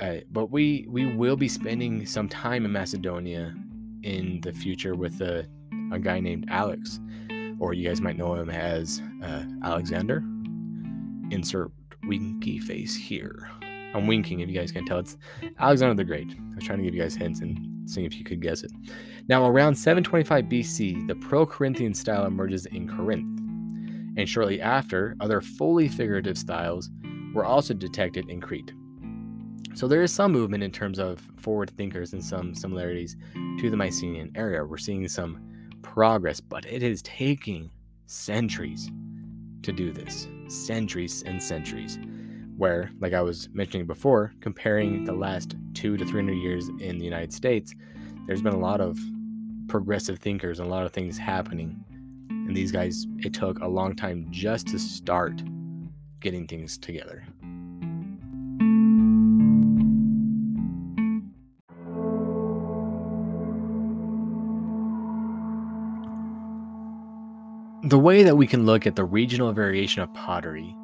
Uh, 0.00 0.16
but 0.30 0.50
we 0.50 0.86
we 0.88 1.06
will 1.14 1.36
be 1.36 1.48
spending 1.48 2.06
some 2.06 2.28
time 2.28 2.64
in 2.64 2.72
Macedonia 2.72 3.54
in 4.02 4.40
the 4.42 4.52
future 4.52 4.94
with 4.94 5.20
a, 5.20 5.46
a 5.92 5.98
guy 5.98 6.20
named 6.20 6.46
Alex, 6.48 7.00
or 7.58 7.74
you 7.74 7.86
guys 7.88 8.00
might 8.00 8.16
know 8.16 8.34
him 8.34 8.50
as 8.50 9.02
uh, 9.22 9.44
Alexander. 9.62 10.22
Insert 11.30 11.70
winky 12.04 12.58
face 12.58 12.94
here. 12.96 13.48
I'm 13.94 14.06
winking 14.06 14.40
if 14.40 14.48
you 14.48 14.54
guys 14.58 14.72
can 14.72 14.84
tell. 14.84 14.98
It's 14.98 15.16
Alexander 15.58 15.94
the 15.94 16.04
Great. 16.04 16.28
I 16.30 16.54
was 16.54 16.64
trying 16.64 16.78
to 16.78 16.84
give 16.84 16.94
you 16.94 17.02
guys 17.02 17.14
hints 17.14 17.40
and 17.40 17.88
seeing 17.88 18.06
if 18.06 18.16
you 18.16 18.24
could 18.24 18.40
guess 18.40 18.62
it. 18.62 18.72
Now, 19.28 19.46
around 19.46 19.74
725 19.74 20.44
BC, 20.46 21.06
the 21.06 21.14
Pro 21.14 21.44
Corinthian 21.44 21.94
style 21.94 22.24
emerges 22.24 22.66
in 22.66 22.88
Corinth 22.88 23.42
and 24.16 24.28
shortly 24.28 24.60
after, 24.60 25.16
other 25.20 25.40
fully 25.40 25.88
figurative 25.88 26.36
styles 26.36 26.90
were 27.34 27.44
also 27.44 27.72
detected 27.74 28.28
in 28.28 28.40
Crete. 28.40 28.72
So 29.74 29.88
there 29.88 30.02
is 30.02 30.12
some 30.12 30.32
movement 30.32 30.62
in 30.62 30.70
terms 30.70 30.98
of 30.98 31.20
forward 31.36 31.70
thinkers 31.70 32.12
and 32.12 32.24
some 32.24 32.54
similarities 32.54 33.16
to 33.58 33.70
the 33.70 33.76
Mycenaean 33.76 34.32
area. 34.34 34.64
We're 34.64 34.76
seeing 34.76 35.06
some 35.08 35.40
progress, 35.82 36.40
but 36.40 36.66
it 36.66 36.82
is 36.82 37.02
taking 37.02 37.70
centuries 38.06 38.90
to 39.62 39.72
do 39.72 39.92
this. 39.92 40.28
Centuries 40.48 41.22
and 41.22 41.42
centuries. 41.42 41.98
Where, 42.56 42.90
like 43.00 43.14
I 43.14 43.22
was 43.22 43.48
mentioning 43.52 43.86
before, 43.86 44.32
comparing 44.40 45.04
the 45.04 45.12
last 45.12 45.56
two 45.74 45.96
to 45.96 46.04
300 46.04 46.34
years 46.34 46.68
in 46.80 46.98
the 46.98 47.04
United 47.04 47.32
States, 47.32 47.74
there's 48.26 48.42
been 48.42 48.54
a 48.54 48.58
lot 48.58 48.80
of 48.80 48.98
progressive 49.68 50.18
thinkers 50.18 50.60
and 50.60 50.68
a 50.68 50.70
lot 50.70 50.84
of 50.84 50.92
things 50.92 51.16
happening 51.16 51.82
and 52.46 52.56
these 52.56 52.72
guys, 52.72 53.06
it 53.18 53.32
took 53.32 53.60
a 53.60 53.68
long 53.68 53.94
time 53.94 54.26
just 54.30 54.66
to 54.68 54.78
start 54.78 55.42
getting 56.20 56.46
things 56.46 56.76
together. 56.76 57.24
The 67.92 67.98
way 67.98 68.22
that 68.22 68.34
we 68.34 68.46
can 68.46 68.64
look 68.64 68.86
at 68.86 68.96
the 68.96 69.04
regional 69.04 69.52
variation 69.52 70.00
of 70.00 70.14
pottery 70.14 70.74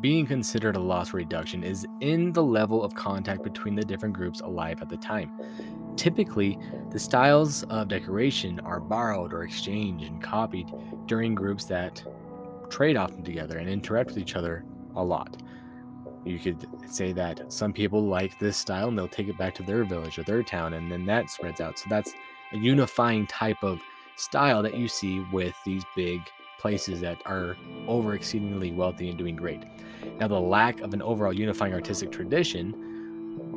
being 0.00 0.24
considered 0.24 0.76
a 0.76 0.80
loss 0.80 1.12
reduction 1.12 1.64
is 1.64 1.84
in 1.98 2.32
the 2.32 2.42
level 2.44 2.84
of 2.84 2.94
contact 2.94 3.42
between 3.42 3.74
the 3.74 3.82
different 3.82 4.14
groups 4.14 4.40
alive 4.40 4.80
at 4.80 4.88
the 4.88 4.96
time. 4.96 5.32
Typically, 5.96 6.56
the 6.92 7.00
styles 7.00 7.64
of 7.64 7.88
decoration 7.88 8.60
are 8.60 8.78
borrowed 8.78 9.34
or 9.34 9.42
exchanged 9.42 10.04
and 10.04 10.22
copied 10.22 10.72
during 11.06 11.34
groups 11.34 11.64
that 11.64 12.00
trade 12.70 12.96
often 12.96 13.24
together 13.24 13.58
and 13.58 13.68
interact 13.68 14.10
with 14.10 14.18
each 14.18 14.36
other 14.36 14.64
a 14.94 15.02
lot. 15.02 15.36
You 16.24 16.38
could 16.38 16.64
say 16.86 17.10
that 17.10 17.52
some 17.52 17.72
people 17.72 18.04
like 18.04 18.38
this 18.38 18.56
style 18.56 18.86
and 18.86 18.96
they'll 18.96 19.08
take 19.08 19.26
it 19.26 19.36
back 19.36 19.56
to 19.56 19.64
their 19.64 19.82
village 19.82 20.16
or 20.16 20.22
their 20.22 20.44
town, 20.44 20.74
and 20.74 20.92
then 20.92 21.06
that 21.06 21.28
spreads 21.28 21.60
out. 21.60 21.76
So 21.76 21.86
that's 21.90 22.12
a 22.52 22.56
unifying 22.56 23.26
type 23.26 23.64
of 23.64 23.80
style 24.20 24.62
that 24.62 24.76
you 24.76 24.88
see 24.88 25.24
with 25.32 25.54
these 25.64 25.82
big 25.96 26.20
places 26.58 27.00
that 27.00 27.16
are 27.24 27.56
over 27.88 28.14
exceedingly 28.14 28.70
wealthy 28.70 29.08
and 29.08 29.18
doing 29.18 29.34
great. 29.34 29.62
Now, 30.18 30.28
the 30.28 30.40
lack 30.40 30.80
of 30.80 30.92
an 30.92 31.02
overall 31.02 31.32
unifying 31.32 31.72
artistic 31.72 32.12
tradition 32.12 32.74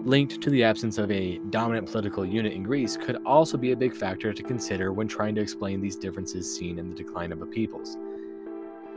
linked 0.05 0.41
to 0.41 0.49
the 0.49 0.63
absence 0.63 0.97
of 0.97 1.11
a 1.11 1.37
dominant 1.49 1.87
political 1.87 2.25
unit 2.25 2.53
in 2.53 2.63
Greece 2.63 2.97
could 2.97 3.17
also 3.25 3.57
be 3.57 3.71
a 3.71 3.75
big 3.75 3.95
factor 3.95 4.33
to 4.33 4.43
consider 4.43 4.93
when 4.93 5.07
trying 5.07 5.35
to 5.35 5.41
explain 5.41 5.81
these 5.81 5.95
differences 5.95 6.57
seen 6.57 6.79
in 6.79 6.89
the 6.89 6.95
decline 6.95 7.31
of 7.31 7.39
the 7.39 7.45
peoples. 7.45 7.97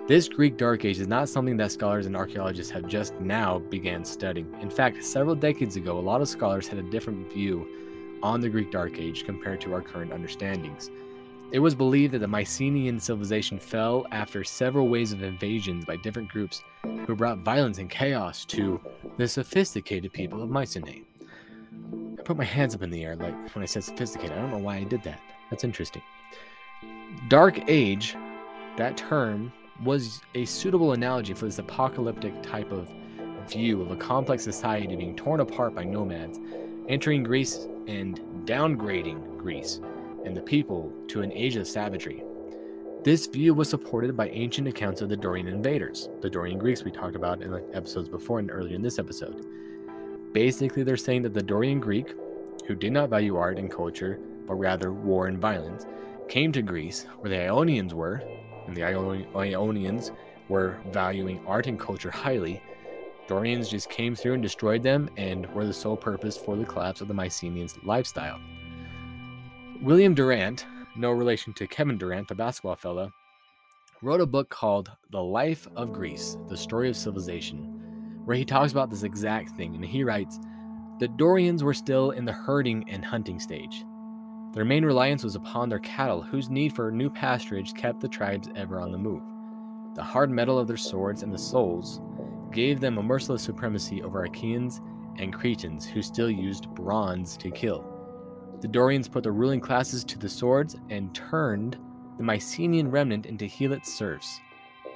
This 0.08 0.28
Greek 0.28 0.56
Dark 0.56 0.84
Age 0.84 1.00
is 1.00 1.08
not 1.08 1.28
something 1.28 1.56
that 1.56 1.72
scholars 1.72 2.06
and 2.06 2.16
archaeologists 2.16 2.70
have 2.70 2.86
just 2.86 3.12
now 3.20 3.58
began 3.58 4.04
studying. 4.04 4.46
In 4.60 4.70
fact, 4.70 5.02
several 5.02 5.34
decades 5.34 5.74
ago, 5.74 5.98
a 5.98 6.00
lot 6.00 6.20
of 6.20 6.28
scholars 6.28 6.68
had 6.68 6.78
a 6.78 6.90
different 6.90 7.32
view 7.32 7.66
on 8.22 8.40
the 8.40 8.48
Greek 8.48 8.70
Dark 8.70 9.00
Age 9.00 9.24
compared 9.24 9.60
to 9.62 9.74
our 9.74 9.82
current 9.82 10.12
understandings. 10.12 10.90
It 11.52 11.60
was 11.60 11.76
believed 11.76 12.12
that 12.12 12.18
the 12.18 12.26
Mycenaean 12.26 12.98
civilization 12.98 13.58
fell 13.60 14.04
after 14.10 14.42
several 14.42 14.88
waves 14.88 15.12
of 15.12 15.22
invasions 15.22 15.84
by 15.84 15.96
different 15.96 16.28
groups 16.28 16.62
who 16.82 17.14
brought 17.14 17.38
violence 17.38 17.78
and 17.78 17.88
chaos 17.88 18.44
to 18.46 18.80
the 19.16 19.28
sophisticated 19.28 20.12
people 20.12 20.42
of 20.42 20.50
Mycenae. 20.50 21.04
I 22.18 22.22
put 22.22 22.36
my 22.36 22.44
hands 22.44 22.74
up 22.74 22.82
in 22.82 22.90
the 22.90 23.04
air 23.04 23.14
like 23.14 23.54
when 23.54 23.62
I 23.62 23.66
said 23.66 23.84
sophisticated. 23.84 24.36
I 24.36 24.40
don't 24.40 24.50
know 24.50 24.58
why 24.58 24.78
I 24.78 24.84
did 24.84 25.04
that. 25.04 25.20
That's 25.48 25.62
interesting. 25.62 26.02
Dark 27.28 27.60
Age, 27.68 28.16
that 28.76 28.96
term, 28.96 29.52
was 29.84 30.22
a 30.34 30.44
suitable 30.46 30.92
analogy 30.92 31.32
for 31.32 31.44
this 31.44 31.60
apocalyptic 31.60 32.42
type 32.42 32.72
of 32.72 32.90
view 33.48 33.80
of 33.82 33.92
a 33.92 33.96
complex 33.96 34.42
society 34.42 34.96
being 34.96 35.14
torn 35.14 35.38
apart 35.38 35.76
by 35.76 35.84
nomads, 35.84 36.40
entering 36.88 37.22
Greece 37.22 37.68
and 37.86 38.20
downgrading 38.46 39.38
Greece 39.38 39.80
and 40.26 40.36
the 40.36 40.42
people 40.42 40.92
to 41.08 41.22
an 41.22 41.32
age 41.32 41.56
of 41.56 41.66
savagery. 41.66 42.22
This 43.04 43.26
view 43.26 43.54
was 43.54 43.70
supported 43.70 44.16
by 44.16 44.28
ancient 44.30 44.66
accounts 44.66 45.00
of 45.00 45.08
the 45.08 45.16
Dorian 45.16 45.46
invaders, 45.46 46.08
the 46.20 46.28
Dorian 46.28 46.58
Greeks 46.58 46.82
we 46.82 46.90
talked 46.90 47.14
about 47.14 47.40
in 47.40 47.52
the 47.52 47.64
episodes 47.72 48.08
before 48.08 48.40
and 48.40 48.50
earlier 48.50 48.74
in 48.74 48.82
this 48.82 48.98
episode. 48.98 49.46
Basically, 50.32 50.82
they're 50.82 50.96
saying 50.96 51.22
that 51.22 51.32
the 51.32 51.42
Dorian 51.42 51.78
Greek, 51.78 52.14
who 52.66 52.74
did 52.74 52.92
not 52.92 53.08
value 53.08 53.36
art 53.36 53.58
and 53.58 53.70
culture, 53.70 54.18
but 54.46 54.54
rather 54.54 54.92
war 54.92 55.28
and 55.28 55.38
violence, 55.38 55.86
came 56.28 56.50
to 56.50 56.62
Greece, 56.62 57.06
where 57.20 57.30
the 57.30 57.40
Ionians 57.40 57.94
were, 57.94 58.20
and 58.66 58.76
the 58.76 58.82
Ionians 58.82 60.10
were 60.48 60.76
valuing 60.90 61.40
art 61.46 61.68
and 61.68 61.78
culture 61.78 62.10
highly. 62.10 62.60
Dorians 63.28 63.68
just 63.68 63.88
came 63.88 64.16
through 64.16 64.34
and 64.34 64.42
destroyed 64.42 64.82
them 64.82 65.08
and 65.16 65.46
were 65.54 65.66
the 65.66 65.72
sole 65.72 65.96
purpose 65.96 66.36
for 66.36 66.56
the 66.56 66.64
collapse 66.64 67.00
of 67.00 67.06
the 67.06 67.14
Mycenaeans' 67.14 67.78
lifestyle. 67.84 68.40
William 69.82 70.14
Durant, 70.14 70.66
no 70.96 71.10
relation 71.10 71.52
to 71.54 71.66
Kevin 71.66 71.98
Durant, 71.98 72.28
the 72.28 72.34
basketball 72.34 72.76
fella, 72.76 73.12
wrote 74.00 74.20
a 74.20 74.26
book 74.26 74.48
called 74.48 74.90
The 75.10 75.22
Life 75.22 75.68
of 75.76 75.92
Greece 75.92 76.36
The 76.48 76.56
Story 76.56 76.88
of 76.88 76.96
Civilization, 76.96 78.22
where 78.24 78.36
he 78.36 78.44
talks 78.44 78.72
about 78.72 78.90
this 78.90 79.02
exact 79.02 79.50
thing. 79.50 79.74
And 79.74 79.84
he 79.84 80.02
writes 80.02 80.38
The 80.98 81.08
Dorians 81.08 81.62
were 81.62 81.74
still 81.74 82.12
in 82.12 82.24
the 82.24 82.32
herding 82.32 82.88
and 82.88 83.04
hunting 83.04 83.38
stage. 83.38 83.84
Their 84.52 84.64
main 84.64 84.84
reliance 84.84 85.22
was 85.22 85.36
upon 85.36 85.68
their 85.68 85.80
cattle, 85.80 86.22
whose 86.22 86.48
need 86.48 86.74
for 86.74 86.90
new 86.90 87.10
pasturage 87.10 87.72
kept 87.72 88.00
the 88.00 88.08
tribes 88.08 88.48
ever 88.56 88.80
on 88.80 88.92
the 88.92 88.98
move. 88.98 89.22
The 89.94 90.02
hard 90.02 90.30
metal 90.30 90.58
of 90.58 90.66
their 90.66 90.76
swords 90.76 91.22
and 91.22 91.32
the 91.32 91.38
souls 91.38 92.00
gave 92.50 92.80
them 92.80 92.96
a 92.96 93.02
merciless 93.02 93.42
supremacy 93.42 94.02
over 94.02 94.24
Achaeans 94.24 94.80
and 95.18 95.32
Cretans 95.32 95.86
who 95.86 96.00
still 96.00 96.30
used 96.30 96.70
bronze 96.70 97.36
to 97.38 97.50
kill. 97.50 97.95
The 98.60 98.68
Dorians 98.68 99.06
put 99.06 99.22
the 99.22 99.32
ruling 99.32 99.60
classes 99.60 100.02
to 100.04 100.18
the 100.18 100.28
swords 100.28 100.76
and 100.88 101.14
turned 101.14 101.76
the 102.16 102.22
Mycenaean 102.22 102.90
remnant 102.90 103.26
into 103.26 103.44
Helot 103.44 103.84
serfs. 103.84 104.40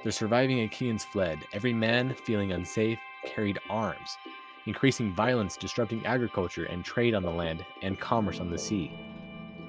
The 0.03 0.11
surviving 0.11 0.61
Achaeans 0.61 1.03
fled, 1.03 1.37
every 1.53 1.71
man 1.73 2.15
feeling 2.25 2.53
unsafe, 2.53 2.97
carried 3.23 3.59
arms, 3.69 4.17
increasing 4.65 5.13
violence, 5.13 5.57
disrupting 5.57 6.03
agriculture 6.07 6.65
and 6.65 6.83
trade 6.83 7.13
on 7.13 7.21
the 7.21 7.29
land 7.29 7.63
and 7.83 7.99
commerce 7.99 8.39
on 8.39 8.49
the 8.49 8.57
sea. 8.57 8.91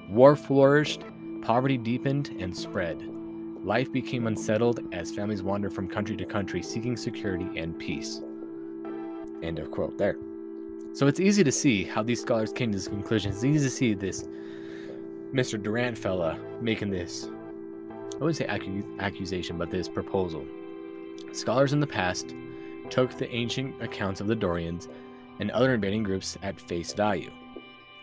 War 0.09 0.35
flourished, 0.35 1.03
poverty 1.43 1.77
deepened 1.77 2.29
and 2.39 2.55
spread. 2.55 2.99
Life 3.63 3.91
became 3.91 4.25
unsettled 4.25 4.79
as 4.91 5.11
families 5.11 5.43
wandered 5.43 5.73
from 5.73 5.87
country 5.87 6.17
to 6.17 6.25
country 6.25 6.63
seeking 6.63 6.97
security 6.97 7.47
and 7.59 7.77
peace. 7.77 8.21
End 9.43 9.59
of 9.59 9.69
quote 9.69 9.99
there. 9.99 10.17
So 10.93 11.07
it's 11.07 11.19
easy 11.19 11.43
to 11.43 11.51
see 11.51 11.83
how 11.83 12.03
these 12.03 12.21
scholars 12.21 12.51
came 12.51 12.71
to 12.71 12.77
this 12.77 12.87
conclusion. 12.87 13.31
It's 13.31 13.43
easy 13.43 13.65
to 13.65 13.69
see 13.69 13.93
this 13.93 14.25
Mr. 15.33 15.61
Durant 15.61 15.97
fella 15.97 16.37
making 16.61 16.91
this 16.91 17.27
I 18.13 18.17
wouldn't 18.17 18.37
say 18.37 18.45
accu- 18.45 18.99
accusation, 18.99 19.57
but 19.57 19.71
this 19.71 19.89
proposal. 19.89 20.45
Scholars 21.31 21.73
in 21.73 21.79
the 21.79 21.87
past 21.87 22.35
took 22.89 23.17
the 23.17 23.29
ancient 23.33 23.81
accounts 23.81 24.21
of 24.21 24.27
the 24.27 24.35
Dorians 24.35 24.87
and 25.39 25.49
other 25.51 25.73
invading 25.73 26.03
groups 26.03 26.37
at 26.43 26.61
face 26.61 26.93
value. 26.93 27.31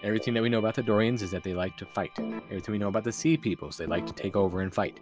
Everything 0.02 0.34
that 0.34 0.42
we 0.42 0.48
know 0.48 0.58
about 0.58 0.74
the 0.74 0.82
Dorians 0.82 1.22
is 1.22 1.30
that 1.30 1.44
they 1.44 1.54
like 1.54 1.76
to 1.76 1.86
fight. 1.86 2.10
Everything 2.18 2.72
we 2.72 2.78
know 2.78 2.88
about 2.88 3.04
the 3.04 3.12
Sea 3.12 3.36
Peoples, 3.36 3.76
they 3.76 3.86
like 3.86 4.06
to 4.06 4.12
take 4.12 4.34
over 4.34 4.62
and 4.62 4.74
fight. 4.74 4.98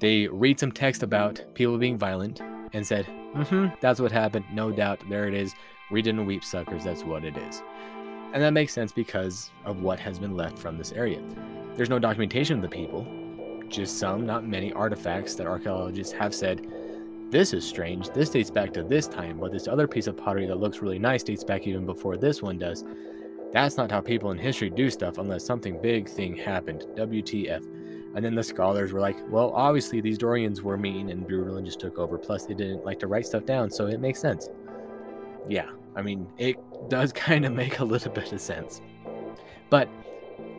They 0.00 0.26
read 0.26 0.60
some 0.60 0.72
text 0.72 1.02
about 1.02 1.42
people 1.54 1.78
being 1.78 1.96
violent 1.96 2.40
and 2.74 2.86
said, 2.86 3.06
mm 3.06 3.46
hmm, 3.46 3.66
that's 3.80 4.00
what 4.00 4.12
happened. 4.12 4.44
No 4.52 4.70
doubt, 4.70 5.00
there 5.08 5.26
it 5.26 5.34
is. 5.34 5.54
Read 5.90 6.04
didn't 6.04 6.26
weep, 6.26 6.42
suckers. 6.42 6.84
That's 6.84 7.04
what 7.04 7.24
it 7.24 7.36
is. 7.36 7.62
And 8.32 8.42
that 8.42 8.52
makes 8.52 8.72
sense 8.72 8.90
because 8.90 9.50
of 9.64 9.82
what 9.82 10.00
has 10.00 10.18
been 10.18 10.36
left 10.36 10.58
from 10.58 10.76
this 10.76 10.92
area. 10.92 11.22
There's 11.74 11.90
no 11.90 11.98
documentation 11.98 12.56
of 12.56 12.62
the 12.62 12.68
people, 12.68 13.06
just 13.68 13.98
some, 13.98 14.26
not 14.26 14.46
many, 14.46 14.72
artifacts 14.72 15.34
that 15.36 15.46
archaeologists 15.46 16.12
have 16.14 16.34
said, 16.34 16.66
this 17.30 17.52
is 17.52 17.66
strange, 17.66 18.08
this 18.10 18.30
dates 18.30 18.50
back 18.50 18.72
to 18.74 18.82
this 18.82 19.06
time, 19.08 19.38
but 19.38 19.52
this 19.52 19.68
other 19.68 19.86
piece 19.86 20.06
of 20.06 20.16
pottery 20.16 20.46
that 20.46 20.58
looks 20.58 20.80
really 20.80 20.98
nice 20.98 21.22
dates 21.22 21.44
back 21.44 21.66
even 21.66 21.84
before 21.84 22.16
this 22.16 22.42
one 22.42 22.58
does. 22.58 22.84
That's 23.52 23.76
not 23.76 23.90
how 23.90 24.00
people 24.00 24.30
in 24.32 24.38
history 24.38 24.70
do 24.70 24.90
stuff 24.90 25.18
unless 25.18 25.44
something 25.44 25.80
big 25.80 26.08
thing 26.08 26.36
happened. 26.36 26.86
WTF. 26.96 27.64
And 28.14 28.24
then 28.24 28.34
the 28.34 28.42
scholars 28.42 28.92
were 28.92 29.00
like, 29.00 29.16
well, 29.28 29.52
obviously 29.54 30.00
these 30.00 30.18
Dorians 30.18 30.62
were 30.62 30.76
mean 30.76 31.10
and 31.10 31.26
brutal 31.26 31.56
and 31.56 31.66
just 31.66 31.80
took 31.80 31.98
over. 31.98 32.16
Plus, 32.16 32.46
they 32.46 32.54
didn't 32.54 32.84
like 32.84 32.98
to 33.00 33.06
write 33.06 33.26
stuff 33.26 33.44
down, 33.44 33.70
so 33.70 33.86
it 33.86 34.00
makes 34.00 34.20
sense. 34.20 34.48
Yeah, 35.48 35.68
I 35.94 36.02
mean, 36.02 36.30
it 36.38 36.56
does 36.88 37.12
kind 37.26 37.44
of 37.44 37.52
make 37.52 37.78
a 37.78 37.84
little 37.84 38.12
bit 38.12 38.32
of 38.32 38.40
sense. 38.40 38.80
But 39.70 39.88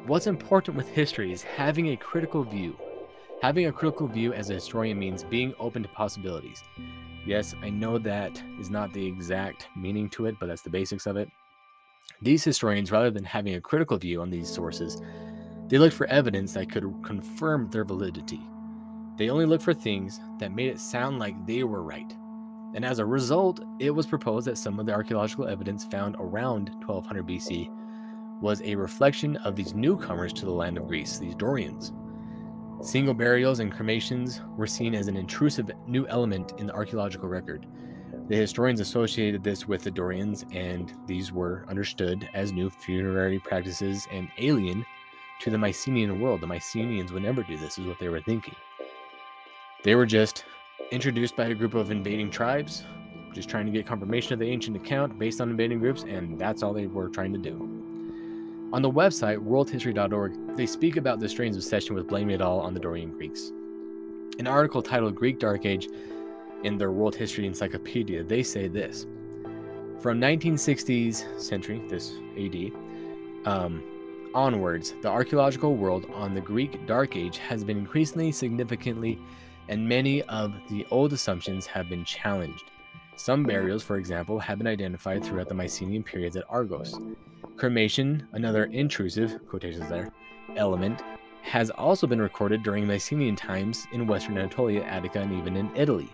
what's 0.05 0.27
important 0.27 0.77
with 0.77 0.88
history 0.89 1.31
is 1.31 1.43
having 1.43 1.89
a 1.89 1.97
critical 1.97 2.43
view 2.43 2.77
Having 3.41 3.67
a 3.67 3.71
critical 3.71 4.07
view 4.07 4.33
as 4.33 4.49
a 4.49 4.55
historian 4.55 4.97
means 4.97 5.23
being 5.23 5.53
open 5.59 5.83
to 5.83 5.89
possibilities. 5.89 6.63
Yes, 7.23 7.53
I 7.61 7.69
know 7.69 7.99
that 7.99 8.41
is 8.59 8.71
not 8.71 8.91
the 8.93 9.05
exact 9.05 9.67
meaning 9.75 10.09
to 10.11 10.25
it, 10.25 10.35
but 10.39 10.47
that's 10.47 10.63
the 10.63 10.71
basics 10.71 11.05
of 11.05 11.17
it. 11.17 11.29
These 12.21 12.43
historians, 12.43 12.91
rather 12.91 13.11
than 13.11 13.23
having 13.23 13.53
a 13.53 13.61
critical 13.61 13.97
view 13.97 14.21
on 14.21 14.31
these 14.31 14.49
sources, 14.49 14.99
they 15.67 15.77
looked 15.77 15.95
for 15.95 16.07
evidence 16.07 16.53
that 16.53 16.71
could 16.71 16.91
confirm 17.03 17.69
their 17.69 17.85
validity. 17.85 18.41
They 19.17 19.29
only 19.29 19.45
looked 19.45 19.63
for 19.63 19.73
things 19.73 20.19
that 20.39 20.51
made 20.51 20.69
it 20.69 20.79
sound 20.79 21.19
like 21.19 21.45
they 21.45 21.63
were 21.63 21.83
right. 21.83 22.11
And 22.74 22.86
as 22.86 22.99
a 22.99 23.05
result, 23.05 23.61
it 23.80 23.91
was 23.91 24.05
proposed 24.05 24.47
that 24.47 24.57
some 24.57 24.80
of 24.80 24.86
the 24.86 24.93
archaeological 24.93 25.47
evidence 25.47 25.86
found 25.86 26.15
around 26.20 26.70
1200 26.86 27.26
BC 27.26 27.70
was 28.41 28.61
a 28.61 28.76
reflection 28.76 29.36
of 29.38 29.55
these 29.55 29.74
newcomers 29.74 30.32
to 30.34 30.45
the 30.45 30.51
land 30.51 30.78
of 30.78 30.88
Greece, 30.88 31.18
these 31.18 31.36
Dorians. 31.36 31.91
Single 32.82 33.15
burials 33.15 33.59
and 33.59 33.72
cremations 33.72 34.41
were 34.55 34.68
seen 34.68 34.93
as 34.93 35.07
an 35.07 35.18
intrusive 35.18 35.72
new 35.88 36.05
element 36.07 36.53
in 36.59 36.68
the 36.68 36.74
archaeological 36.74 37.28
record. 37.28 37.65
The 38.28 38.36
historians 38.36 38.80
associated 38.80 39.43
this 39.43 39.68
with 39.68 39.84
the 39.84 39.89
Dorians, 39.89 40.45
and 40.51 40.93
these 41.07 41.32
were 41.32 41.65
understood 41.68 42.30
as 42.34 42.51
new 42.51 42.70
funerary 42.70 43.39
practices 43.39 44.07
and 44.11 44.28
alien 44.38 44.86
to 45.39 45.49
the 45.49 45.57
Mycenaean 45.57 46.20
world. 46.20 46.41
The 46.41 46.47
Mycenaeans 46.47 47.11
would 47.11 47.24
never 47.24 47.41
do 47.41 47.57
this, 47.57 47.80
is 47.80 47.88
what 47.88 47.97
they 47.99 48.09
were 48.09 48.22
thinking. 48.22 48.55
They 49.84 49.95
were 49.95 50.05
just 50.05 50.45
introduced 50.91 51.36
by 51.36 51.45
a 51.45 51.53
group 51.53 51.73
of 51.73 51.91
invading 51.91 52.32
tribes, 52.32 52.84
just 53.34 53.49
trying 53.49 53.65
to 53.65 53.71
get 53.71 53.86
confirmation 53.86 54.34
of 54.34 54.39
the 54.39 54.49
ancient 54.49 54.75
account 54.75 55.17
based 55.19 55.41
on 55.41 55.49
invading 55.49 55.80
groups, 55.80 56.03
and 56.03 56.39
that's 56.39 56.63
all 56.63 56.73
they 56.73 56.88
were 56.88 57.09
trying 57.09 57.34
to 57.34 57.39
do. 57.39 57.78
On 58.73 58.82
the 58.82 58.91
website, 58.91 59.38
worldhistory.org, 59.38 60.57
they 60.57 60.65
speak 60.65 60.97
about 60.97 61.19
the 61.19 61.30
strange 61.30 61.55
obsession 61.55 61.95
with 61.95 62.07
blaming 62.07 62.36
it 62.36 62.41
all 62.41 62.59
on 62.59 62.73
the 62.73 62.80
Dorian 62.80 63.11
Greeks. 63.11 63.51
An 64.39 64.47
article 64.47 64.82
titled 64.82 65.15
Greek 65.15 65.39
Dark 65.39 65.65
Age 65.65 65.88
in 66.63 66.78
their 66.78 66.91
World 66.91 67.15
History 67.15 67.45
Encyclopedia, 67.45 68.23
they 68.23 68.43
say 68.43 68.67
this. 68.67 69.05
From 69.99 70.19
1960s 70.19 71.39
century, 71.39 71.82
this 71.89 72.15
AD, 72.38 72.71
um, 73.45 73.84
onwards, 74.34 74.95
the 75.01 75.07
archaeological 75.07 75.75
world 75.75 76.05
on 76.13 76.34
the 76.34 76.41
Greek 76.41 76.86
Dark 76.86 77.15
Age 77.15 77.38
has 77.38 77.63
been 77.63 77.78
increasingly 77.78 78.32
significantly, 78.32 79.17
and 79.70 79.88
many 79.88 80.22
of 80.24 80.53
the 80.70 80.86
old 80.91 81.13
assumptions 81.13 81.65
have 81.65 81.89
been 81.89 82.05
challenged. 82.05 82.65
Some 83.15 83.41
mm-hmm. 83.41 83.49
burials, 83.49 83.84
for 83.84 83.97
example, 83.97 84.39
have 84.39 84.57
been 84.57 84.68
identified 84.68 85.24
throughout 85.24 85.49
the 85.49 85.55
Mycenaean 85.55 86.03
periods 86.03 86.38
at 86.38 86.45
Argos. 86.49 86.99
Cremation, 87.57 88.28
another 88.34 88.65
intrusive 88.65 89.39
quotations 89.47 89.89
there 89.89 90.11
element, 90.55 91.01
has 91.41 91.70
also 91.72 92.07
been 92.07 92.22
recorded 92.22 92.61
during 92.63 92.86
Mycenaean 92.86 93.36
times 93.36 93.88
in 93.91 94.05
Western 94.07 94.38
Anatolia, 94.38 94.84
Attica, 94.84 95.22
and 95.22 95.34
even 95.34 95.55
in 95.55 95.72
Italy. 95.76 96.09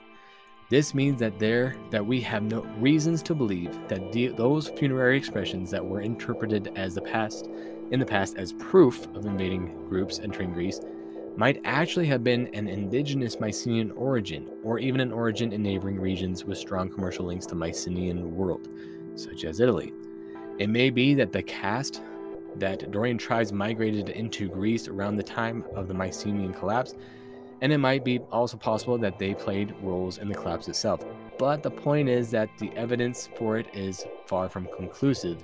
This 0.69 0.93
means 0.93 1.19
that 1.19 1.37
there 1.39 1.75
that 1.91 2.05
we 2.05 2.21
have 2.21 2.43
no 2.43 2.61
reasons 2.79 3.21
to 3.23 3.35
believe 3.35 3.77
that 3.89 4.11
the, 4.11 4.29
those 4.29 4.69
funerary 4.69 5.17
expressions 5.17 5.69
that 5.71 5.85
were 5.85 6.01
interpreted 6.01 6.71
as 6.75 6.95
the 6.95 7.01
past 7.01 7.47
in 7.91 7.99
the 7.99 8.05
past 8.05 8.37
as 8.37 8.53
proof 8.53 9.05
of 9.13 9.25
invading 9.25 9.87
groups 9.87 10.19
entering 10.19 10.53
Greece 10.53 10.79
might 11.35 11.61
actually 11.63 12.05
have 12.05 12.23
been 12.23 12.47
an 12.53 12.67
indigenous 12.67 13.39
Mycenaean 13.39 13.91
origin, 13.91 14.49
or 14.63 14.77
even 14.77 15.01
an 15.01 15.11
origin 15.11 15.51
in 15.51 15.63
neighboring 15.63 15.99
regions 15.99 16.45
with 16.45 16.57
strong 16.57 16.89
commercial 16.89 17.25
links 17.25 17.45
to 17.47 17.55
Mycenaean 17.55 18.35
world, 18.35 18.67
such 19.15 19.43
as 19.43 19.59
Italy. 19.59 19.91
It 20.59 20.69
may 20.69 20.89
be 20.91 21.15
that 21.15 21.31
the 21.31 21.41
caste 21.41 22.01
that 22.57 22.91
Dorian 22.91 23.17
tribes 23.17 23.51
migrated 23.51 24.09
into 24.09 24.47
Greece 24.47 24.87
around 24.87 25.15
the 25.15 25.23
time 25.23 25.65
of 25.75 25.87
the 25.87 25.93
Mycenaean 25.95 26.53
collapse, 26.53 26.93
and 27.61 27.73
it 27.73 27.79
might 27.79 28.05
be 28.05 28.19
also 28.31 28.57
possible 28.57 28.97
that 28.99 29.17
they 29.17 29.33
played 29.33 29.73
roles 29.81 30.19
in 30.19 30.27
the 30.27 30.35
collapse 30.35 30.67
itself. 30.67 31.03
But 31.39 31.63
the 31.63 31.71
point 31.71 32.09
is 32.09 32.29
that 32.31 32.49
the 32.59 32.71
evidence 32.75 33.29
for 33.35 33.57
it 33.57 33.67
is 33.73 34.05
far 34.27 34.49
from 34.49 34.67
conclusive, 34.75 35.43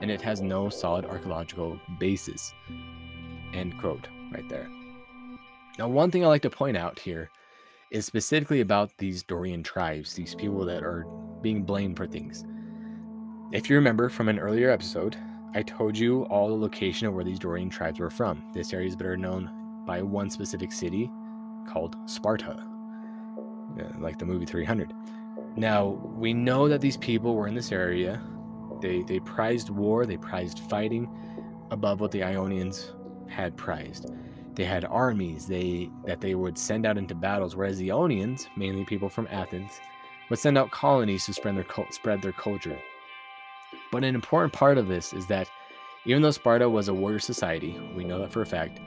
and 0.00 0.10
it 0.10 0.20
has 0.22 0.40
no 0.40 0.68
solid 0.68 1.04
archaeological 1.04 1.78
basis. 2.00 2.52
End 3.54 3.78
quote, 3.78 4.08
right 4.32 4.48
there. 4.48 4.68
Now, 5.78 5.86
one 5.86 6.10
thing 6.10 6.24
I 6.24 6.28
like 6.28 6.42
to 6.42 6.50
point 6.50 6.76
out 6.76 6.98
here 6.98 7.30
is 7.92 8.04
specifically 8.04 8.60
about 8.60 8.90
these 8.98 9.22
Dorian 9.22 9.62
tribes, 9.62 10.12
these 10.14 10.34
people 10.34 10.64
that 10.64 10.82
are 10.82 11.06
being 11.40 11.62
blamed 11.62 11.96
for 11.96 12.06
things. 12.06 12.44
If 13.52 13.70
you 13.70 13.76
remember 13.76 14.08
from 14.08 14.28
an 14.28 14.40
earlier 14.40 14.70
episode, 14.70 15.16
I 15.54 15.62
told 15.62 15.96
you 15.96 16.24
all 16.24 16.48
the 16.48 16.54
location 16.54 17.06
of 17.06 17.14
where 17.14 17.24
these 17.24 17.38
Dorian 17.38 17.70
tribes 17.70 18.00
were 18.00 18.10
from. 18.10 18.50
This 18.52 18.72
area 18.72 18.88
is 18.88 18.96
better 18.96 19.16
known 19.16 19.84
by 19.86 20.02
one 20.02 20.30
specific 20.30 20.72
city 20.72 21.08
called 21.68 21.96
Sparta, 22.06 22.60
uh, 23.80 23.98
like 24.00 24.18
the 24.18 24.26
movie 24.26 24.46
300. 24.46 24.92
Now, 25.56 25.90
we 26.16 26.34
know 26.34 26.68
that 26.68 26.80
these 26.80 26.96
people 26.96 27.36
were 27.36 27.46
in 27.46 27.54
this 27.54 27.70
area. 27.70 28.20
They, 28.82 29.02
they 29.02 29.20
prized 29.20 29.70
war, 29.70 30.06
they 30.06 30.16
prized 30.16 30.58
fighting 30.68 31.08
above 31.70 32.00
what 32.00 32.10
the 32.10 32.24
Ionians 32.24 32.94
had 33.28 33.56
prized. 33.56 34.10
They 34.58 34.64
had 34.64 34.84
armies 34.84 35.46
they 35.46 35.88
that 36.04 36.20
they 36.20 36.34
would 36.34 36.58
send 36.58 36.84
out 36.84 36.98
into 36.98 37.14
battles, 37.14 37.54
whereas 37.54 37.78
the 37.78 37.92
Ionians, 37.92 38.48
mainly 38.56 38.84
people 38.84 39.08
from 39.08 39.28
Athens, 39.30 39.80
would 40.28 40.40
send 40.40 40.58
out 40.58 40.72
colonies 40.72 41.24
to 41.26 41.32
spread 41.32 41.56
their 41.56 41.64
spread 41.92 42.22
their 42.22 42.32
culture. 42.32 42.76
But 43.92 44.02
an 44.02 44.16
important 44.16 44.52
part 44.52 44.76
of 44.76 44.88
this 44.88 45.12
is 45.12 45.28
that 45.28 45.48
even 46.06 46.22
though 46.22 46.32
Sparta 46.32 46.68
was 46.68 46.88
a 46.88 46.94
warrior 46.94 47.20
society, 47.20 47.78
we 47.94 48.02
know 48.02 48.18
that 48.18 48.32
for 48.32 48.42
a 48.42 48.46
fact, 48.46 48.80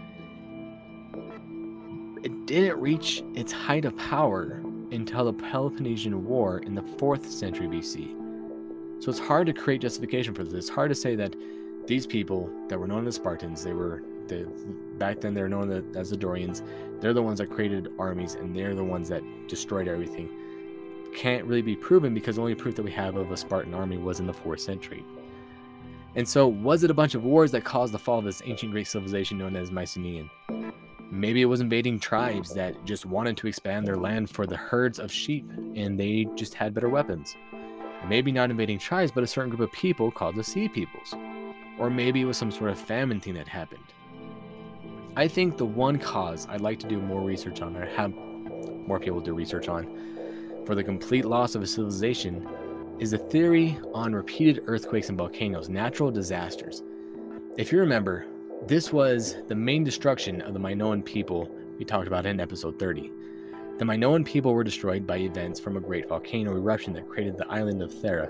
it 2.22 2.46
didn't 2.48 2.82
reach 2.82 3.24
its 3.34 3.54
height 3.54 3.86
of 3.86 3.96
power 3.96 4.62
until 4.92 5.24
the 5.24 5.32
Peloponnesian 5.32 6.26
War 6.26 6.60
in 6.60 6.76
the 6.76 6.82
4th 6.82 7.26
century 7.28 7.68
BC. 7.68 9.02
So 9.02 9.10
it's 9.10 9.20
hard 9.20 9.48
to 9.48 9.54
create 9.54 9.80
justification 9.80 10.34
for 10.34 10.44
this. 10.44 10.54
It's 10.54 10.70
hard 10.70 10.90
to 10.90 10.96
say 10.96 11.16
that 11.16 11.34
these 11.88 12.06
people 12.06 12.50
that 12.68 12.78
were 12.78 12.88
known 12.88 13.08
as 13.08 13.16
Spartans, 13.16 13.64
they 13.64 13.72
were 13.72 14.04
The 14.32 14.46
back 14.98 15.20
then 15.20 15.34
they're 15.34 15.50
known 15.50 15.94
as 15.96 16.10
the 16.10 16.18
Dorians. 16.18 16.64
They're 17.00 17.14
the 17.14 17.22
ones 17.22 17.40
that 17.40 17.50
created 17.50 17.92
armies, 18.00 18.36
and 18.36 18.56
they're 18.56 18.76
the 18.76 18.84
ones 18.84 19.10
that 19.10 19.24
destroyed 19.48 19.88
everything. 19.88 20.30
Can't 21.14 21.46
really 21.46 21.62
be 21.62 21.76
proven 21.76 22.14
because 22.14 22.38
the 22.38 22.42
only 22.42 22.56
proof 22.56 22.76
that 22.76 22.84
we 22.84 22.92
have 22.92 23.18
of 23.18 23.32
a 23.32 23.38
Spartan 23.38 23.74
army 23.74 23.98
was 23.98 24.20
in 24.20 24.28
the 24.28 24.34
fourth 24.34 24.62
century. 24.62 25.04
And 26.16 26.28
so, 26.28 26.48
was 26.48 26.84
it 26.84 26.92
a 26.92 26.94
bunch 26.94 27.16
of 27.16 27.24
wars 27.24 27.52
that 27.52 27.64
caused 27.64 27.94
the 27.94 28.00
fall 28.00 28.20
of 28.20 28.26
this 28.26 28.42
ancient 28.46 28.72
Greek 28.72 28.88
civilization 28.88 29.38
known 29.38 29.56
as 29.56 29.72
Mycenaean? 29.72 30.30
Maybe 31.10 31.42
it 31.42 31.46
was 31.46 31.60
invading 31.60 32.00
tribes 32.00 32.54
that 32.54 32.86
just 32.86 33.06
wanted 33.06 33.36
to 33.38 33.48
expand 33.48 33.86
their 33.86 33.98
land 33.98 34.30
for 34.30 34.48
the 34.48 34.56
herds 34.56 34.98
of 34.98 35.12
sheep 35.12 35.50
and 35.76 36.00
they 36.00 36.26
just 36.36 36.54
had 36.54 36.74
better 36.74 36.88
weapons. 36.88 37.36
Maybe 38.08 38.32
not 38.32 38.50
invading 38.50 38.80
tribes, 38.80 39.12
but 39.12 39.24
a 39.24 39.28
certain 39.28 39.50
group 39.50 39.62
of 39.62 39.78
people 39.78 40.10
called 40.10 40.36
the 40.36 40.44
Sea 40.44 40.70
Peoples. 40.70 41.14
Or 41.78 41.90
maybe 41.90 42.22
it 42.22 42.26
was 42.26 42.38
some 42.38 42.52
sort 42.52 42.70
of 42.70 42.80
famine 42.80 43.20
thing 43.20 43.34
that 43.34 43.48
happened. 43.48 43.84
I 45.16 45.28
think 45.28 45.58
the 45.58 45.66
one 45.66 46.00
cause 46.00 46.48
I'd 46.50 46.62
like 46.62 46.80
to 46.80 46.88
do 46.88 47.02
more 47.02 47.22
research 47.22 47.62
on, 47.62 47.76
or 47.76 47.86
have 47.86 48.14
more 48.88 48.98
people 48.98 49.20
do 49.20 49.34
research 49.34 49.68
on, 49.68 50.64
for 50.66 50.74
the 50.74 50.84
complete 50.84 51.26
loss 51.26 51.54
of 51.54 51.62
a 51.62 51.68
civilization 51.68 52.48
is 52.98 53.12
the 53.12 53.18
theory 53.18 53.78
on 53.94 54.14
repeated 54.14 54.64
earthquakes 54.68 55.10
and 55.10 55.18
volcanoes, 55.18 55.68
natural 55.68 56.12
disasters. 56.12 56.84
If 57.58 57.74
you 57.74 57.80
remember, 57.80 58.26
this 58.68 58.94
was 58.94 59.36
the 59.50 59.56
main 59.56 59.84
destruction 59.84 60.40
of 60.42 60.54
the 60.54 60.60
Minoan 60.60 61.04
people 61.04 61.54
we 61.78 61.84
talked 61.84 62.08
about 62.08 62.26
in 62.26 62.40
episode 62.40 62.80
30. 62.80 63.12
The 63.80 63.86
Minoan 63.86 64.24
people 64.24 64.54
were 64.54 64.64
destroyed 64.64 65.06
by 65.06 65.18
events 65.18 65.60
from 65.60 65.76
a 65.76 65.82
great 65.82 66.08
volcano 66.08 66.52
eruption 66.52 66.94
that 66.94 67.10
created 67.10 67.38
the 67.38 67.50
island 67.50 67.82
of 67.82 67.92
Thera 67.92 68.30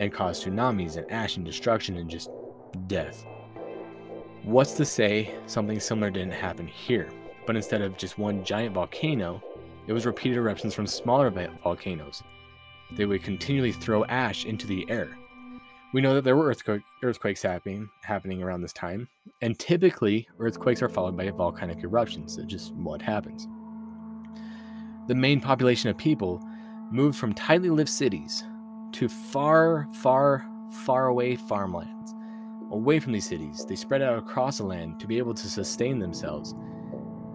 and 0.00 0.12
caused 0.12 0.44
tsunamis 0.44 0.98
and 0.98 1.10
ash 1.10 1.36
and 1.36 1.46
destruction 1.46 1.96
and 1.96 2.10
just 2.10 2.28
death. 2.88 3.24
What's 4.42 4.72
to 4.74 4.84
say 4.84 5.34
something 5.46 5.80
similar 5.80 6.10
didn't 6.10 6.32
happen 6.32 6.66
here, 6.66 7.10
but 7.46 7.56
instead 7.56 7.82
of 7.82 7.96
just 7.96 8.18
one 8.18 8.44
giant 8.44 8.74
volcano, 8.74 9.42
it 9.86 9.92
was 9.92 10.06
repeated 10.06 10.38
eruptions 10.38 10.74
from 10.74 10.86
smaller 10.86 11.30
volcanoes. 11.62 12.22
They 12.92 13.06
would 13.06 13.22
continually 13.22 13.72
throw 13.72 14.04
ash 14.06 14.44
into 14.44 14.66
the 14.66 14.88
air, 14.90 15.16
we 15.92 16.00
know 16.00 16.14
that 16.14 16.22
there 16.22 16.36
were 16.36 16.46
earthquake, 16.46 16.82
earthquakes 17.02 17.42
happening 17.42 17.88
happening 18.02 18.42
around 18.42 18.62
this 18.62 18.72
time, 18.72 19.08
and 19.42 19.58
typically 19.58 20.28
earthquakes 20.38 20.82
are 20.82 20.88
followed 20.88 21.16
by 21.16 21.28
volcanic 21.30 21.82
eruptions. 21.82 22.36
That's 22.36 22.48
just 22.48 22.72
what 22.74 23.02
happens. 23.02 23.48
The 25.08 25.16
main 25.16 25.40
population 25.40 25.90
of 25.90 25.98
people 25.98 26.40
moved 26.92 27.18
from 27.18 27.32
tightly 27.32 27.70
lived 27.70 27.88
cities 27.88 28.44
to 28.92 29.08
far, 29.08 29.88
far, 29.94 30.46
far 30.84 31.08
away 31.08 31.34
farmlands. 31.34 32.14
Away 32.70 33.00
from 33.00 33.12
these 33.12 33.28
cities, 33.28 33.64
they 33.66 33.74
spread 33.74 34.00
out 34.00 34.18
across 34.18 34.58
the 34.58 34.64
land 34.64 35.00
to 35.00 35.08
be 35.08 35.18
able 35.18 35.34
to 35.34 35.48
sustain 35.48 35.98
themselves. 35.98 36.54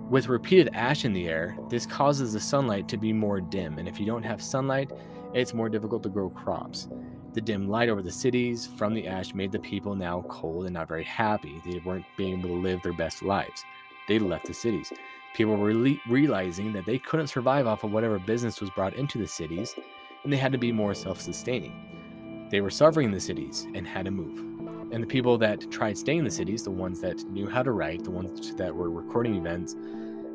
With 0.10 0.30
repeated 0.30 0.70
ash 0.74 1.04
in 1.04 1.12
the 1.12 1.28
air, 1.28 1.58
this 1.70 1.86
causes 1.86 2.32
the 2.32 2.40
sunlight 2.40 2.88
to 2.88 2.98
be 2.98 3.12
more 3.12 3.42
dim, 3.42 3.78
and 3.78 3.88
if 3.88 4.00
you 4.00 4.06
don't 4.06 4.24
have 4.24 4.42
sunlight, 4.42 4.92
it's 5.34 5.54
more 5.54 5.68
difficult 5.68 6.04
to 6.04 6.10
grow 6.10 6.30
crops. 6.30 6.88
The 7.34 7.42
dim 7.42 7.68
light 7.68 7.90
over 7.90 8.02
the 8.02 8.12
cities 8.12 8.66
from 8.66 8.94
the 8.94 9.08
ash 9.08 9.34
made 9.34 9.52
the 9.52 9.60
people 9.60 9.94
now 9.94 10.24
cold 10.30 10.66
and 10.66 10.74
not 10.74 10.88
very 10.88 11.04
happy. 11.04 11.62
They 11.66 11.80
weren't 11.80 12.06
being 12.16 12.40
able 12.40 12.50
to 12.50 12.56
live 12.56 12.82
their 12.82 12.94
best 12.94 13.22
lives. 13.22 13.66
They 14.08 14.20
left 14.20 14.46
the 14.46 14.54
cities. 14.54 14.94
People 15.34 15.58
were 15.58 15.74
re- 15.74 16.00
realizing 16.08 16.72
that 16.72 16.86
they 16.86 16.98
couldn't 16.98 17.28
survive 17.28 17.68
off 17.68 17.84
of 17.84 17.92
whatever 17.92 18.20
business 18.20 18.62
was 18.62 18.70
brought 18.70 18.94
into 18.94 19.18
the 19.18 19.28
cities, 19.28 19.76
and 20.24 20.32
they 20.32 20.38
had 20.38 20.54
to 20.54 20.58
be 20.58 20.72
more 20.72 20.94
self 20.94 21.20
sustaining. 21.20 22.48
They 22.52 22.62
were 22.62 22.70
suffering 22.70 23.08
in 23.08 23.12
the 23.12 23.20
cities 23.20 23.68
and 23.76 23.86
had 23.86 24.06
to 24.06 24.12
move. 24.12 24.55
And 24.96 25.04
the 25.04 25.08
people 25.08 25.38
that 25.40 25.70
tried 25.70 25.98
staying 25.98 26.20
in 26.20 26.24
the 26.24 26.32
cities, 26.32 26.64
the 26.64 26.72
ones 26.72 27.02
that 27.02 27.22
knew 27.30 27.50
how 27.50 27.62
to 27.64 27.74
write, 27.74 28.06
the 28.06 28.12
ones 28.12 28.56
that 28.56 28.74
were 28.74 28.90
recording 28.90 29.36
events, 29.36 29.76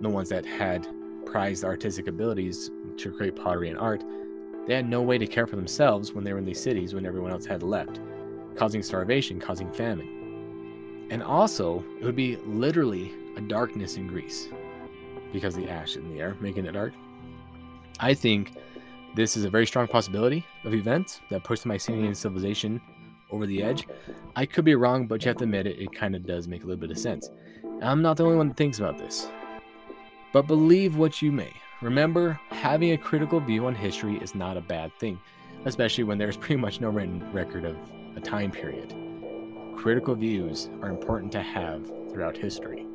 the 0.03 0.09
ones 0.11 0.29
that 0.29 0.45
had 0.45 0.87
prized 1.25 1.65
artistic 1.65 2.09
abilities 2.09 2.71
to 2.99 3.11
create 3.11 3.35
pottery 3.35 3.71
and 3.71 3.79
art, 3.79 4.05
they 4.67 4.75
had 4.75 4.87
no 4.87 5.01
way 5.01 5.17
to 5.17 5.27
care 5.27 5.47
for 5.47 5.57
themselves 5.57 6.13
when 6.13 6.25
they 6.25 6.35
were 6.35 6.39
in 6.39 6.45
these 6.45 6.63
cities 6.63 6.93
when 6.93 7.07
everyone 7.07 7.31
else 7.31 7.47
had 7.47 7.63
left, 7.63 8.01
causing 8.55 8.83
starvation, 8.83 9.41
causing 9.41 9.73
famine. 9.73 11.07
And 11.11 11.23
also, 11.23 11.83
it 11.99 12.05
would 12.05 12.15
be 12.15 12.37
literally 12.45 13.15
a 13.39 13.41
darkness 13.41 13.97
in 13.97 14.09
Greece 14.09 14.51
because 15.33 15.55
the 15.55 15.71
ash 15.71 15.97
in 15.97 16.13
the 16.13 16.21
air, 16.21 16.37
making 16.39 16.67
it 16.67 16.73
dark. 16.73 16.93
I 17.99 18.13
think 18.13 18.53
this 19.17 19.39
is 19.39 19.45
a 19.45 19.51
very 19.51 19.67
strong 19.67 19.87
possibility 19.87 20.45
of 20.65 20.75
events 20.75 21.23
that 21.31 21.45
pushed 21.45 21.63
the 21.63 21.71
Mycenaean 21.71 22.15
civilization 22.15 22.79
over 23.33 23.47
the 23.47 23.61
mm-hmm. 23.61 23.70
edge. 23.70 23.89
I 24.37 24.47
could 24.47 24.64
be 24.64 24.74
wrong, 24.74 25.07
but 25.07 25.24
you 25.24 25.28
have 25.28 25.39
to 25.39 25.45
admit 25.45 25.66
it, 25.66 25.78
it 25.78 25.93
kind 25.93 26.14
of 26.14 26.26
does 26.26 26.49
make 26.49 26.62
a 26.62 26.66
little 26.66 26.81
bit 26.81 26.91
of 26.91 26.99
sense. 26.99 27.31
I'm 27.83 28.03
not 28.03 28.16
the 28.16 28.24
only 28.24 28.37
one 28.37 28.49
that 28.49 28.57
thinks 28.57 28.78
about 28.78 28.99
this. 28.99 29.28
But 30.33 30.47
believe 30.47 30.97
what 30.97 31.22
you 31.22 31.33
may. 31.33 31.53
Remember, 31.83 32.39
having 32.51 32.93
a 32.93 32.99
critical 32.99 33.41
view 33.41 33.66
on 33.66 33.74
history 33.74 34.16
is 34.18 34.35
not 34.35 34.57
a 34.57 34.61
bad 34.61 34.93
thing, 34.99 35.18
especially 35.64 36.05
when 36.05 36.18
there's 36.18 36.37
pretty 36.45 36.61
much 36.61 36.81
no 36.81 36.91
written 36.91 37.33
record 37.33 37.64
of 37.64 37.76
a 38.16 38.20
time 38.20 38.51
period. 38.51 38.95
Critical 39.76 40.14
views 40.14 40.68
are 40.83 40.91
important 40.91 41.33
to 41.33 41.41
have 41.41 41.87
throughout 42.11 42.37
history. 42.37 42.87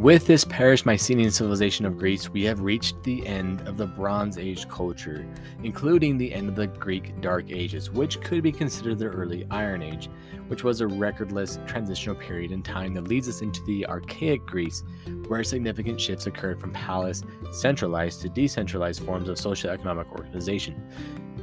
With 0.00 0.26
this 0.26 0.46
perished 0.46 0.86
Mycenaean 0.86 1.30
civilization 1.30 1.84
of 1.84 1.98
Greece, 1.98 2.30
we 2.30 2.42
have 2.44 2.62
reached 2.62 3.02
the 3.02 3.26
end 3.26 3.68
of 3.68 3.76
the 3.76 3.84
Bronze 3.84 4.38
Age 4.38 4.66
culture, 4.66 5.26
including 5.62 6.16
the 6.16 6.32
end 6.32 6.48
of 6.48 6.56
the 6.56 6.68
Greek 6.68 7.20
Dark 7.20 7.50
Ages, 7.50 7.90
which 7.90 8.18
could 8.22 8.42
be 8.42 8.50
considered 8.50 8.98
the 8.98 9.08
early 9.08 9.46
Iron 9.50 9.82
Age, 9.82 10.08
which 10.48 10.64
was 10.64 10.80
a 10.80 10.86
recordless 10.86 11.58
transitional 11.66 12.16
period 12.16 12.50
in 12.50 12.62
time 12.62 12.94
that 12.94 13.08
leads 13.08 13.28
us 13.28 13.42
into 13.42 13.62
the 13.66 13.86
Archaic 13.88 14.46
Greece, 14.46 14.84
where 15.28 15.44
significant 15.44 16.00
shifts 16.00 16.26
occurred 16.26 16.58
from 16.58 16.72
palace 16.72 17.22
centralized 17.52 18.22
to 18.22 18.30
decentralized 18.30 19.04
forms 19.04 19.28
of 19.28 19.38
social 19.38 19.68
economic 19.68 20.10
organization. 20.12 20.82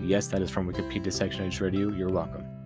Yes, 0.01 0.29
that 0.29 0.41
is 0.41 0.49
from 0.49 0.67
Wikipedia 0.67 1.13
section 1.13 1.43
I 1.43 1.49
just 1.49 1.61
read 1.61 1.75
you. 1.75 1.93
You're 1.93 2.09
welcome. 2.09 2.56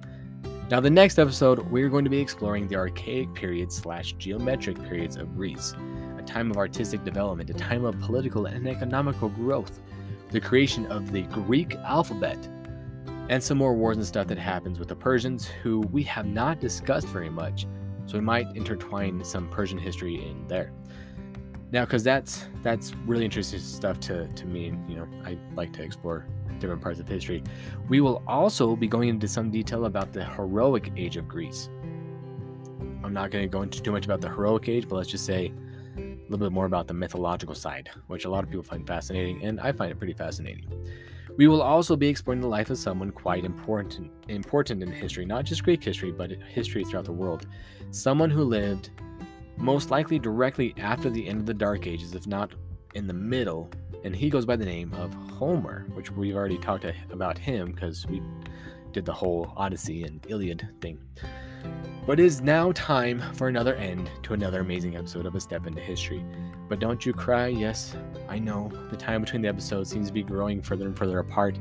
Now, 0.72 0.80
the 0.80 0.90
next 0.90 1.20
episode, 1.20 1.60
we're 1.70 1.90
going 1.90 2.06
to 2.06 2.10
be 2.10 2.22
exploring 2.22 2.70
the 2.70 2.78
archaic 2.78 3.34
period 3.34 3.74
slash 3.74 4.14
geometric 4.14 4.82
periods 4.82 5.18
of 5.18 5.36
Greece, 5.36 5.76
a 6.18 6.22
time 6.22 6.50
of 6.50 6.56
artistic 6.56 7.04
development, 7.04 7.50
a 7.50 7.54
time 7.54 7.84
of 7.84 8.00
political 8.00 8.46
and 8.46 8.66
economical 8.66 9.28
growth, 9.28 9.82
the 10.30 10.40
creation 10.40 10.86
of 10.86 11.12
the 11.12 11.24
Greek 11.24 11.76
alphabet, 11.76 12.48
and 13.28 13.44
some 13.44 13.58
more 13.58 13.74
wars 13.74 13.98
and 13.98 14.06
stuff 14.06 14.28
that 14.28 14.38
happens 14.38 14.80
with 14.80 14.88
the 14.88 14.96
Persians, 14.96 15.46
who 15.46 15.82
we 15.92 16.04
have 16.04 16.26
not 16.26 16.62
discussed 16.62 17.08
very 17.10 17.30
much. 17.30 17.68
So 18.06 18.18
we 18.18 18.24
might 18.24 18.48
intertwine 18.56 19.26
some 19.26 19.50
Persian 19.50 19.78
history 19.78 20.26
in 20.26 20.48
there. 20.48 20.72
Now, 21.74 21.84
because 21.84 22.02
that's 22.02 22.46
that's 22.64 22.96
really 23.06 23.26
interesting 23.26 23.60
stuff 23.60 24.00
to 24.02 24.26
to 24.26 24.46
me. 24.46 24.74
You 24.88 24.96
know, 24.96 25.08
I 25.26 25.38
like 25.54 25.74
to 25.74 25.84
explore 25.84 26.26
different 26.62 26.82
parts 26.82 27.00
of 27.00 27.08
history. 27.08 27.44
We 27.90 28.00
will 28.00 28.24
also 28.28 28.76
be 28.76 28.88
going 28.88 29.10
into 29.10 29.28
some 29.28 29.52
detail 29.52 29.86
about 29.86 30.14
the 30.14 30.24
heroic 30.24 30.92
age 30.96 31.18
of 31.18 31.28
Greece. 31.28 31.70
I'm 33.04 33.14
not 33.14 33.32
going 33.32 33.44
to 33.44 33.50
go 33.50 33.64
into 33.64 33.82
too 33.82 33.92
much 33.92 34.06
about 34.06 34.22
the 34.22 34.30
heroic 34.30 34.70
age, 34.70 34.88
but 34.88 34.96
let's 34.96 35.10
just 35.10 35.26
say 35.26 35.52
a 35.98 36.02
little 36.30 36.38
bit 36.38 36.54
more 36.54 36.66
about 36.66 36.88
the 36.88 36.94
mythological 36.94 37.56
side, 37.56 37.90
which 38.08 38.26
a 38.26 38.30
lot 38.30 38.44
of 38.44 38.50
people 38.50 38.64
find 38.64 38.88
fascinating, 38.88 39.44
and 39.44 39.60
I 39.60 39.72
find 39.72 39.92
it 39.92 39.98
pretty 39.98 40.14
fascinating. 40.14 40.66
We 41.38 41.48
will 41.48 41.62
also 41.62 41.96
be 41.96 42.08
exploring 42.08 42.42
the 42.42 42.48
life 42.48 42.70
of 42.70 42.78
someone 42.78 43.12
quite 43.12 43.46
important 43.46 44.12
important 44.28 44.84
in 44.84 44.92
history, 44.92 45.26
not 45.26 45.46
just 45.46 45.64
Greek 45.64 45.84
history, 45.84 46.12
but 46.12 46.32
history 46.32 46.84
throughout 46.84 47.06
the 47.06 47.12
world. 47.12 47.48
Someone 47.92 48.30
who 48.30 48.44
lived 48.44 48.92
most 49.58 49.92
likely 49.92 50.20
directly 50.20 50.74
after 50.78 51.10
the 51.10 51.28
end 51.28 51.40
of 51.40 51.46
the 51.46 51.54
Dark 51.54 51.88
Ages, 51.88 52.16
if 52.16 52.28
not 52.28 52.54
in 52.96 53.08
the 53.08 53.14
middle 53.14 53.70
and 54.04 54.16
he 54.16 54.30
goes 54.30 54.46
by 54.46 54.56
the 54.56 54.66
name 54.66 54.94
of 54.94 55.14
Homer, 55.14 55.86
which 55.94 56.12
we've 56.12 56.36
already 56.36 56.58
talked 56.58 56.86
about 57.12 57.38
him 57.38 57.72
because 57.72 58.06
we 58.08 58.22
did 58.92 59.06
the 59.06 59.14
whole 59.14 59.54
Odyssey 59.56 60.04
and 60.04 60.26
Iliad 60.28 60.68
thing. 60.82 61.00
But 62.06 62.20
it 62.20 62.26
is 62.26 62.42
now 62.42 62.72
time 62.72 63.22
for 63.36 63.48
another 63.48 63.76
end 63.76 64.10
to 64.24 64.34
another 64.34 64.62
amazing 64.62 64.96
episode 64.96 65.26
of 65.26 65.36
A 65.36 65.40
Step 65.40 65.68
into 65.68 65.82
History. 65.82 66.26
But 66.68 66.80
don't 66.80 67.06
you 67.06 67.14
cry, 67.14 67.48
yes, 67.48 67.96
I 68.28 68.40
know 68.40 68.72
the 68.90 68.98
time 68.98 69.22
between 69.22 69.44
the 69.44 69.50
episodes 69.50 69.92
seems 69.92 70.08
to 70.08 70.14
be 70.14 70.24
growing 70.24 70.62
further 70.62 70.88
and 70.88 70.98
further 70.98 71.20
apart, 71.20 71.60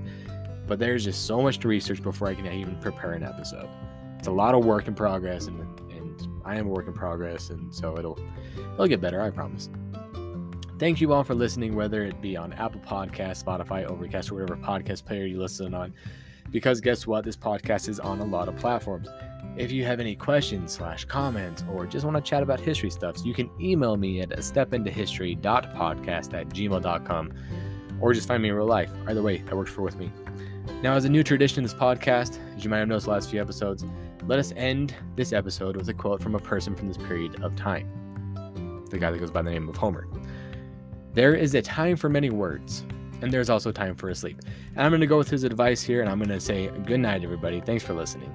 but 0.67 0.79
there's 0.79 1.05
just 1.05 1.27
so 1.27 1.43
much 1.43 1.59
to 1.61 1.69
research 1.69 2.03
before 2.03 2.29
I 2.29 2.35
can 2.35 2.47
even 2.47 2.77
prepare 2.77 3.13
an 3.13 3.23
episode. 3.23 3.69
It's 4.19 4.29
a 4.29 4.33
lot 4.33 4.55
of 4.55 4.65
work 4.65 4.89
in 4.89 4.95
progress, 4.95 5.47
and, 5.47 5.61
and 5.91 6.29
I 6.45 6.57
am 6.57 6.67
a 6.67 6.71
work 6.71 6.87
in 6.87 6.95
progress, 6.95 7.51
and 7.51 7.75
so 7.75 7.99
it'll 7.99 8.19
it'll 8.75 8.87
get 8.87 9.01
better, 9.01 9.21
I 9.21 9.31
promise. 9.31 9.69
Thank 10.81 11.01
you 11.03 11.13
all 11.13 11.25
for 11.25 11.35
listening, 11.35 11.75
whether 11.75 12.05
it 12.05 12.23
be 12.23 12.39
on 12.39 12.55
Apple 12.55 12.81
Podcast, 12.81 13.45
Spotify, 13.45 13.85
Overcast, 13.85 14.31
or 14.31 14.37
whatever 14.37 14.57
podcast 14.57 15.05
player 15.05 15.27
you 15.27 15.39
listen 15.39 15.75
on. 15.75 15.93
Because 16.51 16.81
guess 16.81 17.07
what? 17.07 17.23
This 17.23 17.37
podcast 17.37 17.91
is 17.91 18.01
on 18.01 18.21
a 18.21 18.25
lot 18.25 18.49
of 18.49 18.57
platforms. 18.57 19.07
If 19.59 19.71
you 19.71 19.85
have 19.85 20.01
any 20.01 20.17
questions 20.17 20.73
slash 20.73 21.05
comments 21.05 21.65
or 21.71 21.85
just 21.85 22.07
want 22.07 22.17
to 22.17 22.23
chat 22.23 22.43
about 22.43 22.61
history 22.61 22.89
stuff, 22.89 23.17
you 23.27 23.35
can 23.35 23.51
email 23.61 23.99
me 23.99 24.23
at 24.23 24.31
stepintohistory.podcast 24.31 26.33
at 26.33 26.49
gmail.com 26.49 27.35
or 28.01 28.15
just 28.15 28.27
find 28.27 28.43
me 28.43 28.49
in 28.49 28.55
real 28.55 28.65
life. 28.65 28.91
Either 29.07 29.21
way, 29.21 29.43
that 29.43 29.55
works 29.55 29.71
for 29.71 29.83
with 29.83 29.99
me. 29.99 30.11
Now, 30.81 30.95
as 30.95 31.05
a 31.05 31.11
new 31.11 31.23
tradition 31.23 31.59
in 31.59 31.65
this 31.65 31.75
podcast, 31.75 32.39
as 32.57 32.65
you 32.65 32.71
might 32.71 32.79
have 32.79 32.89
noticed 32.89 33.05
the 33.05 33.13
last 33.13 33.29
few 33.29 33.43
episodes, 33.43 33.85
let 34.25 34.39
us 34.39 34.55
end 34.57 34.95
this 35.15 35.35
episode 35.35 35.77
with 35.77 35.91
a 35.91 35.95
quote 35.95 36.23
from 36.23 36.35
a 36.35 36.41
person 36.41 36.75
from 36.75 36.89
this 36.89 36.97
period 36.97 37.43
of 37.43 37.55
time. 37.55 38.87
The 38.89 38.99
guy 38.99 39.11
that 39.11 39.19
goes 39.19 39.31
by 39.31 39.43
the 39.43 39.51
name 39.51 39.69
of 39.69 39.77
Homer. 39.77 40.09
There 41.13 41.35
is 41.35 41.55
a 41.55 41.63
time 41.63 41.97
for 41.97 42.09
many 42.09 42.31
words, 42.31 42.85
and 43.21 43.33
there's 43.33 43.51
also 43.51 43.73
time 43.73 43.97
for 43.97 44.11
a 44.11 44.15
sleep. 44.15 44.41
And 44.77 44.85
I'm 44.85 44.91
going 44.93 45.01
to 45.01 45.07
go 45.07 45.19
with 45.19 45.29
his 45.29 45.43
advice 45.45 45.83
here, 45.83 46.01
and 46.01 46.09
I'm 46.09 46.19
going 46.19 46.29
to 46.29 46.41
say 46.41 46.69
good 46.87 47.01
night, 47.01 47.25
everybody. 47.25 47.61
Thanks 47.61 47.83
for 47.83 47.95
listening. 47.95 48.33